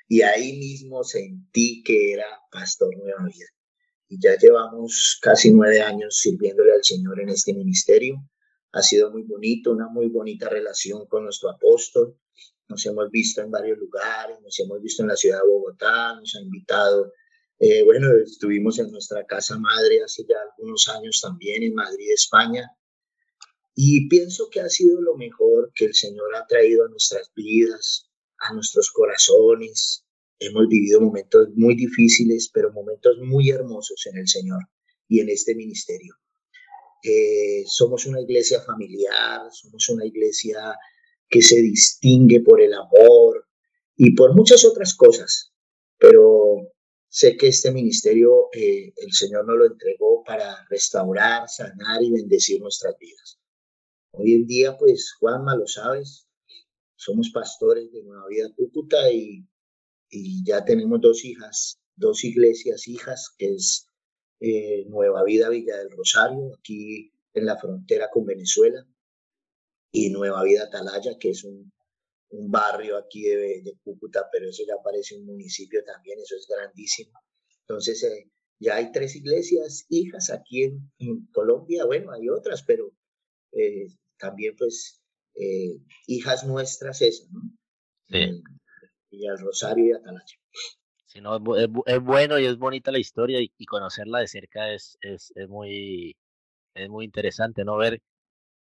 Y 0.07 0.21
ahí 0.21 0.57
mismo 0.57 1.03
sentí 1.03 1.83
que 1.83 2.13
era 2.13 2.25
pastor 2.51 2.95
Nueva 2.95 3.25
Vida. 3.25 3.47
Y 4.07 4.19
ya 4.21 4.37
llevamos 4.37 5.19
casi 5.21 5.51
nueve 5.51 5.81
años 5.81 6.17
sirviéndole 6.17 6.73
al 6.73 6.83
Señor 6.83 7.19
en 7.19 7.29
este 7.29 7.53
ministerio. 7.53 8.15
Ha 8.71 8.81
sido 8.81 9.11
muy 9.11 9.23
bonito, 9.23 9.71
una 9.71 9.89
muy 9.89 10.07
bonita 10.07 10.47
relación 10.47 11.07
con 11.07 11.23
nuestro 11.23 11.49
apóstol. 11.49 12.17
Nos 12.69 12.85
hemos 12.85 13.09
visto 13.11 13.41
en 13.41 13.51
varios 13.51 13.77
lugares, 13.77 14.39
nos 14.41 14.59
hemos 14.59 14.81
visto 14.81 15.03
en 15.03 15.09
la 15.09 15.15
ciudad 15.15 15.39
de 15.39 15.47
Bogotá, 15.47 16.15
nos 16.15 16.35
ha 16.35 16.41
invitado 16.41 17.11
eh, 17.59 17.83
bueno, 17.83 18.15
estuvimos 18.23 18.77
en 18.77 18.91
nuestra 18.91 19.25
casa 19.25 19.57
madre 19.57 20.03
hace 20.03 20.23
ya 20.29 20.35
algunos 20.51 20.87
años 20.89 21.19
también 21.21 21.63
en 21.63 21.73
Madrid, 21.73 22.11
España, 22.13 22.69
y 23.73 24.07
pienso 24.09 24.49
que 24.51 24.61
ha 24.61 24.69
sido 24.69 25.01
lo 25.01 25.15
mejor 25.17 25.71
que 25.73 25.85
el 25.85 25.95
Señor 25.95 26.35
ha 26.35 26.45
traído 26.45 26.85
a 26.85 26.89
nuestras 26.89 27.31
vidas, 27.35 28.11
a 28.39 28.53
nuestros 28.53 28.91
corazones. 28.91 30.05
Hemos 30.39 30.67
vivido 30.67 31.01
momentos 31.01 31.49
muy 31.55 31.75
difíciles, 31.75 32.49
pero 32.53 32.71
momentos 32.73 33.17
muy 33.23 33.49
hermosos 33.49 34.05
en 34.05 34.17
el 34.17 34.27
Señor 34.27 34.61
y 35.07 35.19
en 35.19 35.29
este 35.29 35.55
ministerio. 35.55 36.13
Eh, 37.03 37.63
somos 37.65 38.05
una 38.05 38.21
iglesia 38.21 38.61
familiar, 38.61 39.41
somos 39.51 39.89
una 39.89 40.05
iglesia 40.05 40.75
que 41.29 41.41
se 41.41 41.61
distingue 41.61 42.41
por 42.41 42.61
el 42.61 42.73
amor 42.73 43.47
y 43.95 44.15
por 44.15 44.35
muchas 44.35 44.65
otras 44.65 44.95
cosas, 44.95 45.53
pero 45.97 46.71
Sé 47.09 47.37
que 47.37 47.47
este 47.47 47.71
ministerio 47.71 48.49
eh, 48.53 48.93
el 48.95 49.11
Señor 49.11 49.47
nos 49.47 49.57
lo 49.57 49.65
entregó 49.65 50.23
para 50.23 50.67
restaurar, 50.69 51.47
sanar 51.47 52.03
y 52.03 52.11
bendecir 52.11 52.61
nuestras 52.61 52.95
vidas. 52.99 53.39
Hoy 54.11 54.33
en 54.33 54.45
día, 54.45 54.77
pues, 54.77 55.13
Juanma, 55.19 55.55
lo 55.55 55.67
sabes, 55.67 56.27
somos 56.95 57.31
pastores 57.33 57.91
de 57.91 58.03
Nueva 58.03 58.27
Vida 58.27 58.49
Cúcuta 58.55 59.11
y, 59.11 59.47
ya 60.45 60.63
tenemos 60.63 61.01
dos 61.01 61.25
hijas, 61.25 61.79
dos 61.95 62.23
iglesias 62.23 62.87
hijas, 62.87 63.33
que 63.37 63.53
es 63.55 63.87
eh, 64.39 64.85
Nueva 64.87 65.23
Vida 65.23 65.49
Villa 65.49 65.77
del 65.77 65.91
Rosario, 65.91 66.53
aquí 66.59 67.11
en 67.33 67.45
la 67.45 67.57
frontera 67.57 68.09
con 68.11 68.25
Venezuela, 68.25 68.85
y 69.91 70.09
Nueva 70.09 70.43
Vida 70.43 70.63
Atalaya, 70.63 71.17
que 71.19 71.29
es 71.31 71.43
un 71.43 71.71
un 72.29 72.51
barrio 72.51 72.97
aquí 72.97 73.23
de, 73.23 73.77
Cúcuta, 73.83 74.27
pero 74.31 74.49
eso 74.49 74.63
ya 74.67 74.75
parece 74.83 75.15
un 75.17 75.25
municipio 75.25 75.83
también, 75.83 76.19
eso 76.19 76.35
es 76.35 76.47
grandísimo. 76.47 77.11
Entonces, 77.61 78.03
eh, 78.03 78.29
ya 78.59 78.75
hay 78.75 78.91
tres 78.91 79.15
iglesias 79.15 79.85
hijas 79.89 80.29
aquí 80.29 80.63
en, 80.63 81.27
Colombia, 81.31 81.85
bueno, 81.85 82.11
hay 82.11 82.29
otras, 82.29 82.63
pero 82.63 82.91
eh, 83.51 83.87
también 84.17 84.55
pues 84.57 85.01
eh, 85.35 85.79
hijas 86.07 86.45
nuestras 86.45 87.01
esas, 87.01 87.31
¿no? 87.31 87.41
Sí. 88.09 88.41
y 89.11 89.27
el 89.27 89.37
Rosario 89.37 89.85
y 89.85 89.91
Atalaya. 89.91 90.37
Sí, 91.05 91.21
no, 91.21 91.37
es, 91.57 92.01
bueno 92.01 92.39
y 92.39 92.45
es 92.45 92.57
bonita 92.57 92.91
la 92.91 92.99
historia 92.99 93.39
y, 93.41 93.65
conocerla 93.65 94.19
de 94.19 94.27
cerca 94.27 94.73
es, 94.73 94.97
es, 95.01 95.31
es, 95.35 95.47
muy, 95.47 96.15
es 96.73 96.89
muy 96.89 97.05
interesante, 97.05 97.63
¿no? 97.63 97.77
Ver 97.77 98.01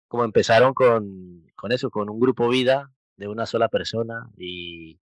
cómo 0.08 0.24
empezaron 0.24 0.74
con, 0.74 1.46
con 1.56 1.72
eso, 1.72 1.90
con 1.90 2.08
un 2.10 2.20
grupo 2.20 2.48
vida, 2.48 2.90
de 3.16 3.28
una 3.28 3.46
sola 3.46 3.68
persona 3.68 4.28
y, 4.36 5.00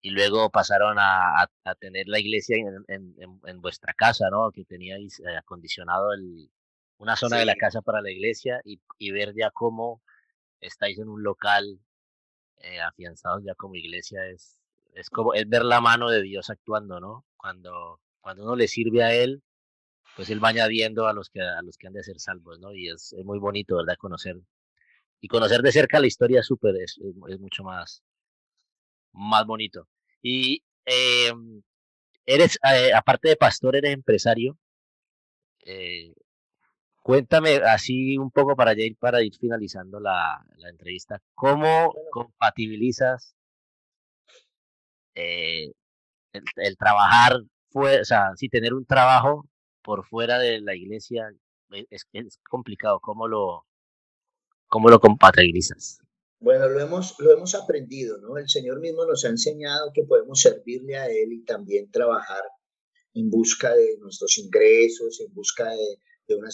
y 0.00 0.10
luego 0.10 0.50
pasaron 0.50 0.98
a, 0.98 1.42
a, 1.64 1.74
tener 1.74 2.08
la 2.08 2.18
iglesia 2.18 2.56
en, 2.56 2.84
en, 2.88 3.40
en, 3.44 3.60
vuestra 3.60 3.92
casa, 3.94 4.30
¿no? 4.30 4.50
Que 4.52 4.64
teníais 4.64 5.20
eh, 5.20 5.36
acondicionado 5.36 6.12
el, 6.12 6.50
una 6.98 7.16
zona 7.16 7.38
de 7.38 7.46
la 7.46 7.56
casa 7.56 7.82
para 7.82 8.00
la 8.00 8.10
iglesia 8.10 8.60
y, 8.64 8.80
y, 8.98 9.10
ver 9.10 9.34
ya 9.34 9.50
cómo 9.50 10.02
estáis 10.60 10.98
en 10.98 11.08
un 11.08 11.22
local 11.22 11.80
eh, 12.58 12.80
afianzados 12.80 13.42
ya 13.44 13.54
como 13.54 13.74
iglesia 13.74 14.26
es, 14.26 14.58
es 14.94 15.10
como 15.10 15.34
es 15.34 15.48
ver 15.48 15.64
la 15.64 15.80
mano 15.80 16.08
de 16.10 16.22
Dios 16.22 16.50
actuando, 16.50 17.00
¿no? 17.00 17.26
Cuando, 17.36 18.00
cuando 18.20 18.44
uno 18.44 18.56
le 18.56 18.68
sirve 18.68 19.02
a 19.02 19.14
Él, 19.14 19.42
pues 20.20 20.28
Él 20.28 20.44
va 20.44 20.50
añadiendo 20.50 21.06
a 21.06 21.14
los 21.14 21.30
que, 21.30 21.40
a 21.40 21.62
los 21.62 21.78
que 21.78 21.86
han 21.86 21.94
de 21.94 22.02
ser 22.02 22.20
salvos, 22.20 22.60
¿no? 22.60 22.74
Y 22.74 22.90
es, 22.90 23.14
es 23.14 23.24
muy 23.24 23.38
bonito, 23.38 23.76
¿verdad? 23.76 23.96
Conocer 23.96 24.36
y 25.18 25.28
conocer 25.28 25.62
de 25.62 25.72
cerca 25.72 25.98
la 25.98 26.08
historia 26.08 26.42
súper 26.42 26.76
es, 26.76 26.98
es, 27.30 27.40
mucho 27.40 27.64
más, 27.64 28.02
más 29.12 29.46
bonito. 29.46 29.88
Y 30.20 30.62
em, 30.84 31.62
eres, 32.26 32.58
eh, 32.70 32.92
aparte 32.94 33.30
de 33.30 33.36
pastor, 33.36 33.76
eres 33.76 33.94
empresario. 33.94 34.58
Eh, 35.64 36.12
cuéntame 37.02 37.56
así 37.64 38.18
un 38.18 38.30
poco 38.30 38.54
para 38.54 38.74
ir, 38.74 38.98
para 38.98 39.22
ir 39.22 39.34
finalizando 39.40 40.00
la, 40.00 40.44
la 40.58 40.68
entrevista. 40.68 41.22
¿Cómo 41.34 41.94
compatibilizas 42.10 43.34
eh, 45.14 45.72
el, 46.34 46.76
trabajar, 46.76 47.38
fue, 47.70 48.02
o 48.02 48.04
sea, 48.04 48.32
si 48.36 48.50
tener 48.50 48.74
un 48.74 48.84
trabajo 48.84 49.46
por 49.82 50.06
fuera 50.06 50.38
de 50.38 50.60
la 50.60 50.74
iglesia 50.74 51.32
es, 51.90 52.06
es 52.12 52.38
complicado? 52.48 53.00
¿Cómo 53.00 53.28
lo, 53.28 53.64
¿Cómo 54.68 54.88
lo 54.88 55.00
compatibilizas? 55.00 56.00
Bueno, 56.38 56.68
lo 56.68 56.80
hemos, 56.80 57.16
lo 57.18 57.32
hemos 57.32 57.54
aprendido, 57.54 58.18
¿no? 58.18 58.38
El 58.38 58.48
Señor 58.48 58.80
mismo 58.80 59.04
nos 59.04 59.24
ha 59.24 59.28
enseñado 59.28 59.90
que 59.92 60.04
podemos 60.04 60.40
servirle 60.40 60.96
a 60.96 61.06
Él 61.06 61.32
y 61.32 61.44
también 61.44 61.90
trabajar 61.90 62.42
en 63.14 63.28
busca 63.28 63.74
de 63.74 63.98
nuestros 63.98 64.38
ingresos, 64.38 65.20
en 65.20 65.34
busca 65.34 65.68
de, 65.70 65.98
de 66.28 66.36
una 66.36 66.48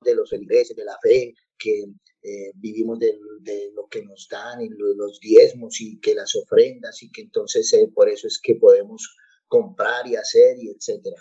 de 0.00 0.14
los 0.14 0.30
feligreses, 0.30 0.76
de 0.76 0.84
la 0.84 0.96
fe, 1.02 1.34
que 1.58 1.84
eh, 2.22 2.52
vivimos 2.54 2.98
de, 2.98 3.18
lo 3.74 3.86
que 3.88 4.02
nos 4.02 4.28
dan 4.30 4.62
y 4.62 4.68
los 4.70 5.20
diezmos 5.20 5.80
y 5.80 5.98
que 6.00 6.14
las 6.14 6.34
ofrendas 6.34 7.02
y 7.02 7.10
que 7.10 7.22
entonces 7.22 7.72
eh, 7.74 7.90
por 7.94 8.08
eso 8.08 8.26
es 8.26 8.38
que 8.42 8.54
podemos 8.54 9.14
comprar 9.46 10.06
y 10.06 10.16
hacer 10.16 10.56
y 10.58 10.70
etcétera. 10.70 11.16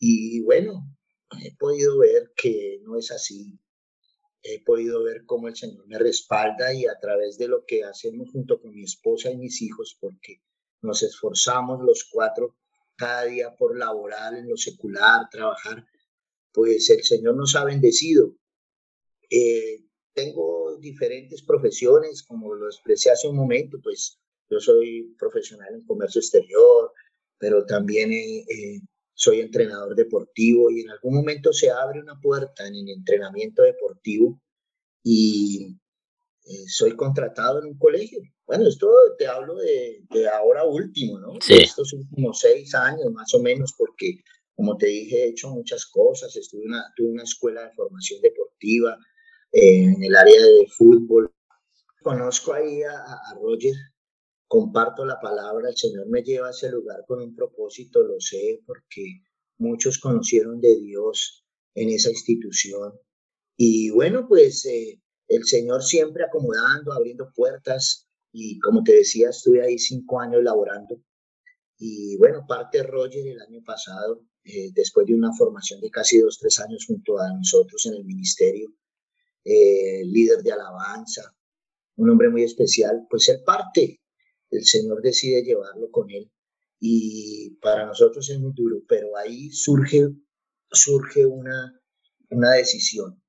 Y 0.00 0.40
bueno, 0.40 0.82
he 1.44 1.54
podido 1.56 1.98
ver 1.98 2.32
que 2.34 2.80
no 2.82 2.96
es 2.96 3.10
así. 3.10 3.60
He 4.42 4.64
podido 4.64 5.04
ver 5.04 5.24
cómo 5.26 5.48
el 5.48 5.54
Señor 5.54 5.86
me 5.86 5.98
respalda 5.98 6.72
y 6.72 6.86
a 6.86 6.98
través 6.98 7.36
de 7.36 7.48
lo 7.48 7.64
que 7.66 7.84
hacemos 7.84 8.30
junto 8.32 8.60
con 8.60 8.74
mi 8.74 8.82
esposa 8.82 9.30
y 9.30 9.36
mis 9.36 9.60
hijos, 9.60 9.98
porque 10.00 10.40
nos 10.80 11.02
esforzamos 11.02 11.84
los 11.84 12.08
cuatro 12.10 12.56
cada 12.96 13.24
día 13.26 13.54
por 13.56 13.78
laborar 13.78 14.34
en 14.34 14.48
lo 14.48 14.56
secular, 14.56 15.28
trabajar, 15.30 15.86
pues 16.52 16.88
el 16.88 17.04
Señor 17.04 17.36
nos 17.36 17.54
ha 17.54 17.64
bendecido. 17.64 18.34
Eh, 19.28 19.84
tengo 20.14 20.76
diferentes 20.78 21.42
profesiones, 21.42 22.22
como 22.22 22.54
lo 22.54 22.66
expresé 22.66 23.10
hace 23.10 23.28
un 23.28 23.36
momento, 23.36 23.78
pues 23.82 24.18
yo 24.48 24.58
soy 24.58 25.14
profesional 25.18 25.74
en 25.74 25.84
comercio 25.84 26.20
exterior, 26.20 26.92
pero 27.38 27.64
también 27.66 28.12
eh, 28.12 28.80
soy 29.20 29.40
entrenador 29.40 29.94
deportivo 29.94 30.70
y 30.70 30.80
en 30.80 30.88
algún 30.88 31.14
momento 31.14 31.52
se 31.52 31.70
abre 31.70 32.00
una 32.00 32.18
puerta 32.18 32.66
en 32.66 32.74
el 32.74 32.88
entrenamiento 32.88 33.62
deportivo 33.62 34.40
y 35.04 35.76
eh, 36.46 36.64
soy 36.66 36.96
contratado 36.96 37.58
en 37.58 37.66
un 37.66 37.78
colegio. 37.78 38.18
Bueno, 38.46 38.66
esto 38.66 38.88
te 39.18 39.26
hablo 39.26 39.56
de, 39.56 40.06
ahora 40.32 40.64
último, 40.64 41.18
¿no? 41.18 41.34
Sí. 41.38 41.56
estos 41.56 41.92
últimos 41.92 42.38
seis 42.38 42.74
años 42.74 43.12
más 43.12 43.34
o 43.34 43.40
menos, 43.40 43.74
porque 43.76 44.22
como 44.56 44.78
te 44.78 44.86
dije, 44.86 45.24
he 45.24 45.28
hecho 45.28 45.50
muchas 45.50 45.84
cosas. 45.84 46.34
Estuve 46.34 46.64
una, 46.64 46.82
tuve 46.96 47.10
una 47.10 47.24
escuela 47.24 47.64
de 47.64 47.74
formación 47.74 48.22
deportiva 48.22 48.96
en 49.52 50.02
el 50.02 50.16
área 50.16 50.40
de 50.40 50.66
fútbol. 50.78 51.30
Conozco 52.02 52.54
ahí 52.54 52.82
a, 52.84 52.94
a 53.02 53.34
Roger 53.34 53.74
comparto 54.50 55.04
la 55.04 55.20
palabra, 55.20 55.68
el 55.68 55.76
Señor 55.76 56.08
me 56.08 56.24
lleva 56.24 56.48
a 56.48 56.50
ese 56.50 56.72
lugar 56.72 57.04
con 57.06 57.22
un 57.22 57.36
propósito, 57.36 58.02
lo 58.02 58.18
sé, 58.18 58.60
porque 58.66 59.22
muchos 59.58 60.00
conocieron 60.00 60.60
de 60.60 60.74
Dios 60.74 61.46
en 61.72 61.88
esa 61.90 62.10
institución. 62.10 62.92
Y 63.56 63.90
bueno, 63.90 64.26
pues 64.26 64.64
eh, 64.66 65.00
el 65.28 65.44
Señor 65.44 65.84
siempre 65.84 66.24
acomodando, 66.24 66.92
abriendo 66.92 67.30
puertas. 67.32 68.08
Y 68.32 68.58
como 68.58 68.82
te 68.82 68.96
decía, 68.96 69.30
estuve 69.30 69.64
ahí 69.64 69.78
cinco 69.78 70.18
años 70.18 70.42
laborando. 70.42 71.00
Y 71.78 72.16
bueno, 72.16 72.44
parte 72.48 72.82
Roger 72.82 73.24
el 73.24 73.40
año 73.40 73.62
pasado, 73.64 74.24
eh, 74.42 74.72
después 74.74 75.06
de 75.06 75.14
una 75.14 75.32
formación 75.32 75.80
de 75.80 75.90
casi 75.90 76.18
dos, 76.18 76.38
tres 76.40 76.58
años 76.58 76.86
junto 76.88 77.20
a 77.20 77.32
nosotros 77.32 77.86
en 77.86 77.94
el 77.94 78.04
ministerio, 78.04 78.74
eh, 79.44 80.02
líder 80.06 80.42
de 80.42 80.50
alabanza, 80.50 81.36
un 81.94 82.10
hombre 82.10 82.30
muy 82.30 82.42
especial, 82.42 83.06
pues 83.08 83.28
él 83.28 83.44
parte 83.46 84.00
el 84.50 84.64
Señor 84.64 85.02
decide 85.02 85.42
llevarlo 85.42 85.90
con 85.90 86.10
él 86.10 86.30
y 86.80 87.50
para 87.60 87.86
nosotros 87.86 88.28
es 88.30 88.40
muy 88.40 88.52
duro, 88.54 88.82
pero 88.88 89.16
ahí 89.16 89.50
surge, 89.50 90.08
surge 90.70 91.26
una, 91.26 91.78
una 92.30 92.52
decisión 92.52 93.22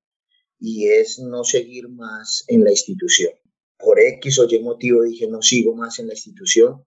y 0.58 0.88
es 0.88 1.18
no 1.18 1.44
seguir 1.44 1.88
más 1.88 2.44
en 2.48 2.64
la 2.64 2.70
institución. 2.70 3.32
Por 3.76 4.00
X 4.00 4.38
o 4.38 4.46
Y 4.48 4.60
motivo 4.60 5.02
dije, 5.02 5.28
no 5.28 5.42
sigo 5.42 5.74
más 5.74 5.98
en 5.98 6.06
la 6.06 6.14
institución. 6.14 6.84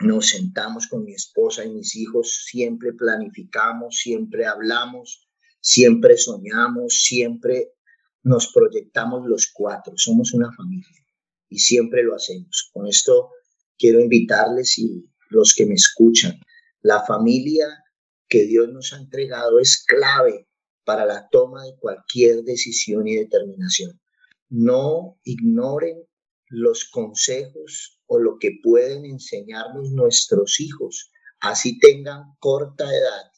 Nos 0.00 0.30
sentamos 0.30 0.88
con 0.88 1.04
mi 1.04 1.12
esposa 1.12 1.64
y 1.64 1.70
mis 1.70 1.94
hijos, 1.94 2.46
siempre 2.46 2.94
planificamos, 2.94 3.98
siempre 3.98 4.46
hablamos, 4.46 5.28
siempre 5.60 6.16
soñamos, 6.16 7.02
siempre 7.02 7.74
nos 8.22 8.50
proyectamos 8.52 9.28
los 9.28 9.52
cuatro, 9.52 9.92
somos 9.96 10.32
una 10.32 10.50
familia 10.52 11.04
y 11.48 11.58
siempre 11.58 12.02
lo 12.02 12.14
hacemos. 12.16 12.70
Con 12.72 12.86
esto 12.86 13.30
quiero 13.82 13.98
invitarles 13.98 14.78
y 14.78 15.10
los 15.28 15.54
que 15.56 15.66
me 15.66 15.74
escuchan, 15.74 16.38
la 16.82 17.04
familia 17.04 17.66
que 18.28 18.46
Dios 18.46 18.68
nos 18.68 18.92
ha 18.92 18.98
entregado 18.98 19.58
es 19.58 19.84
clave 19.84 20.46
para 20.84 21.04
la 21.04 21.28
toma 21.30 21.64
de 21.64 21.74
cualquier 21.80 22.44
decisión 22.44 23.08
y 23.08 23.16
determinación. 23.16 24.00
No 24.48 25.18
ignoren 25.24 25.96
los 26.46 26.88
consejos 26.90 28.00
o 28.06 28.20
lo 28.20 28.38
que 28.38 28.52
pueden 28.62 29.04
enseñarnos 29.04 29.90
nuestros 29.90 30.60
hijos, 30.60 31.10
así 31.40 31.80
tengan 31.80 32.36
corta 32.38 32.84
edad. 32.84 33.32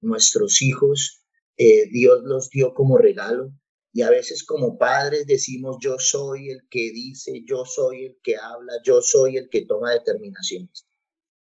Nuestros 0.00 0.62
hijos, 0.62 1.24
eh, 1.56 1.88
Dios 1.90 2.20
los 2.22 2.48
dio 2.50 2.74
como 2.74 2.96
regalo 2.96 3.52
y 3.92 4.02
a 4.02 4.10
veces 4.10 4.44
como 4.44 4.78
padres 4.78 5.26
decimos, 5.26 5.78
yo 5.80 5.98
soy 5.98 6.50
el 6.50 6.68
que 6.68 6.92
dice, 6.92 7.42
yo 7.44 7.64
soy 7.64 8.06
el 8.06 8.18
que 8.22 8.36
habla, 8.36 8.74
yo 8.84 9.02
soy 9.02 9.36
el 9.36 9.48
que 9.48 9.66
toma 9.66 9.92
determinaciones. 9.92 10.86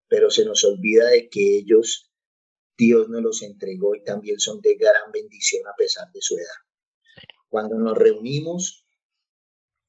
Pero 0.07 0.29
se 0.29 0.45
nos 0.45 0.63
olvida 0.63 1.09
de 1.09 1.29
que 1.29 1.57
ellos, 1.57 2.09
Dios 2.77 3.09
nos 3.09 3.21
los 3.21 3.41
entregó 3.41 3.95
y 3.95 4.03
también 4.03 4.39
son 4.39 4.61
de 4.61 4.75
gran 4.75 5.11
bendición 5.11 5.67
a 5.67 5.75
pesar 5.75 6.09
de 6.13 6.21
su 6.21 6.35
edad. 6.35 7.25
Cuando 7.49 7.77
nos 7.77 7.97
reunimos, 7.97 8.85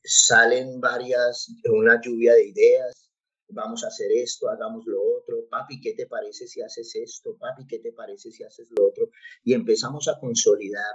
salen 0.03 0.81
varias, 0.81 1.49
una 1.65 2.01
lluvia 2.01 2.35
de 2.35 2.49
ideas. 2.49 3.11
Vamos 3.51 3.85
a 3.85 3.89
hacer 3.89 4.11
esto, 4.13 4.49
hagamos 4.49 4.85
lo 4.87 5.01
otro. 5.01 5.47
Papi, 5.49 5.81
¿qué 5.81 5.95
te 5.95 6.07
parece 6.07 6.49
si 6.49 6.61
haces 6.61 6.95
esto? 6.97 7.37
Papi, 7.39 7.67
¿qué 7.69 7.79
te 7.79 7.93
parece 7.93 8.33
si 8.33 8.43
haces 8.43 8.69
lo 8.77 8.89
otro? 8.89 9.11
Y 9.45 9.55
empezamos 9.55 10.09
a 10.09 10.19
consolidar 10.19 10.93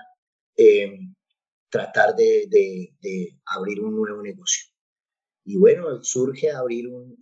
eh, 0.57 0.91
tratar 1.73 2.15
de, 2.15 2.47
de, 3.01 3.39
abrir 3.47 3.81
un 3.81 3.95
nuevo 3.95 4.21
negocio. 4.21 4.71
Y 5.43 5.57
bueno, 5.57 6.03
surge 6.03 6.51
abrir 6.51 6.87
un, 6.87 7.17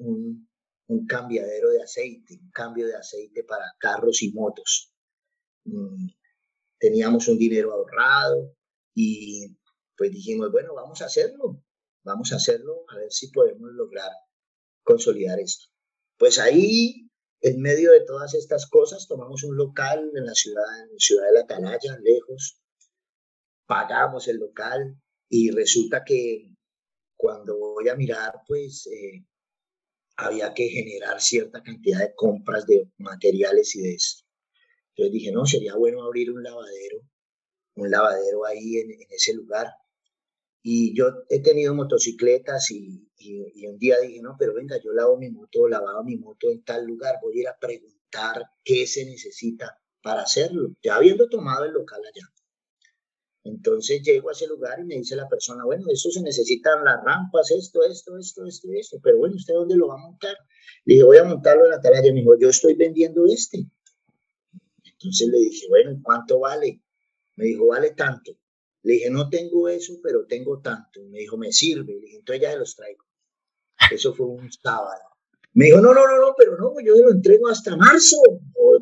un, 0.87 1.07
cambiadero 1.07 1.69
de 1.69 1.81
aceite, 1.81 2.37
un 2.43 2.51
cambio 2.51 2.85
de 2.85 2.97
aceite 2.97 3.45
para 3.45 3.63
carros 3.79 4.21
y 4.21 4.33
motos. 4.33 4.93
Mm, 5.63 6.05
teníamos 6.77 7.29
un 7.29 7.37
dinero 7.37 7.71
ahorrado 7.71 8.53
y 8.93 9.57
pues 9.95 10.11
dijimos, 10.11 10.51
bueno, 10.51 10.73
vamos 10.73 11.01
a 11.01 11.05
hacerlo, 11.05 11.63
vamos 12.03 12.33
a 12.33 12.35
hacerlo, 12.35 12.83
a 12.89 12.97
ver 12.97 13.11
si 13.11 13.31
podemos 13.31 13.71
lograr 13.71 14.11
consolidar 14.83 15.39
esto. 15.39 15.67
Pues 16.17 16.39
ahí, 16.39 17.09
en 17.39 17.61
medio 17.61 17.93
de 17.93 18.01
todas 18.01 18.33
estas 18.33 18.69
cosas, 18.69 19.07
tomamos 19.07 19.45
un 19.45 19.55
local 19.55 20.11
en 20.13 20.25
la 20.25 20.33
ciudad, 20.33 20.65
en 20.83 20.89
la 20.91 20.99
ciudad 20.99 21.27
de 21.27 21.33
La 21.35 21.41
Atalaya, 21.41 21.97
lejos, 22.01 22.61
pagamos 23.71 24.27
el 24.27 24.35
local 24.35 24.97
y 25.29 25.49
resulta 25.49 26.03
que 26.03 26.53
cuando 27.15 27.57
voy 27.57 27.87
a 27.87 27.95
mirar, 27.95 28.33
pues 28.45 28.85
eh, 28.87 29.25
había 30.17 30.53
que 30.53 30.67
generar 30.67 31.21
cierta 31.21 31.63
cantidad 31.63 31.99
de 31.99 32.13
compras 32.13 32.65
de 32.65 32.91
materiales 32.97 33.73
y 33.77 33.81
de 33.81 33.93
eso. 33.93 34.25
Entonces 34.89 35.13
dije, 35.13 35.31
no, 35.31 35.45
sería 35.45 35.75
bueno 35.77 36.03
abrir 36.03 36.31
un 36.31 36.43
lavadero, 36.43 36.97
un 37.75 37.89
lavadero 37.89 38.45
ahí 38.45 38.75
en, 38.75 38.91
ese 39.09 39.35
lugar. 39.35 39.67
Y 40.61 40.93
yo 40.93 41.05
he 41.29 41.41
tenido 41.41 41.73
motocicletas 41.73 42.71
y, 42.71 43.09
y, 43.19 43.67
un 43.67 43.77
día 43.77 44.01
dije, 44.01 44.19
no, 44.21 44.35
pero 44.37 44.53
venga, 44.53 44.75
yo 44.83 44.91
lavo 44.91 45.17
mi 45.17 45.29
moto, 45.29 45.69
lavaba 45.69 46.03
mi 46.03 46.17
moto 46.17 46.51
en 46.51 46.61
tal 46.65 46.85
lugar, 46.85 47.19
voy 47.21 47.37
a 47.37 47.41
ir 47.43 47.47
a 47.47 47.57
preguntar 47.57 48.43
qué 48.65 48.85
se 48.85 49.05
necesita 49.05 49.79
para 50.01 50.23
hacerlo, 50.23 50.75
ya 50.83 50.95
habiendo 50.95 51.29
tomado 51.29 51.63
el 51.63 51.71
local 51.71 52.01
allá. 52.03 52.27
Entonces 53.43 54.03
llego 54.03 54.29
a 54.29 54.33
ese 54.33 54.47
lugar 54.47 54.79
y 54.79 54.83
me 54.83 54.95
dice 54.95 55.15
la 55.15 55.27
persona, 55.27 55.65
bueno, 55.65 55.85
eso 55.89 56.11
se 56.11 56.21
necesitan 56.21 56.85
las 56.85 57.03
rampas, 57.03 57.49
esto, 57.51 57.83
esto, 57.83 58.17
esto, 58.17 58.45
esto, 58.45 58.67
esto, 58.71 58.99
pero 59.01 59.17
bueno, 59.17 59.35
¿usted 59.35 59.55
dónde 59.55 59.75
lo 59.75 59.87
va 59.87 59.95
a 59.95 60.05
montar? 60.05 60.35
Le 60.85 60.93
dije, 60.93 61.03
voy 61.03 61.17
a 61.17 61.23
montarlo 61.23 61.65
en 61.65 61.71
la 61.71 61.81
tarea. 61.81 62.01
Me 62.01 62.19
dijo, 62.19 62.37
yo 62.37 62.49
estoy 62.49 62.75
vendiendo 62.75 63.25
este. 63.25 63.65
Entonces 64.83 65.27
le 65.27 65.39
dije, 65.39 65.67
bueno, 65.69 65.99
¿cuánto 66.03 66.39
vale? 66.39 66.81
Me 67.35 67.45
dijo, 67.45 67.67
vale 67.67 67.91
tanto. 67.91 68.31
Le 68.83 68.93
dije, 68.93 69.09
no 69.09 69.29
tengo 69.29 69.69
eso, 69.69 69.99
pero 70.03 70.25
tengo 70.27 70.59
tanto. 70.61 71.01
Me 71.09 71.19
dijo, 71.19 71.37
me 71.37 71.51
sirve. 71.51 71.93
Le 71.93 71.99
dije, 71.99 72.17
entonces 72.17 72.41
ya 72.43 72.51
se 72.51 72.59
los 72.59 72.75
traigo. 72.75 73.03
Eso 73.91 74.13
fue 74.13 74.27
un 74.27 74.51
sábado. 74.51 75.01
Me 75.53 75.65
dijo, 75.65 75.81
no, 75.81 75.93
no, 75.93 76.05
no, 76.05 76.19
no, 76.19 76.33
pero 76.37 76.57
no, 76.57 76.73
yo 76.83 76.95
se 76.95 77.01
lo 77.01 77.11
entrego 77.11 77.47
hasta 77.47 77.75
marzo. 77.75 78.17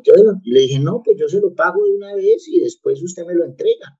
yo 0.04 0.12
le 0.44 0.60
dije, 0.60 0.78
no, 0.78 1.02
pues 1.02 1.16
yo 1.18 1.28
se 1.28 1.40
lo 1.40 1.54
pago 1.54 1.82
de 1.84 1.92
una 1.92 2.14
vez 2.14 2.46
y 2.46 2.60
después 2.60 3.02
usted 3.02 3.24
me 3.24 3.34
lo 3.34 3.44
entrega 3.44 3.99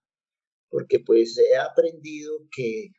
porque 0.71 1.01
pues 1.01 1.37
he 1.39 1.57
aprendido 1.57 2.47
que 2.55 2.93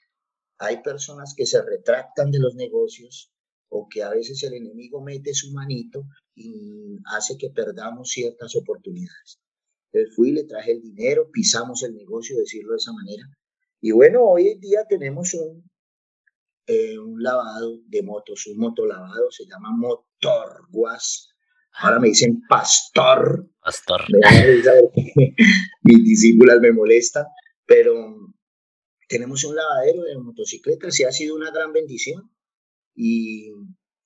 hay 0.60 0.82
personas 0.84 1.34
que 1.36 1.46
se 1.46 1.62
retractan 1.62 2.30
de 2.32 2.40
los 2.40 2.56
negocios 2.56 3.32
o 3.70 3.88
que 3.90 4.04
a 4.04 4.10
veces 4.10 4.44
el 4.44 4.54
enemigo 4.54 5.02
mete 5.02 5.34
su 5.34 5.52
manito 5.52 6.04
y 6.36 7.00
hace 7.06 7.38
que 7.38 7.50
perdamos 7.50 8.10
ciertas 8.10 8.56
oportunidades. 8.56 9.40
Entonces 9.92 10.16
fui, 10.16 10.32
le 10.32 10.44
traje 10.44 10.74
el 10.74 10.82
dinero, 10.82 11.30
pisamos 11.32 11.84
el 11.84 11.96
negocio, 11.96 12.38
decirlo 12.38 12.72
de 12.72 12.78
esa 12.78 12.94
manera. 12.94 13.24
Y 13.82 13.92
bueno, 13.92 14.24
hoy 14.24 14.50
en 14.50 14.60
día 14.60 14.86
tenemos 14.88 15.34
un, 15.34 15.70
eh, 16.68 17.00
un 17.00 17.22
lavado 17.24 17.80
de 17.88 18.04
motos, 18.04 18.46
un 18.48 18.58
motolavado, 18.58 19.32
se 19.32 19.46
llama 19.46 19.70
Motor 19.72 20.68
Ahora 21.74 22.00
me 22.00 22.10
dicen 22.10 22.42
pastor. 22.48 23.50
Pastor. 23.62 24.02
Mis 25.84 26.04
discípulas 26.04 26.60
me 26.60 26.72
molestan, 26.72 27.26
pero 27.72 28.18
tenemos 29.08 29.46
un 29.46 29.56
lavadero 29.56 30.04
de 30.04 30.18
motocicletas 30.18 31.00
y 31.00 31.06
ha 31.06 31.12
sido 31.14 31.38
una 31.38 31.52
gran 31.52 31.72
bendición. 31.72 32.30
Y 32.94 33.50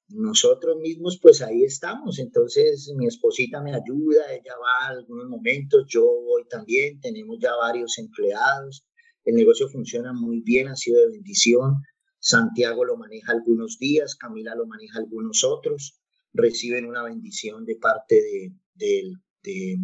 nosotros 0.07 0.78
mismos, 0.80 1.18
pues 1.20 1.41
ahí 1.41 1.63
estamos. 1.63 2.20
Entonces, 2.20 2.93
mi 2.95 3.07
esposita 3.07 3.63
me 3.63 3.74
ayuda, 3.74 4.32
ella 4.32 4.53
va 4.55 4.89
algunos 4.89 5.28
momentos, 5.30 5.88
yo 5.88 6.03
voy 6.03 6.43
también, 6.47 6.99
tenemos 6.99 7.39
ya 7.41 7.55
varios 7.55 7.97
empleados. 7.97 8.86
El 9.24 9.34
negocio 9.34 9.68
funciona 9.68 10.13
muy 10.13 10.41
bien, 10.41 10.68
ha 10.68 10.76
sido 10.76 10.99
de 10.99 11.09
bendición. 11.09 11.82
Santiago 12.20 12.86
lo 12.86 12.97
maneja 12.97 13.32
algunos 13.32 13.80
días, 13.80 14.16
Camila 14.16 14.53
lo 14.53 14.68
maneja 14.68 14.99
algunos 14.99 15.43
otros. 15.43 15.99
Reciben 16.34 16.86
una 16.86 17.01
bendición 17.01 17.66
de 17.66 17.78
parte 17.78 18.13
de, 18.13 18.51
de, 18.76 19.78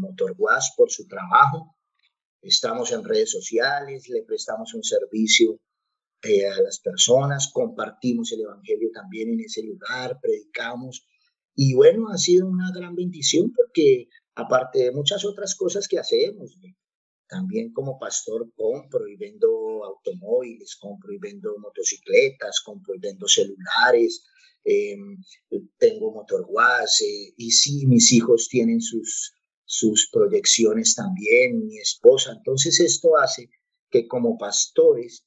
por 0.78 0.92
su 0.92 1.08
trabajo. 1.08 1.76
Estamos 2.42 2.92
en 2.92 3.04
redes 3.04 3.32
sociales, 3.32 4.10
le 4.10 4.24
prestamos 4.24 4.74
un 4.74 4.84
servicio 4.84 5.60
eh, 6.24 6.48
a 6.48 6.60
las 6.62 6.80
personas, 6.80 7.52
compartimos 7.54 8.32
el 8.32 8.42
Evangelio 8.42 8.90
también 8.94 9.34
en 9.34 9.42
ese 9.42 9.64
lugar, 9.64 10.20
predicamos. 10.22 11.06
Y 11.56 11.74
bueno, 11.74 12.10
ha 12.10 12.18
sido 12.18 12.48
una 12.48 12.72
gran 12.74 12.96
bendición 12.96 13.52
porque 13.54 14.08
aparte 14.36 14.80
de 14.80 14.92
muchas 14.92 15.26
otras 15.26 15.56
cosas 15.56 15.88
que 15.88 16.00
hacemos, 16.00 16.58
también 17.28 17.72
como 17.74 17.98
pastor 17.98 18.52
compro 18.56 19.08
y 19.08 19.16
vendo 19.16 19.86
automóviles, 19.86 20.76
compro 20.76 21.14
y 21.14 21.18
vendo 21.18 21.58
motocicletas, 21.60 22.62
compro 22.62 22.96
y 22.96 23.00
vendo 23.00 23.28
celulares, 23.28 24.24
em, 24.64 25.18
tengo 25.78 26.12
motor 26.12 26.46
eh, 26.46 27.34
y 27.38 27.52
sí, 27.52 27.88
mis 27.88 28.12
hijos 28.12 28.48
tienen 28.50 28.82
sus, 28.82 29.34
sus 29.72 30.10
proyecciones 30.12 30.96
también, 30.96 31.66
mi 31.66 31.78
esposa. 31.78 32.34
Entonces 32.36 32.78
esto 32.82 33.18
hace 33.18 33.50
que 33.90 34.06
como 34.06 34.38
pastores 34.38 35.24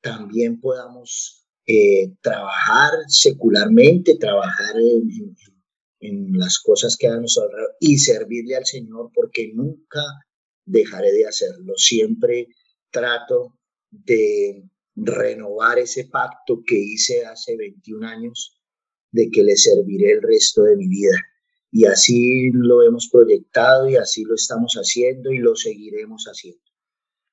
también 0.00 0.60
podamos 0.60 1.44
eh, 1.66 2.12
trabajar 2.20 2.92
secularmente, 3.08 4.18
trabajar 4.18 4.76
en, 4.78 6.32
las 6.38 6.60
cosas 6.60 6.96
que 6.96 7.08
a 7.08 7.16
nosotros 7.16 7.70
y 7.80 7.98
servirle 7.98 8.54
al 8.54 8.66
Señor 8.66 9.10
porque 9.12 9.50
nunca 9.52 10.00
dejaré 10.64 11.10
de 11.10 11.26
hacerlo. 11.26 11.74
Siempre 11.76 12.46
trato 12.92 13.58
de 13.90 14.62
renovar 14.94 15.80
ese 15.80 16.04
pacto 16.04 16.62
que 16.64 16.76
hice 16.78 17.26
hace 17.26 17.56
21 17.56 18.06
años 18.06 18.60
de 19.10 19.28
que 19.28 19.42
le 19.42 19.56
serviré 19.56 20.12
el 20.12 20.22
resto 20.22 20.62
de 20.62 20.76
mi 20.76 20.86
vida. 20.86 21.18
Y 21.70 21.84
así 21.86 22.50
lo 22.52 22.82
hemos 22.82 23.08
proyectado 23.10 23.88
y 23.88 23.96
así 23.96 24.24
lo 24.24 24.34
estamos 24.34 24.74
haciendo 24.74 25.30
y 25.30 25.38
lo 25.38 25.54
seguiremos 25.56 26.24
haciendo, 26.24 26.62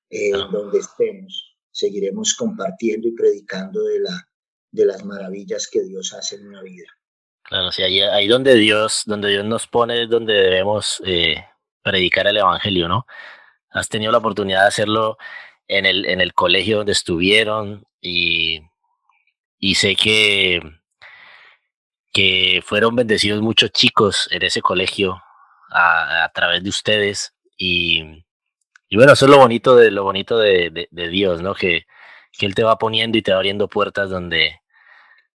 eh, 0.09 0.31
donde 0.51 0.79
estemos 0.79 1.53
seguiremos 1.73 2.35
compartiendo 2.35 3.09
y 3.09 3.15
predicando 3.15 3.83
de, 3.83 3.99
la, 3.99 4.29
de 4.71 4.85
las 4.85 5.03
maravillas 5.03 5.67
que 5.67 5.83
Dios 5.83 6.13
hace 6.13 6.35
en 6.35 6.47
una 6.47 6.61
vida. 6.61 6.87
Claro, 7.41 7.71
sí, 7.71 7.81
ahí, 7.83 7.99
ahí 7.99 8.27
donde 8.27 8.55
Dios, 8.55 9.03
donde 9.05 9.29
Dios 9.29 9.43
nos 9.43 9.67
pone 9.67 10.03
es 10.03 10.09
donde 10.09 10.33
debemos 10.33 11.01
eh, 11.05 11.43
predicar 11.81 12.27
el 12.27 12.37
Evangelio, 12.37 12.87
¿no? 12.87 13.05
Has 13.69 13.89
tenido 13.89 14.11
la 14.11 14.19
oportunidad 14.19 14.61
de 14.61 14.67
hacerlo 14.67 15.17
en 15.67 15.85
el, 15.85 16.05
en 16.05 16.21
el 16.21 16.33
colegio 16.33 16.77
donde 16.77 16.91
estuvieron 16.91 17.85
y, 17.99 18.61
y 19.57 19.75
sé 19.75 19.95
que, 19.95 20.61
que 22.13 22.61
fueron 22.65 22.95
bendecidos 22.95 23.41
muchos 23.41 23.71
chicos 23.71 24.29
en 24.31 24.43
ese 24.43 24.61
colegio 24.61 25.21
a, 25.71 26.29
través 26.33 26.63
de 26.63 26.69
ustedes 26.69 27.33
y, 27.57 28.23
y 28.87 28.95
bueno, 28.95 29.13
eso 29.13 29.25
es 29.25 29.31
lo 29.31 29.39
bonito 29.39 29.75
de 29.75 29.89
lo 29.89 30.03
bonito 30.03 30.37
de, 30.37 30.87
Dios, 30.91 31.41
¿no? 31.41 31.55
Que, 31.55 31.87
que, 32.31 32.45
Él 32.45 32.53
te 32.53 32.63
va 32.63 32.77
poniendo 32.77 33.17
y 33.17 33.23
te 33.23 33.31
va 33.31 33.37
abriendo 33.37 33.67
puertas 33.67 34.09
donde, 34.11 34.61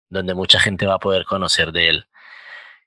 donde 0.08 0.34
mucha 0.34 0.58
gente 0.58 0.86
va 0.86 0.94
a 0.94 0.98
poder 0.98 1.24
conocer 1.24 1.70
de 1.70 1.88
Él. 1.88 2.06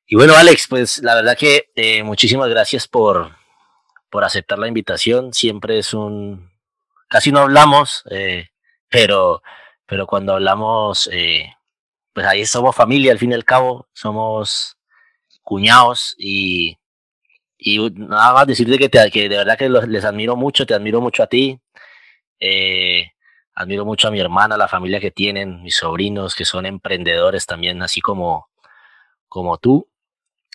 Y 0.06 0.16
bueno, 0.16 0.36
Alex, 0.36 0.68
pues 0.70 1.00
la 1.00 1.16
verdad 1.16 1.38
que 1.38 1.70
eh, 1.76 2.04
muchísimas 2.04 2.50
gracias 2.50 2.88
por, 2.88 3.36
por 4.10 4.24
aceptar 4.24 4.60
la 4.60 4.68
invitación. 4.68 5.34
Siempre 5.34 5.80
es 5.80 5.94
un... 5.94 6.52
Casi 7.10 7.32
no 7.32 7.40
hablamos, 7.40 8.04
eh, 8.10 8.50
pero, 8.90 9.42
pero 9.86 10.08
cuando 10.08 10.34
hablamos, 10.34 11.10
eh, 11.12 11.54
pues 12.18 12.26
ahí 12.26 12.48
somos 12.48 12.76
familia, 12.76 13.12
al 13.12 13.20
fin 13.20 13.30
y 13.30 13.36
al 13.36 13.46
cabo, 13.46 13.88
somos 13.94 14.76
cuñados 15.44 16.16
y, 16.18 16.80
y 17.60 17.92
nada 17.92 18.34
más 18.34 18.48
decirte 18.48 18.80
que, 18.80 18.90
te, 18.90 19.12
que 19.12 19.30
de 19.30 19.38
verdad 19.38 19.56
que 19.56 19.70
les 19.70 20.04
admiro 20.04 20.36
mucho, 20.36 20.66
te 20.66 20.74
admiro 20.74 21.00
mucho 21.00 21.22
a 21.22 21.28
ti. 21.28 21.62
Eh, 22.40 23.12
admiro 23.54 23.86
mucho 23.86 24.08
a 24.08 24.12
mi 24.12 24.20
hermana, 24.20 24.58
la 24.58 24.68
familia 24.68 25.00
que 25.00 25.12
tienen, 25.12 25.62
mis 25.62 25.76
sobrinos 25.76 26.34
que 26.34 26.44
son 26.44 26.66
emprendedores 26.66 27.46
también, 27.46 27.84
así 27.84 28.02
como, 28.02 28.50
como 29.28 29.60
tú. 29.60 29.88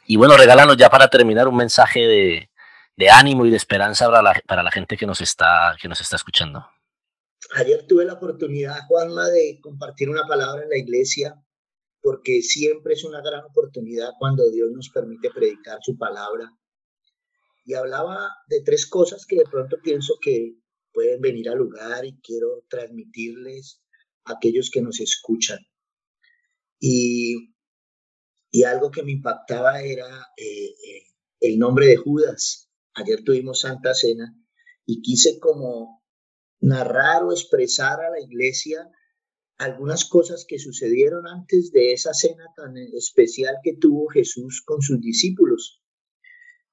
Y 0.08 0.16
bueno, 0.16 0.36
regálanos 0.36 0.76
ya 0.76 0.90
para 0.90 1.06
terminar 1.06 1.46
un 1.46 1.58
mensaje 1.58 2.48
de, 2.96 3.08
ánimo 3.08 3.46
y 3.46 3.50
de 3.50 3.56
esperanza 3.56 4.06
para 4.06 4.20
la, 4.20 4.42
para 4.48 4.64
la, 4.64 4.72
gente 4.72 4.96
que 4.96 5.06
nos, 5.06 5.20
está, 5.20 5.76
que 5.80 5.86
nos 5.86 6.00
está 6.00 6.16
escuchando. 6.16 6.66
Ayer 7.54 7.86
tuve 7.86 8.04
la 8.04 8.14
oportunidad, 8.14 8.80
Juanma, 8.88 9.28
de 9.28 9.60
compartir 9.60 10.10
una 10.10 10.26
palabra 10.26 10.64
en 10.64 10.68
la 10.68 10.78
iglesia, 10.78 11.40
porque 12.02 12.42
siempre 12.42 12.94
es 12.94 13.04
una 13.04 13.22
gran 13.22 13.44
oportunidad 13.44 14.10
cuando 14.18 14.50
Dios 14.50 14.70
nos 14.72 14.90
permite 14.90 15.30
predicar 15.30 15.78
su 15.82 15.96
palabra 15.96 16.50
y 17.64 17.74
hablaba 17.74 18.28
de 18.48 18.60
tres 18.62 18.86
cosas 18.86 19.24
que 19.24 19.36
de 19.36 19.44
pronto 19.44 19.76
pienso 19.82 20.14
que 20.20 20.56
pueden 20.92 21.20
venir 21.20 21.48
al 21.48 21.58
lugar 21.58 22.04
y 22.04 22.20
quiero 22.20 22.64
transmitirles 22.68 23.80
a 24.24 24.32
aquellos 24.34 24.70
que 24.70 24.82
nos 24.82 25.00
escuchan. 25.00 25.60
Y, 26.80 27.54
y 28.50 28.64
algo 28.64 28.90
que 28.90 29.04
me 29.04 29.12
impactaba 29.12 29.80
era 29.82 30.26
eh, 30.36 30.70
eh, 30.70 31.06
el 31.40 31.58
nombre 31.58 31.86
de 31.86 31.96
Judas. 31.96 32.68
Ayer 32.94 33.22
tuvimos 33.24 33.60
Santa 33.60 33.94
Cena 33.94 34.34
y 34.84 35.00
quise 35.00 35.38
como 35.38 36.02
narrar 36.60 37.22
o 37.22 37.32
expresar 37.32 38.00
a 38.00 38.10
la 38.10 38.20
iglesia 38.20 38.90
algunas 39.62 40.04
cosas 40.04 40.44
que 40.46 40.58
sucedieron 40.58 41.26
antes 41.26 41.70
de 41.72 41.92
esa 41.92 42.12
cena 42.12 42.44
tan 42.56 42.76
especial 42.76 43.56
que 43.62 43.76
tuvo 43.76 44.08
Jesús 44.08 44.62
con 44.64 44.82
sus 44.82 45.00
discípulos. 45.00 45.80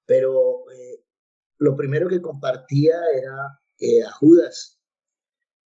Pero 0.05 0.69
eh, 0.71 1.03
lo 1.57 1.75
primero 1.75 2.09
que 2.09 2.21
compartía 2.21 2.95
era 3.15 3.59
eh, 3.77 4.03
a 4.03 4.11
Judas, 4.11 4.79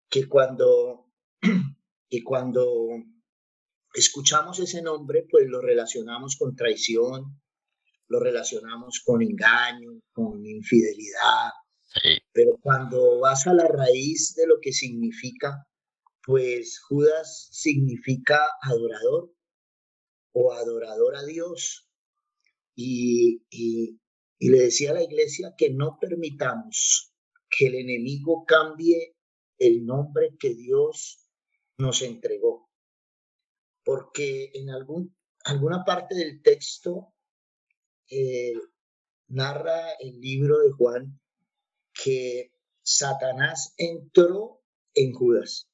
que 0.10 0.28
cuando, 0.28 1.12
y 2.10 2.22
cuando 2.24 2.88
escuchamos 3.94 4.60
ese 4.60 4.82
nombre, 4.82 5.26
pues 5.30 5.48
lo 5.48 5.62
relacionamos 5.62 6.36
con 6.36 6.56
traición, 6.56 7.42
lo 8.08 8.20
relacionamos 8.20 9.02
con 9.06 9.22
engaño, 9.22 10.02
con 10.12 10.46
infidelidad. 10.46 11.52
Pero 12.32 12.58
cuando 12.60 13.20
vas 13.20 13.46
a 13.46 13.54
la 13.54 13.68
raíz 13.68 14.34
de 14.36 14.48
lo 14.48 14.56
que 14.60 14.74
significa, 14.74 15.68
pues 16.26 16.80
Judas 16.80 17.50
significa 17.52 18.40
adorador 18.62 19.34
o 20.32 20.54
adorador 20.54 21.16
a 21.18 21.24
Dios. 21.24 21.90
Y, 22.76 23.44
y, 23.50 24.00
le 24.40 24.60
decía 24.60 24.92
a 24.92 24.96
la 24.96 25.04
iglesia 25.04 25.54
que 25.58 25.70
no 25.70 25.98
permitamos 26.02 27.14
que 27.50 27.68
el 27.68 27.76
enemigo 27.76 28.46
cambie 28.46 29.16
el 29.58 29.86
nombre 29.86 30.36
que 30.40 30.54
Dios 30.54 31.30
nos 31.78 32.02
entregó. 32.02 32.70
Porque 33.84 34.52
en 34.54 34.70
algún, 34.70 35.16
alguna 35.46 35.84
parte 35.86 36.16
del 36.16 36.42
texto 36.42 37.14
eh, 38.10 38.54
narra 39.28 39.92
el 40.00 40.20
libro 40.20 40.60
de 40.60 40.72
Juan 40.72 41.20
que 41.94 42.52
Satanás 42.82 43.74
entró 43.78 44.62
en 44.94 45.14
Judas 45.14 45.70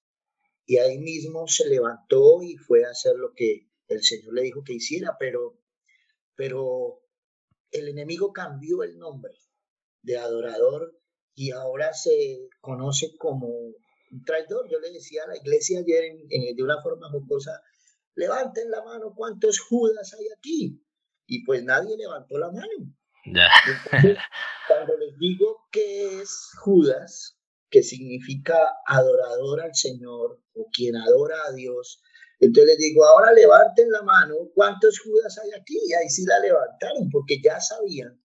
y 0.69 0.77
ahí 0.77 0.99
mismo 0.99 1.47
se 1.47 1.67
levantó 1.67 2.43
y 2.43 2.55
fue 2.55 2.85
a 2.85 2.91
hacer 2.91 3.15
lo 3.15 3.33
que 3.33 3.67
el 3.87 4.03
Señor 4.03 4.35
le 4.35 4.43
dijo 4.43 4.63
que 4.63 4.73
hiciera, 4.73 5.17
pero, 5.19 5.57
pero 6.35 7.01
el 7.71 7.87
enemigo 7.87 8.31
cambió 8.31 8.83
el 8.83 8.99
nombre 8.99 9.33
de 10.03 10.17
adorador 10.19 10.95
y 11.33 11.49
ahora 11.49 11.91
se 11.93 12.49
conoce 12.61 13.17
como 13.17 13.47
un 13.47 14.23
traidor. 14.23 14.69
Yo 14.69 14.79
le 14.79 14.91
decía 14.91 15.23
a 15.23 15.29
la 15.29 15.37
iglesia 15.37 15.79
ayer 15.79 16.03
de 16.55 16.63
una 16.63 16.79
forma 16.83 17.09
jocosa, 17.09 17.63
levanten 18.13 18.69
la 18.69 18.83
mano, 18.83 19.15
¿cuántos 19.15 19.59
Judas 19.59 20.13
hay 20.13 20.27
aquí? 20.37 20.85
Y 21.25 21.45
pues 21.45 21.63
nadie 21.63 21.97
levantó 21.97 22.37
la 22.37 22.51
mano. 22.51 22.95
cuando 24.67 24.97
les 24.97 25.17
digo 25.17 25.61
que 25.71 26.21
es 26.21 26.51
Judas, 26.59 27.38
que 27.69 27.83
significa 27.83 28.57
adorador 28.85 29.61
al 29.61 29.75
Señor 29.75 30.41
o 30.53 30.69
quien 30.71 30.95
adora 30.95 31.35
a 31.47 31.53
Dios. 31.53 32.01
Entonces 32.39 32.71
les 32.71 32.77
digo, 32.77 33.05
ahora 33.05 33.33
levanten 33.33 33.91
la 33.91 34.01
mano, 34.01 34.35
¿cuántos 34.55 34.99
Judas 34.99 35.37
hay 35.39 35.51
aquí? 35.59 35.77
Y 35.85 35.93
ahí 35.93 36.09
sí 36.09 36.25
la 36.25 36.39
levantaron, 36.39 37.09
porque 37.11 37.41
ya 37.43 37.59
sabían 37.59 38.21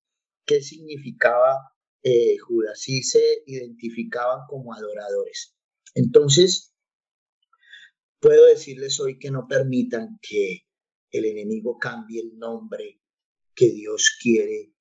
qué 0.46 0.62
significaba 0.62 1.58
eh, 2.02 2.36
Judas, 2.38 2.88
y 2.88 3.02
se 3.02 3.42
identificaban 3.46 4.46
como 4.48 4.74
adoradores. 4.74 5.56
Entonces, 5.94 6.74
puedo 8.20 8.46
decirles 8.46 9.00
hoy 9.00 9.18
que 9.18 9.30
no 9.30 9.46
permitan 9.48 10.18
que 10.22 10.66
el 11.10 11.24
enemigo 11.24 11.78
cambie 11.78 12.20
el 12.20 12.38
nombre 12.38 13.00
que 13.54 13.70
Dios 13.70 14.16
quiere 14.20 14.72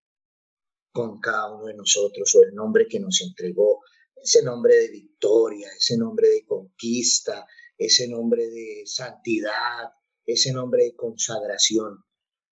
con 0.92 1.20
cada 1.20 1.54
uno 1.54 1.66
de 1.66 1.76
nosotros 1.76 2.34
o 2.36 2.44
el 2.44 2.54
nombre 2.54 2.88
que 2.88 3.00
nos 3.00 3.22
entregó, 3.22 3.82
ese 4.24 4.42
nombre 4.44 4.76
de 4.76 4.90
victoria, 4.90 5.70
ese 5.78 5.98
nombre 5.98 6.30
de 6.30 6.46
conquista, 6.46 7.46
ese 7.78 8.08
nombre 8.08 8.48
de 8.48 8.84
santidad, 8.86 9.92
ese 10.26 10.54
nombre 10.54 10.86
de 10.86 10.96
consagración, 10.96 12.04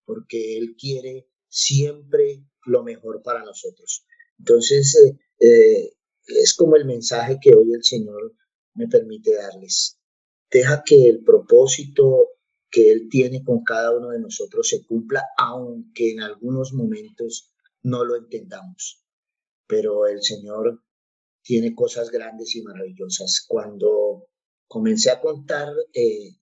porque 0.06 0.58
Él 0.58 0.76
quiere 0.78 1.30
siempre 1.48 2.44
lo 2.66 2.84
mejor 2.84 3.22
para 3.24 3.44
nosotros. 3.44 4.06
Entonces, 4.38 4.96
eh, 4.96 5.18
eh, 5.40 5.94
es 6.28 6.54
como 6.56 6.76
el 6.76 6.86
mensaje 6.86 7.38
que 7.42 7.54
hoy 7.54 7.74
el 7.74 7.84
Señor 7.84 8.36
me 8.74 8.88
permite 8.88 9.34
darles. 9.34 9.98
Deja 10.52 10.84
que 10.86 11.08
el 11.08 11.24
propósito 11.24 12.28
que 12.70 12.92
Él 12.92 13.08
tiene 13.10 13.44
con 13.44 13.64
cada 13.64 13.96
uno 13.96 14.10
de 14.10 14.20
nosotros 14.20 14.68
se 14.68 14.86
cumpla, 14.86 15.24
aunque 15.38 16.12
en 16.12 16.22
algunos 16.22 16.74
momentos 16.74 17.54
no 17.82 18.04
lo 18.04 18.18
entendamos. 18.18 19.06
Pero 19.68 20.08
el 20.08 20.22
Señor 20.22 20.82
tiene 21.44 21.74
cosas 21.74 22.10
grandes 22.10 22.56
y 22.56 22.62
maravillosas. 22.62 23.46
Cuando 23.48 24.28
comencé 24.68 25.12
a 25.12 25.20
contar 25.20 25.74
eh, 25.94 26.38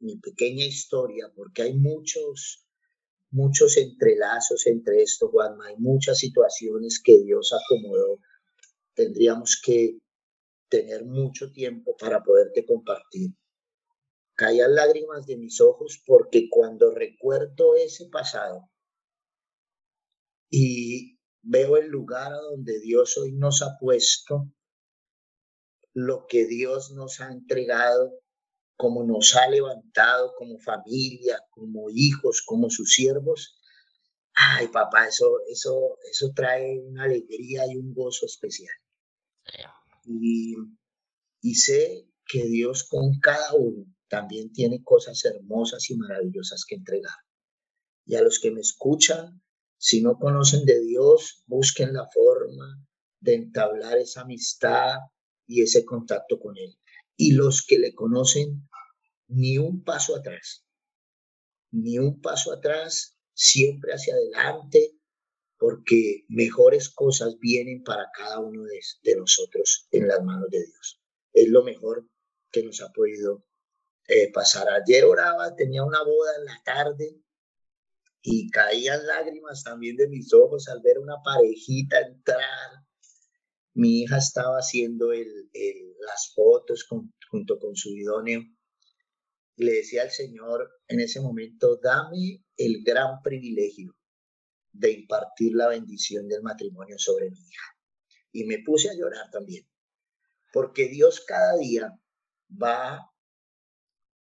mi 0.00 0.16
pequeña 0.18 0.64
historia, 0.64 1.30
porque 1.34 1.62
hay 1.62 1.74
muchos, 1.74 2.66
muchos 3.30 3.76
entrelazos 3.76 4.66
entre 4.66 5.02
esto, 5.02 5.28
Juanma, 5.28 5.68
hay 5.68 5.76
muchas 5.76 6.18
situaciones 6.18 7.00
que 7.02 7.22
Dios 7.22 7.52
acomodó. 7.52 8.20
Tendríamos 8.94 9.60
que 9.64 9.98
tener 10.68 11.04
mucho 11.04 11.52
tiempo 11.52 11.96
para 11.98 12.22
poderte 12.22 12.64
compartir. 12.64 13.30
Caían 14.34 14.74
lágrimas 14.74 15.26
de 15.26 15.36
mis 15.36 15.60
ojos 15.60 16.02
porque 16.06 16.48
cuando 16.48 16.90
recuerdo 16.90 17.74
ese 17.76 18.06
pasado 18.06 18.70
y 20.48 21.11
veo 21.42 21.76
el 21.76 21.88
lugar 21.88 22.32
a 22.32 22.40
donde 22.40 22.80
Dios 22.80 23.18
hoy 23.18 23.32
nos 23.32 23.62
ha 23.62 23.76
puesto, 23.78 24.50
lo 25.94 26.26
que 26.26 26.46
Dios 26.46 26.92
nos 26.92 27.20
ha 27.20 27.30
entregado, 27.30 28.12
como 28.76 29.04
nos 29.04 29.36
ha 29.36 29.48
levantado 29.48 30.32
como 30.36 30.58
familia, 30.58 31.38
como 31.50 31.90
hijos, 31.90 32.42
como 32.44 32.70
sus 32.70 32.92
siervos. 32.92 33.60
Ay, 34.34 34.68
papá, 34.68 35.06
eso, 35.08 35.26
eso, 35.50 35.98
eso 36.10 36.32
trae 36.34 36.80
una 36.80 37.04
alegría 37.04 37.64
y 37.70 37.76
un 37.76 37.92
gozo 37.92 38.26
especial. 38.26 38.74
Y, 40.04 40.54
y 41.42 41.54
sé 41.54 42.08
que 42.26 42.44
Dios 42.44 42.84
con 42.84 43.18
cada 43.20 43.54
uno 43.54 43.84
también 44.08 44.52
tiene 44.52 44.82
cosas 44.82 45.24
hermosas 45.24 45.90
y 45.90 45.96
maravillosas 45.96 46.64
que 46.66 46.76
entregar. 46.76 47.14
Y 48.06 48.16
a 48.16 48.22
los 48.22 48.40
que 48.40 48.50
me 48.50 48.60
escuchan, 48.60 49.42
si 49.82 50.00
no 50.00 50.16
conocen 50.16 50.64
de 50.64 50.80
Dios, 50.80 51.42
busquen 51.46 51.92
la 51.92 52.08
forma 52.08 52.86
de 53.18 53.34
entablar 53.34 53.98
esa 53.98 54.20
amistad 54.20 54.94
y 55.44 55.62
ese 55.62 55.84
contacto 55.84 56.38
con 56.38 56.56
Él. 56.56 56.78
Y 57.16 57.32
los 57.32 57.66
que 57.66 57.80
le 57.80 57.92
conocen, 57.92 58.68
ni 59.26 59.58
un 59.58 59.82
paso 59.82 60.14
atrás, 60.14 60.64
ni 61.72 61.98
un 61.98 62.20
paso 62.20 62.52
atrás, 62.52 63.18
siempre 63.34 63.92
hacia 63.92 64.14
adelante, 64.14 64.92
porque 65.58 66.26
mejores 66.28 66.88
cosas 66.88 67.36
vienen 67.40 67.82
para 67.82 68.08
cada 68.16 68.38
uno 68.38 68.62
de, 68.62 69.16
nosotros 69.16 69.88
en 69.90 70.06
las 70.06 70.22
manos 70.22 70.48
de 70.50 70.64
Dios. 70.64 71.02
Es 71.32 71.48
lo 71.48 71.64
mejor 71.64 72.08
que 72.52 72.62
nos 72.62 72.80
ha 72.82 72.92
podido 72.92 73.44
eh, 74.06 74.30
pasar. 74.30 74.68
Ayer 74.68 75.04
oraba, 75.04 75.56
tenía 75.56 75.82
una 75.82 76.04
boda 76.04 76.36
en 76.38 76.44
la 76.44 76.62
tarde 76.64 77.21
y 78.22 78.50
caían 78.50 79.04
lágrimas 79.06 79.64
también 79.64 79.96
de 79.96 80.08
mis 80.08 80.32
ojos 80.32 80.68
al 80.68 80.80
ver 80.80 80.98
una 80.98 81.16
parejita 81.24 82.00
entrar 82.00 82.82
mi 83.74 84.02
hija 84.02 84.18
estaba 84.18 84.58
haciendo 84.58 85.12
el, 85.12 85.50
las 86.00 86.32
fotos 86.34 86.86
junto 87.28 87.58
con 87.58 87.74
su 87.74 87.96
idóneo 87.96 88.42
le 89.56 89.72
decía 89.72 90.02
al 90.02 90.10
Señor 90.10 90.70
en 90.88 91.00
ese 91.00 91.20
momento, 91.20 91.78
dame 91.82 92.44
el 92.56 92.82
gran 92.82 93.22
privilegio 93.22 93.94
de 94.72 94.92
impartir 94.92 95.54
la 95.54 95.68
bendición 95.68 96.28
del 96.28 96.42
matrimonio 96.42 96.98
sobre 96.98 97.30
mi 97.30 97.38
hija. 97.38 97.76
Y 98.32 98.44
me 98.44 98.58
puse 98.60 98.90
a 98.90 98.94
llorar 98.94 99.30
también, 99.30 99.66
porque 100.52 100.88
Dios 100.88 101.20
cada 101.26 101.56
día 101.58 101.92
va 102.50 103.10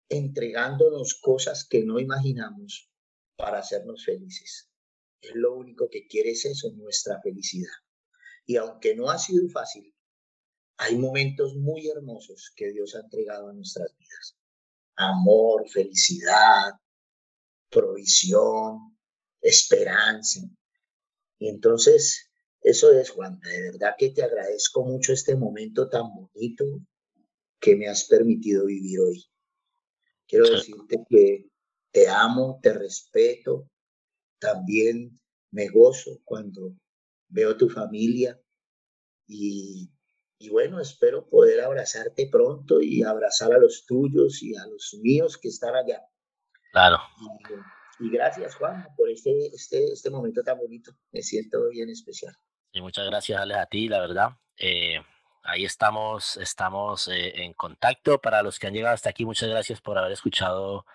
entregándonos 0.09 1.19
cosas 1.21 1.67
que 1.67 1.83
no 1.83 1.99
imaginamos 1.99 2.89
para 3.37 3.59
hacernos 3.59 4.03
felices. 4.03 4.69
Es 5.21 5.35
lo 5.35 5.55
único 5.55 5.89
que 5.89 6.07
quiere 6.07 6.31
es 6.31 6.45
eso, 6.45 6.71
nuestra 6.73 7.21
felicidad. 7.21 7.71
Y 8.45 8.57
aunque 8.57 8.95
no 8.95 9.09
ha 9.09 9.17
sido 9.17 9.47
fácil, 9.49 9.93
hay 10.77 10.97
momentos 10.97 11.55
muy 11.55 11.87
hermosos 11.87 12.51
que 12.55 12.71
Dios 12.71 12.95
ha 12.95 12.99
entregado 12.99 13.49
a 13.49 13.53
nuestras 13.53 13.95
vidas. 13.97 14.37
Amor, 14.95 15.69
felicidad, 15.69 16.73
provisión, 17.69 18.97
esperanza. 19.41 20.41
Y 21.39 21.49
entonces, 21.49 22.29
eso 22.61 22.91
es, 22.91 23.09
Juan, 23.11 23.39
de 23.39 23.71
verdad 23.71 23.95
que 23.97 24.09
te 24.09 24.23
agradezco 24.23 24.83
mucho 24.83 25.13
este 25.13 25.35
momento 25.35 25.89
tan 25.89 26.13
bonito 26.13 26.65
que 27.59 27.75
me 27.75 27.87
has 27.87 28.05
permitido 28.05 28.65
vivir 28.65 28.99
hoy. 28.99 29.25
Quiero 30.27 30.49
decirte 30.49 31.03
que 31.09 31.49
te 31.91 32.07
amo, 32.07 32.59
te 32.61 32.73
respeto, 32.73 33.69
también 34.39 35.19
me 35.51 35.67
gozo 35.69 36.19
cuando 36.23 36.75
veo 37.29 37.57
tu 37.57 37.69
familia 37.69 38.39
y, 39.27 39.89
bueno, 40.49 40.79
espero 40.79 41.27
poder 41.27 41.61
abrazarte 41.61 42.29
pronto 42.31 42.79
y 42.81 43.03
abrazar 43.03 43.53
a 43.53 43.57
los 43.57 43.85
tuyos 43.85 44.41
y 44.41 44.55
a 44.55 44.65
los 44.67 44.95
míos 45.01 45.37
que 45.37 45.49
están 45.49 45.75
allá. 45.75 46.01
Claro. 46.71 46.99
Y, 47.99 48.09
gracias, 48.09 48.55
Juan, 48.55 48.87
por 48.95 49.09
este, 49.09 49.47
este, 49.47 49.91
este 49.91 50.09
momento 50.09 50.43
tan 50.43 50.57
bonito. 50.57 50.91
Me 51.11 51.21
siento 51.21 51.69
bien 51.69 51.89
especial. 51.89 52.35
Y 52.71 52.81
muchas 52.81 53.07
gracias, 53.07 53.41
Alex, 53.41 53.59
a 53.59 53.65
ti, 53.65 53.89
la 53.89 53.99
verdad. 53.99 54.29
Eh, 54.57 55.01
ahí 55.43 55.65
estamos, 55.65 56.37
estamos 56.37 57.07
eh, 57.07 57.43
en 57.43 57.53
contacto. 57.53 58.21
Para 58.21 58.43
los 58.43 58.59
que 58.59 58.67
han 58.67 58.73
llegado 58.73 58.93
hasta 58.93 59.09
aquí, 59.09 59.25
muchas 59.25 59.49
gracias 59.49 59.81
por 59.81 59.97
haber 59.97 60.11
escuchado 60.11 60.85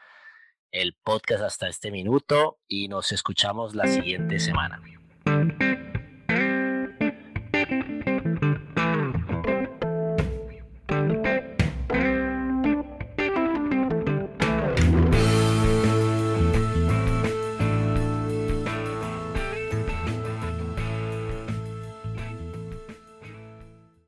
el 0.73 0.95
podcast 0.95 1.45
hasta 1.45 1.69
este 1.69 1.91
minuto 1.91 2.59
y 2.67 2.89
nos 2.89 3.13
escuchamos 3.13 3.75
la 3.75 3.87
siguiente 3.87 4.41
semana. 4.41 4.81